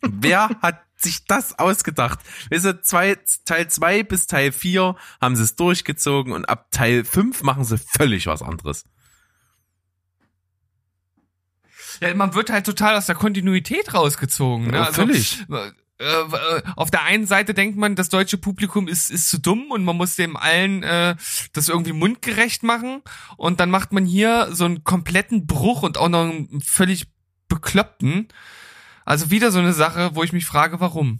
[0.00, 2.20] Wer hat sich das ausgedacht?
[2.50, 7.04] Weißt du, zwei, Teil 2 bis Teil 4 haben sie es durchgezogen und ab Teil
[7.04, 8.84] 5 machen sie völlig was anderes.
[12.00, 14.68] Ja, man wird halt total aus der Kontinuität rausgezogen.
[14.68, 14.76] Ne?
[14.76, 15.44] Ja, völlig.
[16.00, 19.70] Äh, äh, auf der einen Seite denkt man, das deutsche Publikum ist, ist zu dumm
[19.70, 21.14] und man muss dem allen äh,
[21.52, 23.02] das irgendwie mundgerecht machen.
[23.36, 27.06] Und dann macht man hier so einen kompletten Bruch und auch noch einen völlig
[27.48, 28.28] bekloppten.
[29.04, 31.18] Also wieder so eine Sache, wo ich mich frage, warum.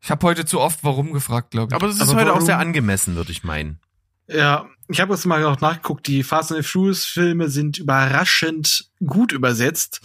[0.00, 1.74] Ich habe heute zu oft warum gefragt, glaube ich.
[1.74, 3.78] Aber das ist Aber heute auch warum- sehr angemessen, würde ich meinen.
[4.26, 8.90] Ja, ich habe jetzt mal auch nachgeguckt, die Fast and the Furious Filme sind überraschend
[9.04, 10.00] gut übersetzt.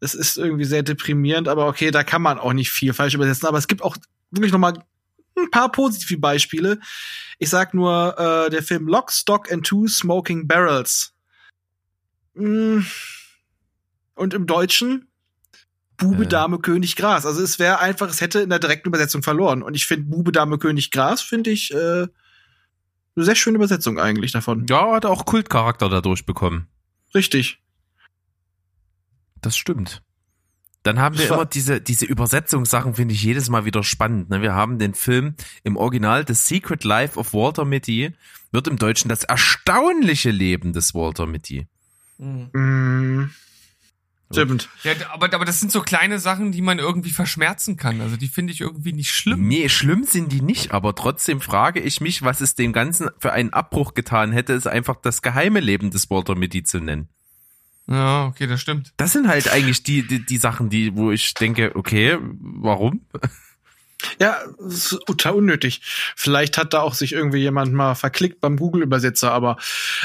[0.00, 3.48] Es ist irgendwie sehr deprimierend, aber okay, da kann man auch nicht viel falsch übersetzen.
[3.48, 3.96] Aber es gibt auch
[4.30, 4.74] wirklich noch mal
[5.36, 6.78] ein paar positive Beispiele.
[7.38, 11.14] Ich sag nur äh, der Film Lock, Stock and Two Smoking Barrels.
[12.34, 12.80] Mm.
[14.14, 15.08] Und im Deutschen
[15.96, 16.28] Bube, Äh.
[16.28, 17.26] Dame, König, Gras.
[17.26, 19.62] Also es wäre einfach, es hätte in der direkten Übersetzung verloren.
[19.62, 22.06] Und ich finde Bube, Dame, König, Gras finde ich äh,
[23.18, 24.66] eine sehr schöne Übersetzung eigentlich davon.
[24.68, 26.68] Ja, hat auch Kultcharakter dadurch bekommen.
[27.14, 27.60] Richtig.
[29.40, 30.02] Das stimmt.
[30.84, 34.30] Dann haben wir immer diese, diese Übersetzungssachen, finde ich jedes Mal wieder spannend.
[34.30, 34.40] ne?
[34.40, 35.34] Wir haben den Film
[35.64, 38.14] im Original The Secret Life of Walter Mitty,
[38.52, 41.66] wird im Deutschen das erstaunliche Leben des Walter Mitty.
[42.18, 43.30] Mhm.
[44.28, 44.34] Mm.
[44.34, 44.68] Stimmt.
[44.82, 48.00] Ja, aber, aber das sind so kleine Sachen, die man irgendwie verschmerzen kann.
[48.00, 49.46] Also die finde ich irgendwie nicht schlimm.
[49.48, 53.32] Nee, schlimm sind die nicht, aber trotzdem frage ich mich, was es dem Ganzen für
[53.32, 57.08] einen Abbruch getan hätte, es einfach das geheime Leben des Walter Mitty zu nennen.
[57.86, 58.92] Ja, okay, das stimmt.
[58.98, 63.06] Das sind halt eigentlich die, die, die Sachen, die, wo ich denke, okay, warum?
[64.20, 64.38] Ja,
[65.06, 65.80] total unnötig.
[66.14, 69.56] Vielleicht hat da auch sich irgendwie jemand mal verklickt beim Google-Übersetzer, aber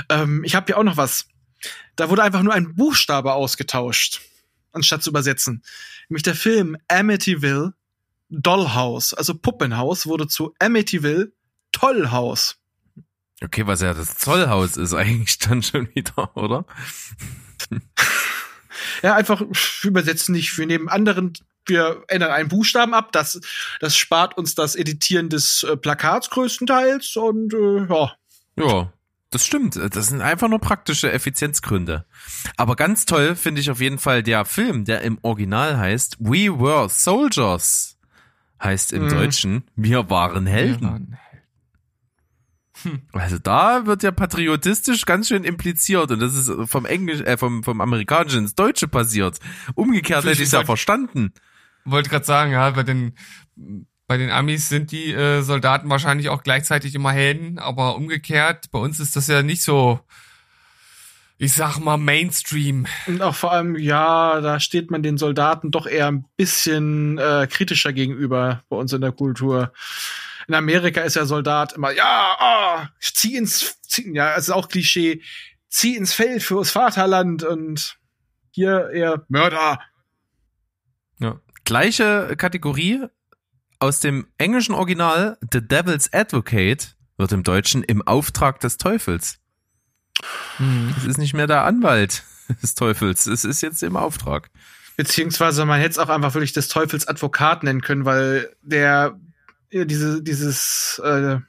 [0.10, 1.28] ähm, ich habe hier auch noch was.
[1.96, 4.22] Da wurde einfach nur ein Buchstabe ausgetauscht,
[4.72, 5.64] anstatt zu übersetzen.
[6.10, 7.74] Nämlich der Film Amityville
[8.30, 11.32] Dollhouse, also Puppenhaus, wurde zu Amityville
[11.72, 12.58] Tollhaus.
[13.44, 16.66] Okay, was ja das Zollhaus ist eigentlich dann schon wieder, oder?
[19.02, 21.34] Ja, einfach wir übersetzen nicht, wir nehmen anderen,
[21.66, 23.40] wir ändern einen Buchstaben ab, das,
[23.80, 28.14] das spart uns das Editieren des äh, Plakats größtenteils und äh, ja.
[28.56, 28.94] Ja,
[29.34, 29.76] das stimmt.
[29.76, 32.06] Das sind einfach nur praktische Effizienzgründe.
[32.58, 36.60] Aber ganz toll finde ich auf jeden Fall der Film, der im Original heißt We
[36.60, 37.98] Were Soldiers.
[38.62, 39.10] Heißt im Mhm.
[39.10, 41.18] Deutschen Wir waren Helden.
[43.14, 47.64] Also da wird ja patriotistisch ganz schön impliziert und das ist vom Englisch, äh, vom,
[47.64, 49.40] vom Amerikanischen ins Deutsche passiert.
[49.76, 51.34] Umgekehrt hätte ich es ja verstanden.
[51.86, 53.14] Wollte gerade sagen, ja, bei den
[54.08, 58.80] bei den Amis sind die äh, Soldaten wahrscheinlich auch gleichzeitig immer Helden, aber umgekehrt, bei
[58.80, 60.00] uns ist das ja nicht so,
[61.38, 62.86] ich sag mal, Mainstream.
[63.08, 67.48] Und auch vor allem, ja, da steht man den Soldaten doch eher ein bisschen äh,
[67.50, 69.74] kritischer gegenüber bei uns in der Kultur.
[70.48, 74.68] In Amerika ist der Soldat immer, ja, ah, zieh ins, zieh, ja, es ist auch
[74.68, 75.22] Klischee,
[75.70, 77.98] zieh ins Feld fürs Vaterland und
[78.52, 79.80] hier eher Mörder.
[81.66, 83.06] Gleiche Kategorie
[83.84, 89.40] aus dem englischen Original The Devil's Advocate wird im Deutschen im Auftrag des Teufels.
[90.98, 92.24] Es ist nicht mehr der Anwalt
[92.64, 94.50] des Teufels, es ist jetzt im Auftrag.
[94.96, 99.20] Beziehungsweise man hätte es auch einfach wirklich des Teufels Advokat nennen können, weil der
[99.74, 101.40] diese, dieses, äh,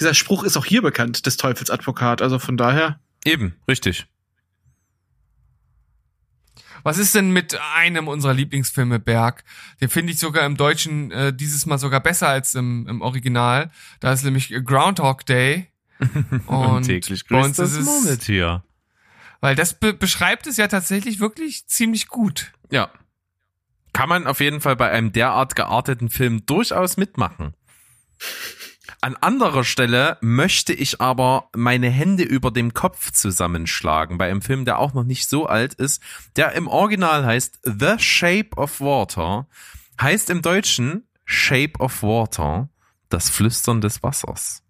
[0.00, 2.22] dieser Spruch ist auch hier bekannt, des Teufels Advokat.
[2.22, 2.98] Also von daher.
[3.24, 4.08] Eben, richtig.
[6.82, 9.44] Was ist denn mit einem unserer Lieblingsfilme, Berg?
[9.80, 13.70] Den finde ich sogar im Deutschen äh, dieses Mal sogar besser als im, im Original.
[14.00, 15.68] Da ist nämlich Groundhog Day.
[16.46, 18.64] Und, täglich bei uns grüßt das Murmeltier.
[19.40, 22.52] Weil das be beschreibt es ja tatsächlich wirklich ziemlich gut.
[22.70, 22.90] Ja.
[23.92, 27.54] Kann man auf jeden Fall bei einem derart gearteten Film durchaus mitmachen.
[29.04, 34.64] An anderer Stelle möchte ich aber meine Hände über dem Kopf zusammenschlagen bei einem Film,
[34.64, 36.00] der auch noch nicht so alt ist,
[36.36, 39.48] der im Original heißt The Shape of Water,
[40.00, 42.68] heißt im Deutschen Shape of Water,
[43.08, 44.61] das Flüstern des Wassers.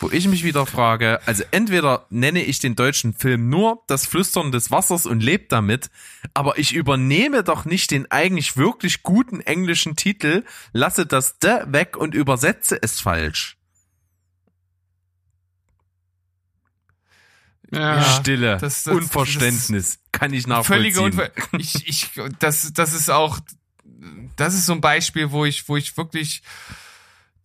[0.00, 4.52] Wo ich mich wieder frage, also entweder nenne ich den deutschen Film nur das Flüstern
[4.52, 5.90] des Wassers und lebe damit,
[6.34, 11.96] aber ich übernehme doch nicht den eigentlich wirklich guten englischen Titel, lasse das de weg
[11.96, 13.56] und übersetze es falsch.
[17.70, 18.00] Ja.
[18.02, 20.92] Stille, das- das- Unverständnis, kann ich nachvollziehen.
[20.94, 23.40] Völlige Unver ich, ich, das, das ist auch,
[24.36, 26.42] das ist so ein Beispiel, wo ich, wo ich wirklich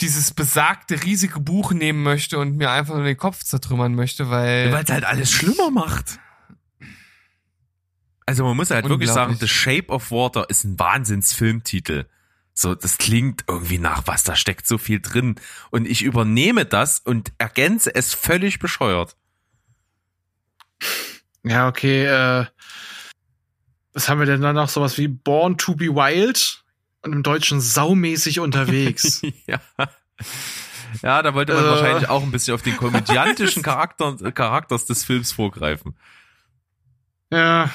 [0.02, 4.72] dieses besagte riesige Buch nehmen möchte und mir einfach nur den Kopf zertrümmern möchte, weil
[4.72, 6.20] Weil es halt alles schlimmer macht.
[8.26, 9.48] Also man muss halt wirklich sagen, The.
[9.48, 12.06] Shape of Water ist ein Wahnsinns-Filmtitel.
[12.54, 15.36] So, das klingt irgendwie nach was, da steckt so viel drin.
[15.72, 19.18] Und ich übernehme das und ergänze es völlig bescheuert.
[21.44, 22.46] Ja, okay, äh,
[23.94, 24.70] was haben wir denn dann noch?
[24.70, 26.63] Sowas wie Born to be Wild
[27.04, 29.22] und im Deutschen saumäßig unterwegs.
[29.48, 29.60] ja.
[31.02, 31.68] Ja, da wollte man Äh.
[31.68, 35.96] wahrscheinlich auch ein bisschen auf den komödiantischen Charakter, Charakters des Films vorgreifen.
[37.32, 37.70] ja.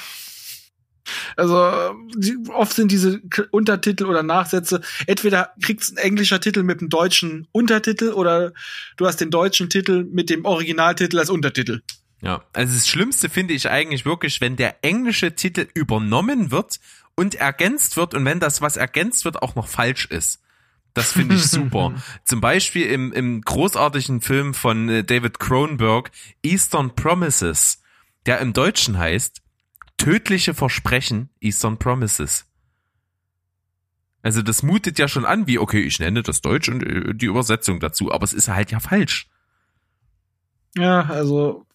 [1.35, 3.19] Also die, oft sind diese
[3.49, 8.53] Untertitel oder Nachsätze, entweder kriegst ein englischer Titel mit dem deutschen Untertitel oder
[8.95, 11.81] du hast den deutschen Titel mit dem Originaltitel als Untertitel.
[12.21, 16.79] Ja, also das Schlimmste finde ich eigentlich wirklich, wenn der englische Titel übernommen wird
[17.15, 20.41] und ergänzt wird und wenn das, was ergänzt wird, auch noch falsch ist.
[20.93, 21.93] Das finde ich super.
[22.25, 26.11] Zum Beispiel im, im großartigen Film von äh, David Cronenberg,
[26.43, 27.81] Eastern Promises,
[28.25, 29.41] der im Deutschen heißt
[29.97, 32.45] Tödliche Versprechen, Eastern Promises.
[34.21, 37.27] Also das mutet ja schon an, wie, okay, ich nenne das Deutsch und äh, die
[37.27, 39.29] Übersetzung dazu, aber es ist halt ja falsch.
[40.75, 41.65] Ja, also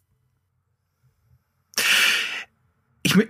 [3.03, 3.29] ich mö-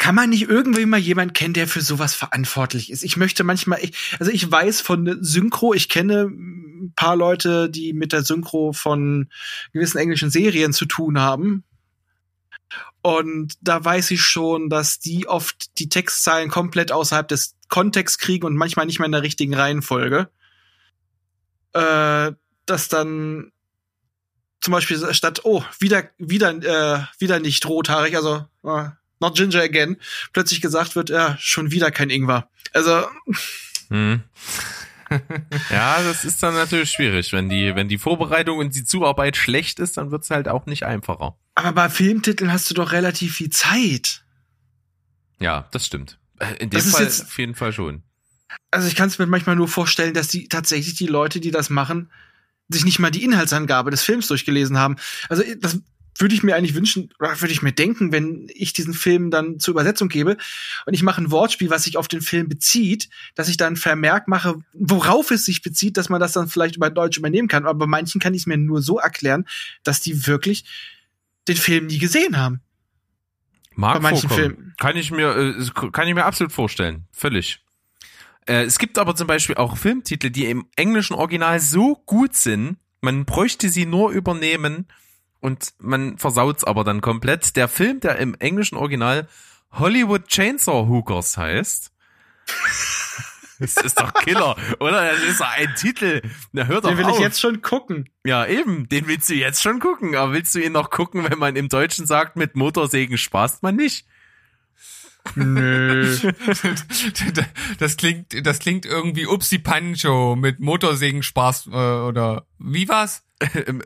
[0.00, 3.04] kann man nicht irgendwie mal jemand kennen, der für sowas verantwortlich ist?
[3.04, 7.92] Ich möchte manchmal, ich, also ich weiß von Synchro, ich kenne ein paar Leute, die
[7.92, 9.28] mit der Synchro von
[9.74, 11.64] gewissen englischen Serien zu tun haben.
[13.02, 18.46] Und da weiß ich schon, dass die oft die Textzeilen komplett außerhalb des Kontexts kriegen
[18.46, 20.30] und manchmal nicht mehr in der richtigen Reihenfolge.
[21.74, 22.32] Äh,
[22.64, 23.52] dass dann
[24.62, 28.88] zum Beispiel statt, oh, wieder, wieder, äh, wieder nicht rothaarig, also äh,
[29.20, 29.96] not ginger again,
[30.32, 32.48] plötzlich gesagt wird, ja, schon wieder kein Ingwer.
[32.72, 33.04] Also,
[33.88, 34.22] Hm.
[35.70, 37.32] ja, das ist dann natürlich schwierig.
[37.32, 40.84] Wenn die, wenn die Vorbereitung und die Zuarbeit schlecht ist, dann wird's halt auch nicht
[40.84, 41.36] einfacher.
[41.56, 44.22] aber bei Filmtiteln hast du doch relativ viel Zeit.
[45.40, 46.18] Ja, das stimmt.
[46.38, 48.02] Äh, In dem Das Fall jetzt- auf jeden Fall schon.
[48.70, 51.70] Also ich kann es mir manchmal nur vorstellen, dass die tatsächlich die Leute, die das
[51.70, 52.10] machen,
[52.68, 54.96] sich nicht mal die Inhaltsangabe des Films durchgelesen haben.
[55.28, 55.78] Also das
[56.20, 59.58] würde ich mir eigentlich wünschen, oder würde ich mir denken, wenn ich diesen Film dann
[59.58, 60.36] zur Übersetzung gebe
[60.86, 64.28] und ich mache ein Wortspiel, was sich auf den Film bezieht, dass ich dann Vermerk
[64.28, 67.64] mache, worauf es sich bezieht, dass man das dann vielleicht über Deutsch übernehmen kann.
[67.64, 69.46] Aber bei manchen kann ich es mir nur so erklären,
[69.82, 70.64] dass die wirklich
[71.48, 72.60] den Film nie gesehen haben.
[73.74, 74.54] Mag Bei manchen vorkommen.
[74.56, 74.74] Filmen.
[74.78, 77.06] Kann ich mir, äh, kann ich mir absolut vorstellen.
[77.12, 77.60] Völlig.
[78.46, 82.78] Äh, es gibt aber zum Beispiel auch Filmtitel, die im englischen Original so gut sind,
[83.00, 84.86] man bräuchte sie nur übernehmen
[85.40, 87.56] und man versaut's aber dann komplett.
[87.56, 89.28] Der Film, der im englischen Original
[89.72, 91.92] Hollywood Chainsaw Hookers heißt.
[93.60, 95.12] Das ist doch Killer, oder?
[95.12, 96.22] Das ist doch ein Titel.
[96.52, 97.16] Na, hör doch Den will auf.
[97.16, 98.08] ich jetzt schon gucken.
[98.24, 100.16] Ja, eben, den willst du jetzt schon gucken.
[100.16, 103.76] Aber willst du ihn noch gucken, wenn man im Deutschen sagt, mit Motorsägen spaßt man
[103.76, 104.06] nicht?
[105.34, 106.16] Nö.
[107.78, 113.22] das klingt, das klingt irgendwie Upsi Pancho mit Motorsägen Spaß äh, oder wie war's?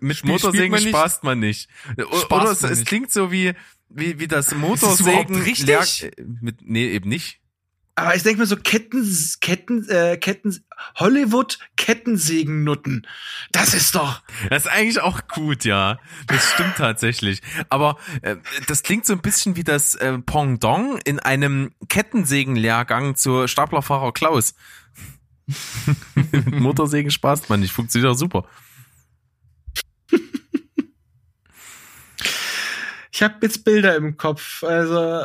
[0.01, 0.89] mit Spiel- Motorsägen man nicht?
[0.91, 1.69] spaßt man nicht.
[1.97, 3.53] Spaßt Oder es, es klingt so wie,
[3.89, 5.37] wie, wie das Motorsägen.
[5.43, 5.67] richtig?
[5.67, 7.41] Leer- äh, mit, nee, eben nicht.
[7.97, 9.09] Aber ich denke mir so Ketten,
[9.41, 10.65] Ketten, äh, Ketten,
[10.97, 13.07] Hollywood Kettensägennutten.
[13.53, 14.23] Das ist doch.
[14.51, 16.01] Das ist eigentlich auch gut, ja.
[16.27, 17.41] Das stimmt tatsächlich.
[17.69, 23.47] Aber äh, das klingt so ein bisschen wie das äh, Pendant in einem Kettensägenlehrgang zur
[23.47, 24.55] Staplerfahrer Klaus.
[26.15, 27.73] Mit Motorsägen spaßt man nicht.
[27.73, 28.45] Funktioniert auch super.
[33.17, 34.65] Ich habe jetzt Bilder im Kopf.
[34.65, 34.99] Also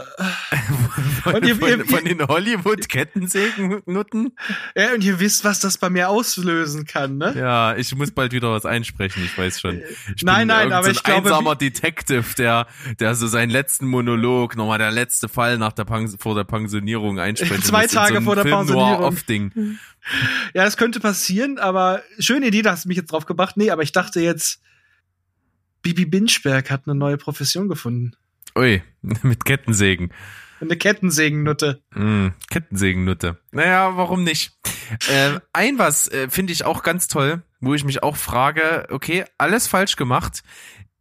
[1.23, 4.33] Von, Und ihr- von, ihr- von den Hollywood-Kettensägennutten?
[4.75, 7.33] ja, und ihr wisst, was das bei mir auslösen kann, ne?
[7.35, 9.81] Ja, ich muss bald wieder was einsprechen, ich weiß schon.
[10.15, 12.67] Ich Nein, nein, aber ich ein glaube, einsamer Detective, der,
[12.99, 17.19] der so seinen letzten Monolog, nochmal der letzte Fall nach der Pens vor der Pensionierung
[17.19, 19.03] einsprechen Zwei Tage so vor der Film Pensionierung.
[19.03, 19.51] Off-Ding.
[20.53, 23.57] Ja, das könnte passieren, aber schöne Idee, da hast du mich jetzt drauf gebracht.
[23.57, 24.61] Nee, aber ich dachte jetzt,
[25.81, 28.15] Bibi Binchberg hat eine neue Profession gefunden.
[28.55, 30.11] Ui, mit Kettensägen.
[30.61, 31.81] Eine Kettensägennutte.
[31.95, 33.37] Mm, Kettensägennutte.
[33.51, 34.51] Naja, warum nicht?
[35.09, 39.23] Äh, ein was äh, finde ich auch ganz toll, wo ich mich auch frage, okay,
[39.37, 40.43] alles falsch gemacht.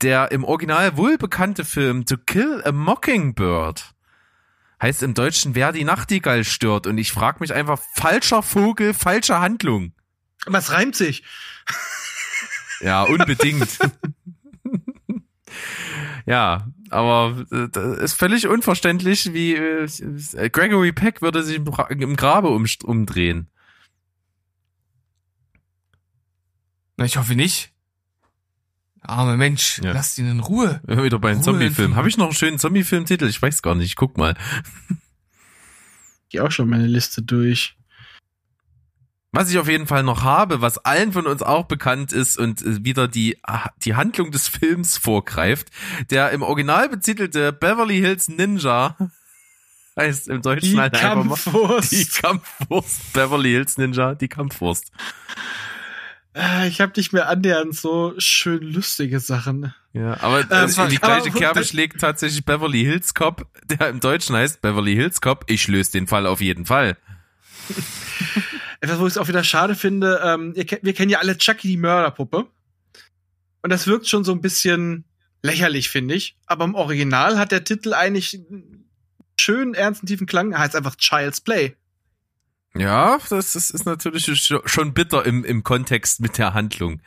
[0.01, 3.95] Der im Original wohlbekannte Film To Kill a Mockingbird
[4.81, 9.41] heißt im Deutschen Wer die Nachtigall stört und ich frage mich einfach, falscher Vogel, falsche
[9.41, 9.93] Handlung.
[10.47, 11.25] Es reimt sich.
[12.81, 13.79] Ja, unbedingt.
[16.29, 22.49] ja, aber äh, das ist völlig unverständlich, wie äh, Gregory Peck würde sich im, Grabe
[22.49, 23.49] um, umdrehen.
[26.97, 27.73] Na, ich hoffe nicht.
[29.01, 29.93] Arme Mensch, Ja.
[29.93, 30.81] lasst ihn in Ruhe.
[30.87, 31.95] Wieder bei einem Zombie-Film.
[31.97, 33.27] Habe ich noch einen schönen Zombie-Film-Titel?
[33.27, 33.87] Ich weiß gar nicht.
[33.87, 34.35] Ich guck mal.
[36.29, 37.78] Geh auch schon meine Liste durch.
[39.31, 42.63] Was ich auf jeden Fall noch habe, was allen von uns auch bekannt ist und
[42.63, 43.37] äh, wieder die,
[43.85, 45.69] die Handlung des Films vorgreift,
[46.11, 48.97] der im Original betitelte Beverly Hills Ninja
[49.99, 51.93] heißt im Deutschen Die halt einfach mal Kampfwurst.
[51.93, 53.13] die Kampfwurst.
[53.13, 54.93] Beverly Hills Ninja, die Kampfwurst.
[56.35, 59.75] Äh, Ich habe nicht mehr annähernd so schön lustige Sachen.
[59.93, 63.89] Ja, aber Ähm, äh, in die aber gleiche Kerbe schlägt tatsächlich Beverly Hills Cop, der
[63.91, 65.45] im Deutschen heißt Beverly Hills Cop.
[65.49, 66.97] Ich löse den Fall auf jeden Fall.
[68.81, 71.69] Etwas, wo ich es auch wieder schade finde, ähm, ihr, wir kennen ja alle Chucky
[71.69, 72.47] die Mörderpuppe.
[73.63, 75.05] Und das wirkt schon so ein bisschen
[75.43, 76.37] lächerlich, finde ich.
[76.47, 78.89] Aber im Original hat der Titel eigentlich einen
[79.39, 80.53] schönen, ernsten, tiefen Klang.
[80.53, 81.77] Er heißt einfach Child's Play.
[82.75, 87.01] Ja, das ist, ist natürlich sch- schon bitter im, im Kontext mit der Handlung.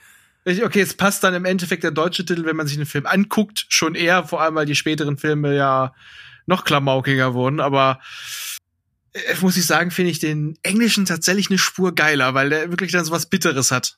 [0.46, 3.68] Okay, es passt dann im Endeffekt der deutsche Titel, wenn man sich den Film anguckt,
[3.70, 5.94] schon eher, vor allem weil die späteren Filme ja
[6.48, 8.02] noch klamaukiger wurden, aber
[9.42, 13.06] muss ich sagen, finde ich den Englischen tatsächlich eine Spur geiler, weil der wirklich dann
[13.06, 13.98] so was Bitteres hat.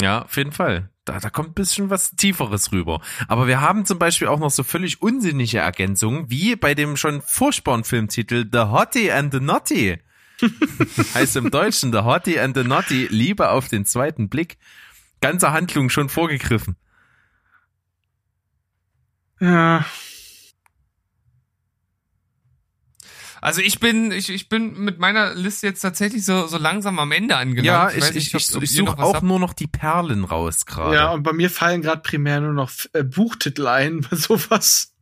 [0.00, 0.88] Ja, auf jeden Fall.
[1.04, 3.00] Da, da kommt ein bisschen was Tieferes rüber.
[3.28, 7.22] Aber wir haben zum Beispiel auch noch so völlig unsinnige Ergänzungen, wie bei dem schon
[7.22, 9.98] furchtbaren Filmtitel The Hottie and the Naughty.
[11.14, 14.56] heißt im Deutschen The Hottie and the Naughty, Liebe auf den zweiten Blick.
[15.20, 16.76] Ganze Handlung schon vorgegriffen.
[19.38, 19.84] Ja.
[23.42, 27.10] Also ich bin, ich, ich bin mit meiner Liste jetzt tatsächlich so, so langsam am
[27.12, 27.66] Ende angelangt.
[27.66, 29.22] ja, ich, ich, nicht, ich, ob- ich suche auch habt.
[29.24, 30.94] nur noch die Perlen raus gerade.
[30.94, 34.92] Ja, und bei mir fallen gerade primär nur noch äh, Buchtitel ein, sowas.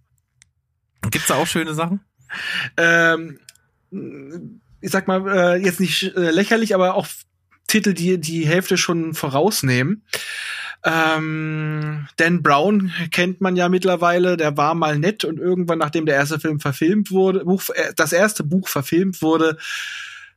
[1.10, 2.00] Gibt's da auch schöne Sachen?
[2.76, 3.38] Ähm,
[3.90, 7.06] ich sag mal, äh, jetzt nicht äh, lächerlich, aber auch
[7.66, 10.04] Titel, die die Hälfte schon vorausnehmen.
[10.84, 16.14] Ähm, Dan Brown kennt man ja mittlerweile, der war mal nett und irgendwann, nachdem der
[16.14, 19.58] erste Film verfilmt wurde, Buch, äh, das erste Buch verfilmt wurde,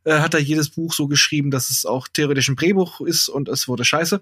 [0.04, 3.50] äh, hat er jedes Buch so geschrieben, dass es auch theoretisch ein Drehbuch ist und
[3.50, 4.22] es wurde scheiße.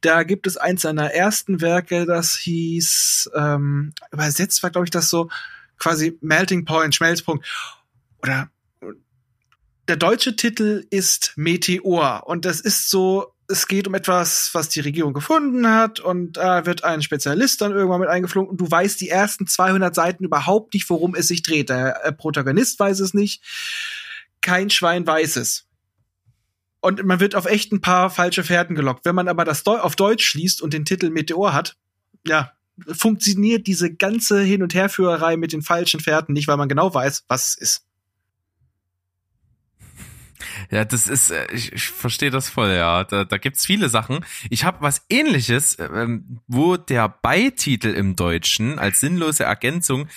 [0.00, 5.10] Da gibt es eins seiner ersten Werke, das hieß, ähm, übersetzt war, glaube ich, das
[5.10, 5.28] so
[5.78, 7.46] quasi Melting Point, Schmelzpunkt.
[8.22, 8.50] Oder
[9.86, 14.80] der deutsche Titel ist Meteor und das ist so, es geht um etwas, was die
[14.80, 19.00] Regierung gefunden hat und da wird ein Spezialist dann irgendwann mit eingeflogen und du weißt
[19.00, 21.70] die ersten 200 Seiten überhaupt nicht, worum es sich dreht.
[21.70, 23.42] Der äh, Protagonist weiß es nicht,
[24.42, 25.66] kein Schwein weiß es.
[26.80, 29.04] Und man wird auf echt ein paar falsche Fährten gelockt.
[29.04, 31.76] Wenn man aber das Deu auf Deutsch schließt und den Titel Meteor hat,
[32.26, 32.52] ja,
[32.86, 37.24] funktioniert diese ganze Hin- und Herführerei mit den falschen Fährten nicht, weil man genau weiß,
[37.26, 37.87] was es ist.
[40.70, 43.04] Ja, das ist, äh, ich, ich verstehe das voll, ja.
[43.04, 44.24] Da, da gibt's viele Sachen.
[44.50, 50.08] Ich habe was ähnliches, ähm, wo der Beititel im Deutschen als sinnlose Ergänzung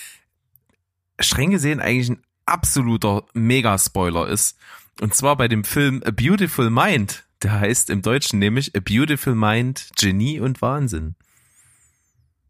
[1.20, 4.58] streng gesehen eigentlich ein absoluter Mega-Spoiler ist.
[5.00, 7.24] Und zwar bei dem Film A Beautiful Mind.
[7.44, 11.16] Der heißt im Deutschen nämlich A Beautiful Mind, Genie und Wahnsinn.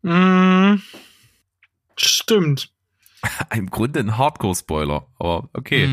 [0.02, 0.82] Mm,
[1.96, 2.72] stimmt.
[3.56, 5.86] Im Grunde ein Hardcore-Spoiler, aber okay.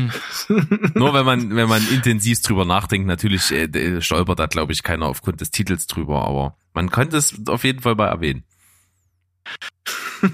[0.47, 0.91] Hm.
[0.95, 5.05] Nur wenn man, wenn man intensiv drüber nachdenkt, natürlich äh, stolpert da, glaube ich, keiner
[5.05, 8.43] aufgrund des Titels drüber, aber man könnte es auf jeden Fall mal erwähnen.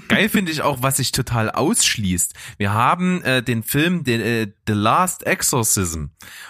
[0.08, 2.34] Geil finde ich auch, was sich total ausschließt.
[2.58, 6.06] Wir haben äh, den Film den, äh, The Last Exorcism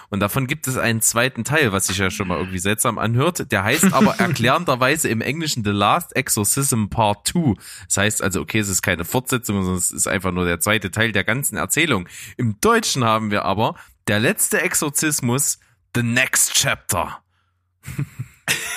[0.09, 3.51] und davon gibt es einen zweiten Teil, was sich ja schon mal irgendwie seltsam anhört.
[3.51, 7.55] Der heißt aber erklärenderweise im Englischen The Last Exorcism Part 2.
[7.87, 10.91] Das heißt also, okay, es ist keine Fortsetzung, sondern es ist einfach nur der zweite
[10.91, 12.07] Teil der ganzen Erzählung.
[12.37, 13.75] Im Deutschen haben wir aber
[14.07, 15.59] der letzte Exorzismus,
[15.95, 17.21] The Next Chapter.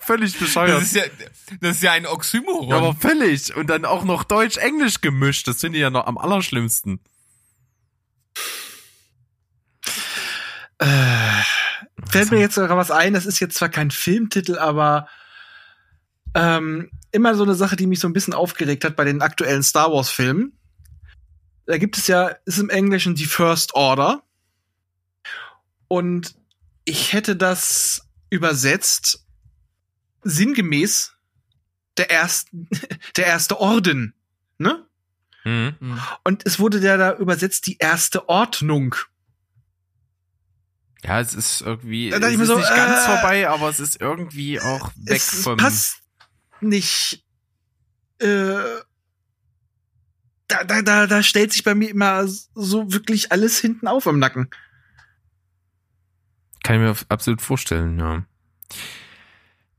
[0.00, 0.80] Völlig bescheuert.
[0.80, 1.02] Das ist ja,
[1.60, 2.68] das ist ja ein Oxymoron.
[2.68, 3.54] Ja, aber völlig.
[3.56, 5.48] Und dann auch noch Deutsch-Englisch gemischt.
[5.48, 7.00] Das finde ich ja noch am allerschlimmsten.
[10.78, 11.42] Äh,
[12.08, 15.08] fällt mir jetzt sogar was ein, das ist jetzt zwar kein Filmtitel, aber
[16.34, 19.64] ähm, immer so eine Sache, die mich so ein bisschen aufgeregt hat bei den aktuellen
[19.64, 20.56] Star Wars-Filmen.
[21.66, 24.22] Da gibt es ja, ist im Englischen die First Order.
[25.88, 26.34] Und
[26.84, 29.26] ich hätte das übersetzt
[30.22, 31.14] sinngemäß
[31.96, 32.68] der ersten,
[33.16, 34.14] der erste Orden,
[34.58, 34.84] ne?
[35.44, 35.76] Mhm.
[35.78, 36.00] Hm.
[36.24, 38.94] Und es wurde ja da übersetzt die erste Ordnung.
[41.04, 44.00] Ja, es ist irgendwie, Da es ist so, nicht ganz äh, vorbei, aber es ist
[44.00, 45.56] irgendwie auch weg es vom.
[45.56, 46.02] passt
[46.60, 47.24] nicht.
[48.18, 48.26] Äh,
[50.48, 54.18] da, da, da, da stellt sich bei mir immer so wirklich alles hinten auf im
[54.18, 54.50] Nacken.
[56.64, 58.24] Kann ich mir absolut vorstellen, ja.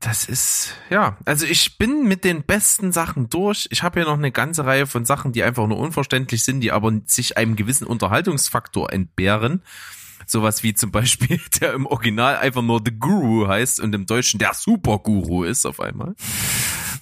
[0.00, 3.68] Das ist, ja, also ich bin mit den besten Sachen durch.
[3.70, 6.72] Ich habe hier noch eine ganze Reihe von Sachen, die einfach nur unverständlich sind, die
[6.72, 9.62] aber sich einem gewissen Unterhaltungsfaktor entbehren.
[10.26, 14.38] Sowas wie zum Beispiel, der im Original einfach nur The Guru heißt und im Deutschen
[14.38, 16.14] der Super Guru ist auf einmal.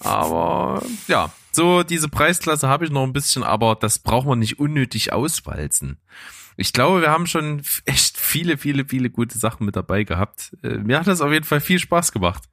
[0.00, 4.58] Aber ja, so diese Preisklasse habe ich noch ein bisschen, aber das braucht man nicht
[4.58, 5.98] unnötig auswalzen.
[6.56, 10.56] Ich glaube, wir haben schon echt viele, viele, viele gute Sachen mit dabei gehabt.
[10.64, 12.48] Äh, Mir hat das auf jeden Fall viel Spaß gemacht.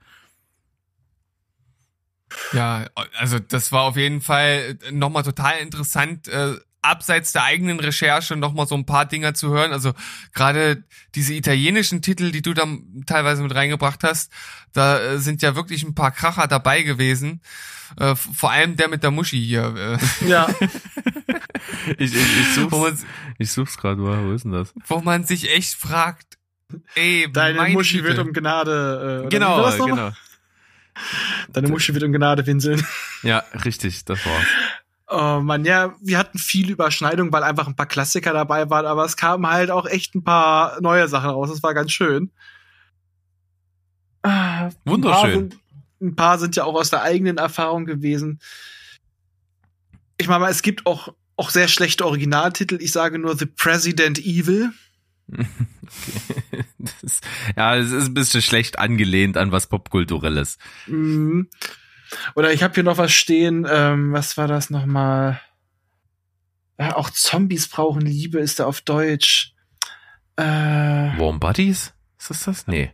[2.53, 2.85] Ja,
[3.17, 8.67] also das war auf jeden Fall nochmal total interessant, äh, abseits der eigenen Recherche nochmal
[8.67, 9.71] so ein paar Dinger zu hören.
[9.71, 9.93] Also
[10.33, 10.83] gerade
[11.15, 12.65] diese italienischen Titel, die du da
[13.07, 14.31] teilweise mit reingebracht hast,
[14.73, 17.41] da äh, sind ja wirklich ein paar Kracher dabei gewesen.
[17.99, 19.97] Äh, vor allem der mit der Muschi hier.
[20.21, 20.47] Äh, Ja,
[21.97, 22.99] Ich, ich, ich such's, man,
[23.37, 24.23] ich such's gerade mal.
[24.25, 24.73] Wo ist denn das?
[24.87, 26.37] wo man sich echt fragt,
[26.95, 28.09] ey, deine Muschi Güte.
[28.09, 29.23] wird um Gnade.
[29.25, 30.11] Äh, Genau, genau.
[31.51, 32.85] Deine Muschi wird um Gnade winseln.
[33.23, 34.45] Ja, richtig, das war's.
[35.07, 39.05] Oh Mann, ja, wir hatten viel Überschneidung, weil einfach ein paar Klassiker dabei waren, aber
[39.05, 41.49] es kamen halt auch echt ein paar neue Sachen raus.
[41.49, 42.31] Das war ganz schön.
[44.23, 45.13] Ah, Wunderschön.
[45.15, 45.59] Ein paar, sind,
[46.01, 48.39] ein paar sind ja auch aus der eigenen Erfahrung gewesen.
[50.17, 52.77] Ich meine es gibt auch, auch sehr schlechte Originaltitel.
[52.81, 54.71] Ich sage nur The President Evil.
[57.01, 57.21] Das,
[57.55, 60.57] ja, es ist ein bisschen schlecht angelehnt an was Popkulturelles.
[60.87, 61.49] Mhm.
[62.35, 63.65] Oder ich habe hier noch was stehen.
[63.69, 65.41] Ähm, was war das nochmal?
[66.77, 69.53] Ja, auch Zombies brauchen Liebe ist da auf Deutsch.
[70.35, 71.93] Äh, Warm Buddies?
[72.19, 72.67] Ist das das?
[72.67, 72.91] Nee.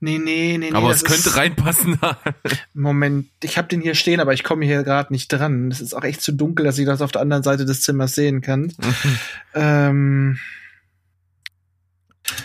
[0.00, 0.76] nee, nee, nee, nee.
[0.76, 1.98] aber es könnte reinpassen.
[2.74, 5.70] Moment, ich habe den hier stehen, aber ich komme hier gerade nicht dran.
[5.70, 8.14] Es ist auch echt zu dunkel, dass ich das auf der anderen Seite des Zimmers
[8.14, 8.72] sehen kann.
[9.54, 10.38] ähm,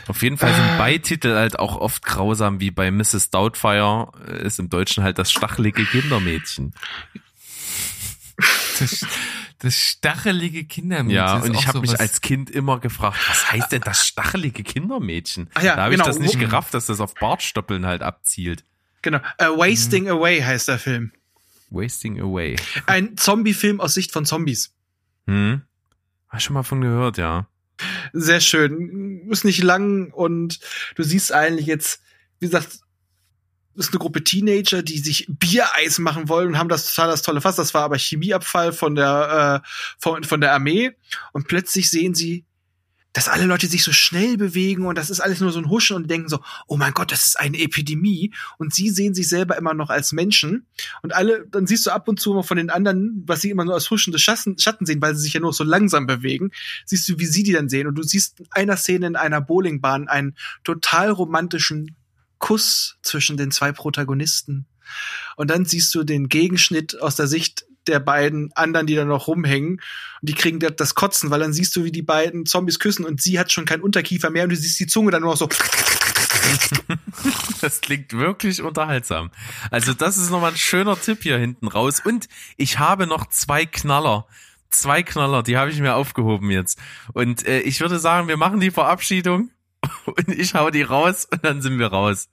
[0.08, 0.78] Auf jeden Fall sind Ah.
[0.78, 3.30] Beititel halt auch oft grausam, wie bei Mrs.
[3.32, 6.74] Doubtfire äh, ist im Deutschen halt das stachelige Kindermädchen.
[8.80, 9.06] Das,
[9.60, 11.16] das stachelige Kindermädchen.
[11.16, 14.64] Ja, ist und ich habe mich als Kind immer gefragt, was heißt denn das stachelige
[14.64, 15.50] Kindermädchen?
[15.54, 16.04] Ach ja, da habe genau.
[16.04, 18.64] ich das nicht gerafft, dass das auf Bartstoppeln halt abzielt.
[19.02, 19.20] genau.
[19.38, 21.12] Äh, Wasting Away heißt der Film.
[21.70, 22.58] Wasting Away.
[22.86, 24.74] Ein Zombie-Film aus Sicht von Zombies.
[25.28, 25.62] Hm?
[26.30, 27.48] Hast schon mal von gehört, ja.
[28.14, 29.28] Sehr schön.
[29.30, 30.60] Ist nicht lang und
[30.96, 32.02] du siehst eigentlich jetzt,
[32.40, 32.80] wie gesagt,
[33.76, 37.42] ist eine Gruppe Teenager, die sich Biereis machen wollen und haben das total das tolle
[37.42, 37.58] Fass.
[37.58, 39.68] Das war aber Chemieabfall von der äh,
[40.00, 40.92] von, von der Armee
[41.34, 42.45] und plötzlich sehen sie,
[43.16, 45.96] dass alle Leute sich so schnell bewegen und das ist alles nur so ein Huschen
[45.96, 48.34] und denken so, oh mein Gott, das ist eine Epidemie.
[48.58, 50.68] Und sie sehen sich selber immer noch als Menschen.
[51.02, 53.64] Und alle, dann siehst du ab und zu mal von den anderen, was sie immer
[53.64, 56.52] nur als huschende Schatten, Schatten sehen, weil sie sich ja nur so langsam bewegen,
[56.84, 57.88] siehst du, wie sie die dann sehen.
[57.88, 60.36] Und du siehst in einer Szene in einer Bowlingbahn einen
[60.66, 61.96] total romantischen
[62.40, 64.66] Kuss zwischen den zwei Protagonisten.
[65.38, 69.28] Und dann siehst du den Gegenschnitt aus der Sicht der beiden anderen, die da noch
[69.28, 69.74] rumhängen.
[69.74, 69.82] Und
[70.22, 73.38] die kriegen das- Kotzen, weil dann siehst du, wie die beiden Zombies küssen und sie
[73.40, 75.50] hat schon keinen Unterkiefer mehr und du siehst die Zunge dann nur noch so.
[77.62, 79.32] Das klingt wirklich unterhaltsam.
[79.72, 82.02] Also das ist nochmal ein schöner Tipp hier hinten raus.
[82.04, 84.28] Und ich habe noch zwei Knaller.
[84.70, 86.78] Zwei Knaller, die habe ich mir aufgehoben jetzt.
[87.14, 89.50] Und äh, ich würde sagen, wir machen die Verabschiedung
[90.06, 92.30] und ich hau die raus und dann sind wir raus.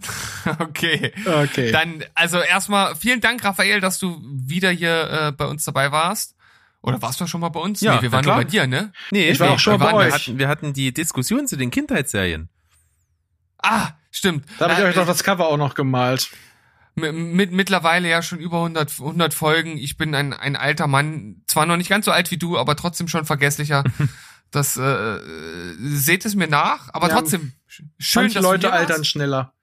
[0.58, 1.12] Okay.
[1.24, 1.70] Okay.
[1.72, 6.34] Dann, also erstmal vielen Dank, Raphael, dass du wieder hier äh, bei uns dabei warst.
[6.80, 7.80] Oder warst du schon mal bei uns?
[7.80, 8.44] Ja, nee, wir waren nur klar.
[8.44, 8.92] bei dir, ne?
[9.12, 10.12] Nee, Ich war nee, auch schon wir bei waren, wir euch.
[10.14, 12.48] hatten, wir hatten die Diskussion zu den Kindheitsserien.
[13.62, 14.44] Ah, stimmt.
[14.58, 16.30] da habe ich Äh, euch doch das Cover auch noch gemalt.
[16.96, 19.78] mit, mit, mittlerweile ja schon über 100, 100 Folgen.
[19.78, 22.74] Ich bin ein, ein alter Mann, zwar noch nicht ganz so alt wie du, aber
[22.74, 23.84] trotzdem schon vergesslicher.
[24.50, 25.18] Das äh,
[25.78, 29.06] seht es mir nach, aber Ja, trotzdem sch- schön, dass Leute du hier altern warst.
[29.10, 29.54] schneller.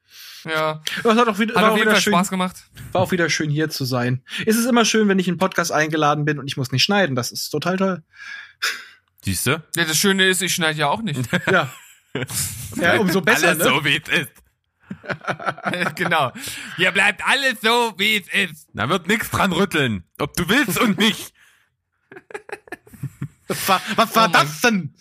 [0.45, 2.55] Ja, Das hat auch wieder, hat war, auch wieder schön, Spaß gemacht.
[2.91, 4.23] war auch wieder schön hier zu sein.
[4.45, 6.83] Es ist immer schön, wenn ich in einen Podcast eingeladen bin und ich muss nicht
[6.83, 7.15] schneiden.
[7.15, 8.03] Das ist total toll.
[9.23, 9.61] Siehst du?
[9.75, 11.21] Ja, das Schöne ist, ich schneide ja auch nicht.
[11.51, 11.69] Ja.
[12.75, 13.63] ja, umso besser, Alles ne?
[13.65, 15.95] so, wie es ist.
[15.95, 16.31] genau.
[16.77, 18.67] Hier bleibt alles so, wie es ist.
[18.73, 20.03] Da wird nichts dran rütteln.
[20.17, 21.33] Ob du willst und nicht.
[23.47, 24.93] Was war, was war Oh das denn?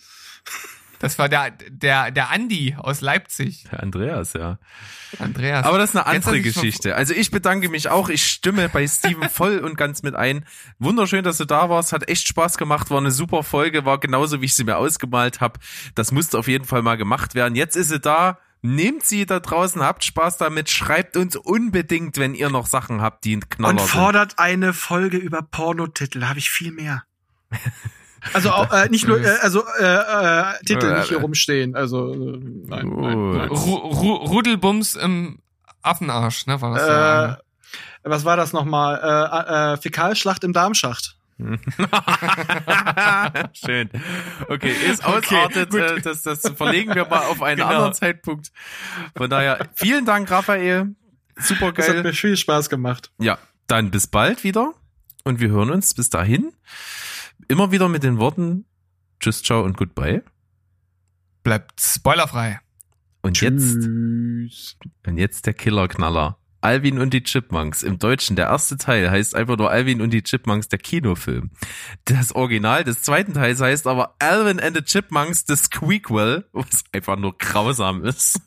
[0.99, 3.63] Das war der, der, der Andi aus Leipzig.
[3.71, 4.59] Der Andreas, ja.
[5.17, 5.65] Andreas.
[5.65, 6.95] Aber das ist eine andere Geschichte.
[6.95, 8.09] Also ich bedanke mich auch.
[8.09, 10.45] Ich stimme bei Steven voll und ganz mit ein.
[10.77, 11.93] Wunderschön, dass du da warst.
[11.93, 12.89] Hat echt Spaß gemacht.
[12.89, 13.85] War eine super Folge.
[13.85, 15.59] War genauso, wie ich sie mir ausgemalt habe.
[15.95, 17.55] Das musste auf jeden Fall mal gemacht werden.
[17.55, 18.37] Jetzt ist sie da.
[18.61, 23.23] Nehmt sie da draußen, habt Spaß damit, schreibt uns unbedingt, wenn ihr noch Sachen habt,
[23.23, 23.89] die ein Knaller Und sind.
[23.89, 26.25] fordert eine Folge über Pornotitel.
[26.25, 27.03] Habe ich viel mehr.
[28.33, 31.75] Also auch, äh, nicht nur, äh, also äh, äh, Titel nicht hier rumstehen.
[31.75, 33.47] Also äh, nein, nein, nein.
[33.49, 35.39] Ru Ru Rudelbums im
[35.81, 36.59] Affenarsch, ne?
[36.61, 37.37] War das Äh, ja.
[38.03, 38.99] was war das nochmal?
[39.01, 41.15] Äh, äh, Fäkalschlacht im Darmschacht.
[43.53, 43.89] Schön.
[44.49, 45.73] Okay, ist Okay, ausartet.
[45.73, 47.69] äh, das, das verlegen wir mal auf einen Genau.
[47.69, 48.51] anderen Zeitpunkt.
[49.15, 50.95] Von daher, vielen Dank, Raphael.
[51.37, 52.03] Super Das hat geil.
[52.03, 53.11] mir viel Spaß gemacht.
[53.19, 53.37] Ja,
[53.67, 54.73] dann bis bald wieder.
[55.23, 56.51] Und wir hören uns bis dahin.
[57.47, 58.65] Immer wieder mit den Worten
[59.19, 60.23] Tschüss, ciao und goodbye.
[61.43, 62.59] Bleibt spoilerfrei.
[63.21, 64.77] Und jetzt, Tschüss.
[65.05, 66.38] und jetzt der Killerknaller.
[66.61, 67.83] Alvin und die Chipmunks.
[67.83, 71.51] Im Deutschen, der erste Teil heißt einfach nur Alvin und die Chipmunks, der Kinofilm.
[72.05, 77.17] Das Original des zweiten Teils heißt aber Alvin and the Chipmunks, the Squeakquel, was einfach
[77.17, 78.41] nur grausam ist.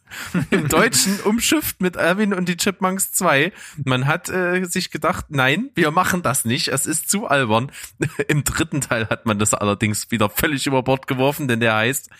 [0.50, 3.52] Im Deutschen umschifft mit Alvin und die Chipmunks 2.
[3.84, 7.72] Man hat äh, sich gedacht, nein, wir machen das nicht, es ist zu albern.
[8.28, 12.10] Im dritten Teil hat man das allerdings wieder völlig über Bord geworfen, denn der heißt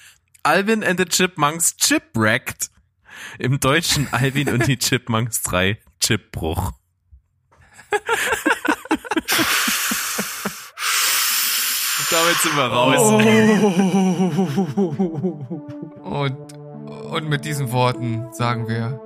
[0.42, 2.71] Alvin and the Chipmunks Chipwrecked.
[3.38, 6.72] Im Deutschen Alvin und die Chipmunks 3 Chipbruch.
[12.10, 13.00] Damit sind wir raus.
[16.02, 16.52] Und,
[17.12, 19.00] und mit diesen Worten sagen wir,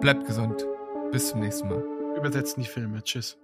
[0.00, 0.66] bleibt gesund.
[1.10, 1.82] Bis zum nächsten Mal.
[2.16, 3.02] Übersetzen die Filme.
[3.02, 3.38] Tschüss.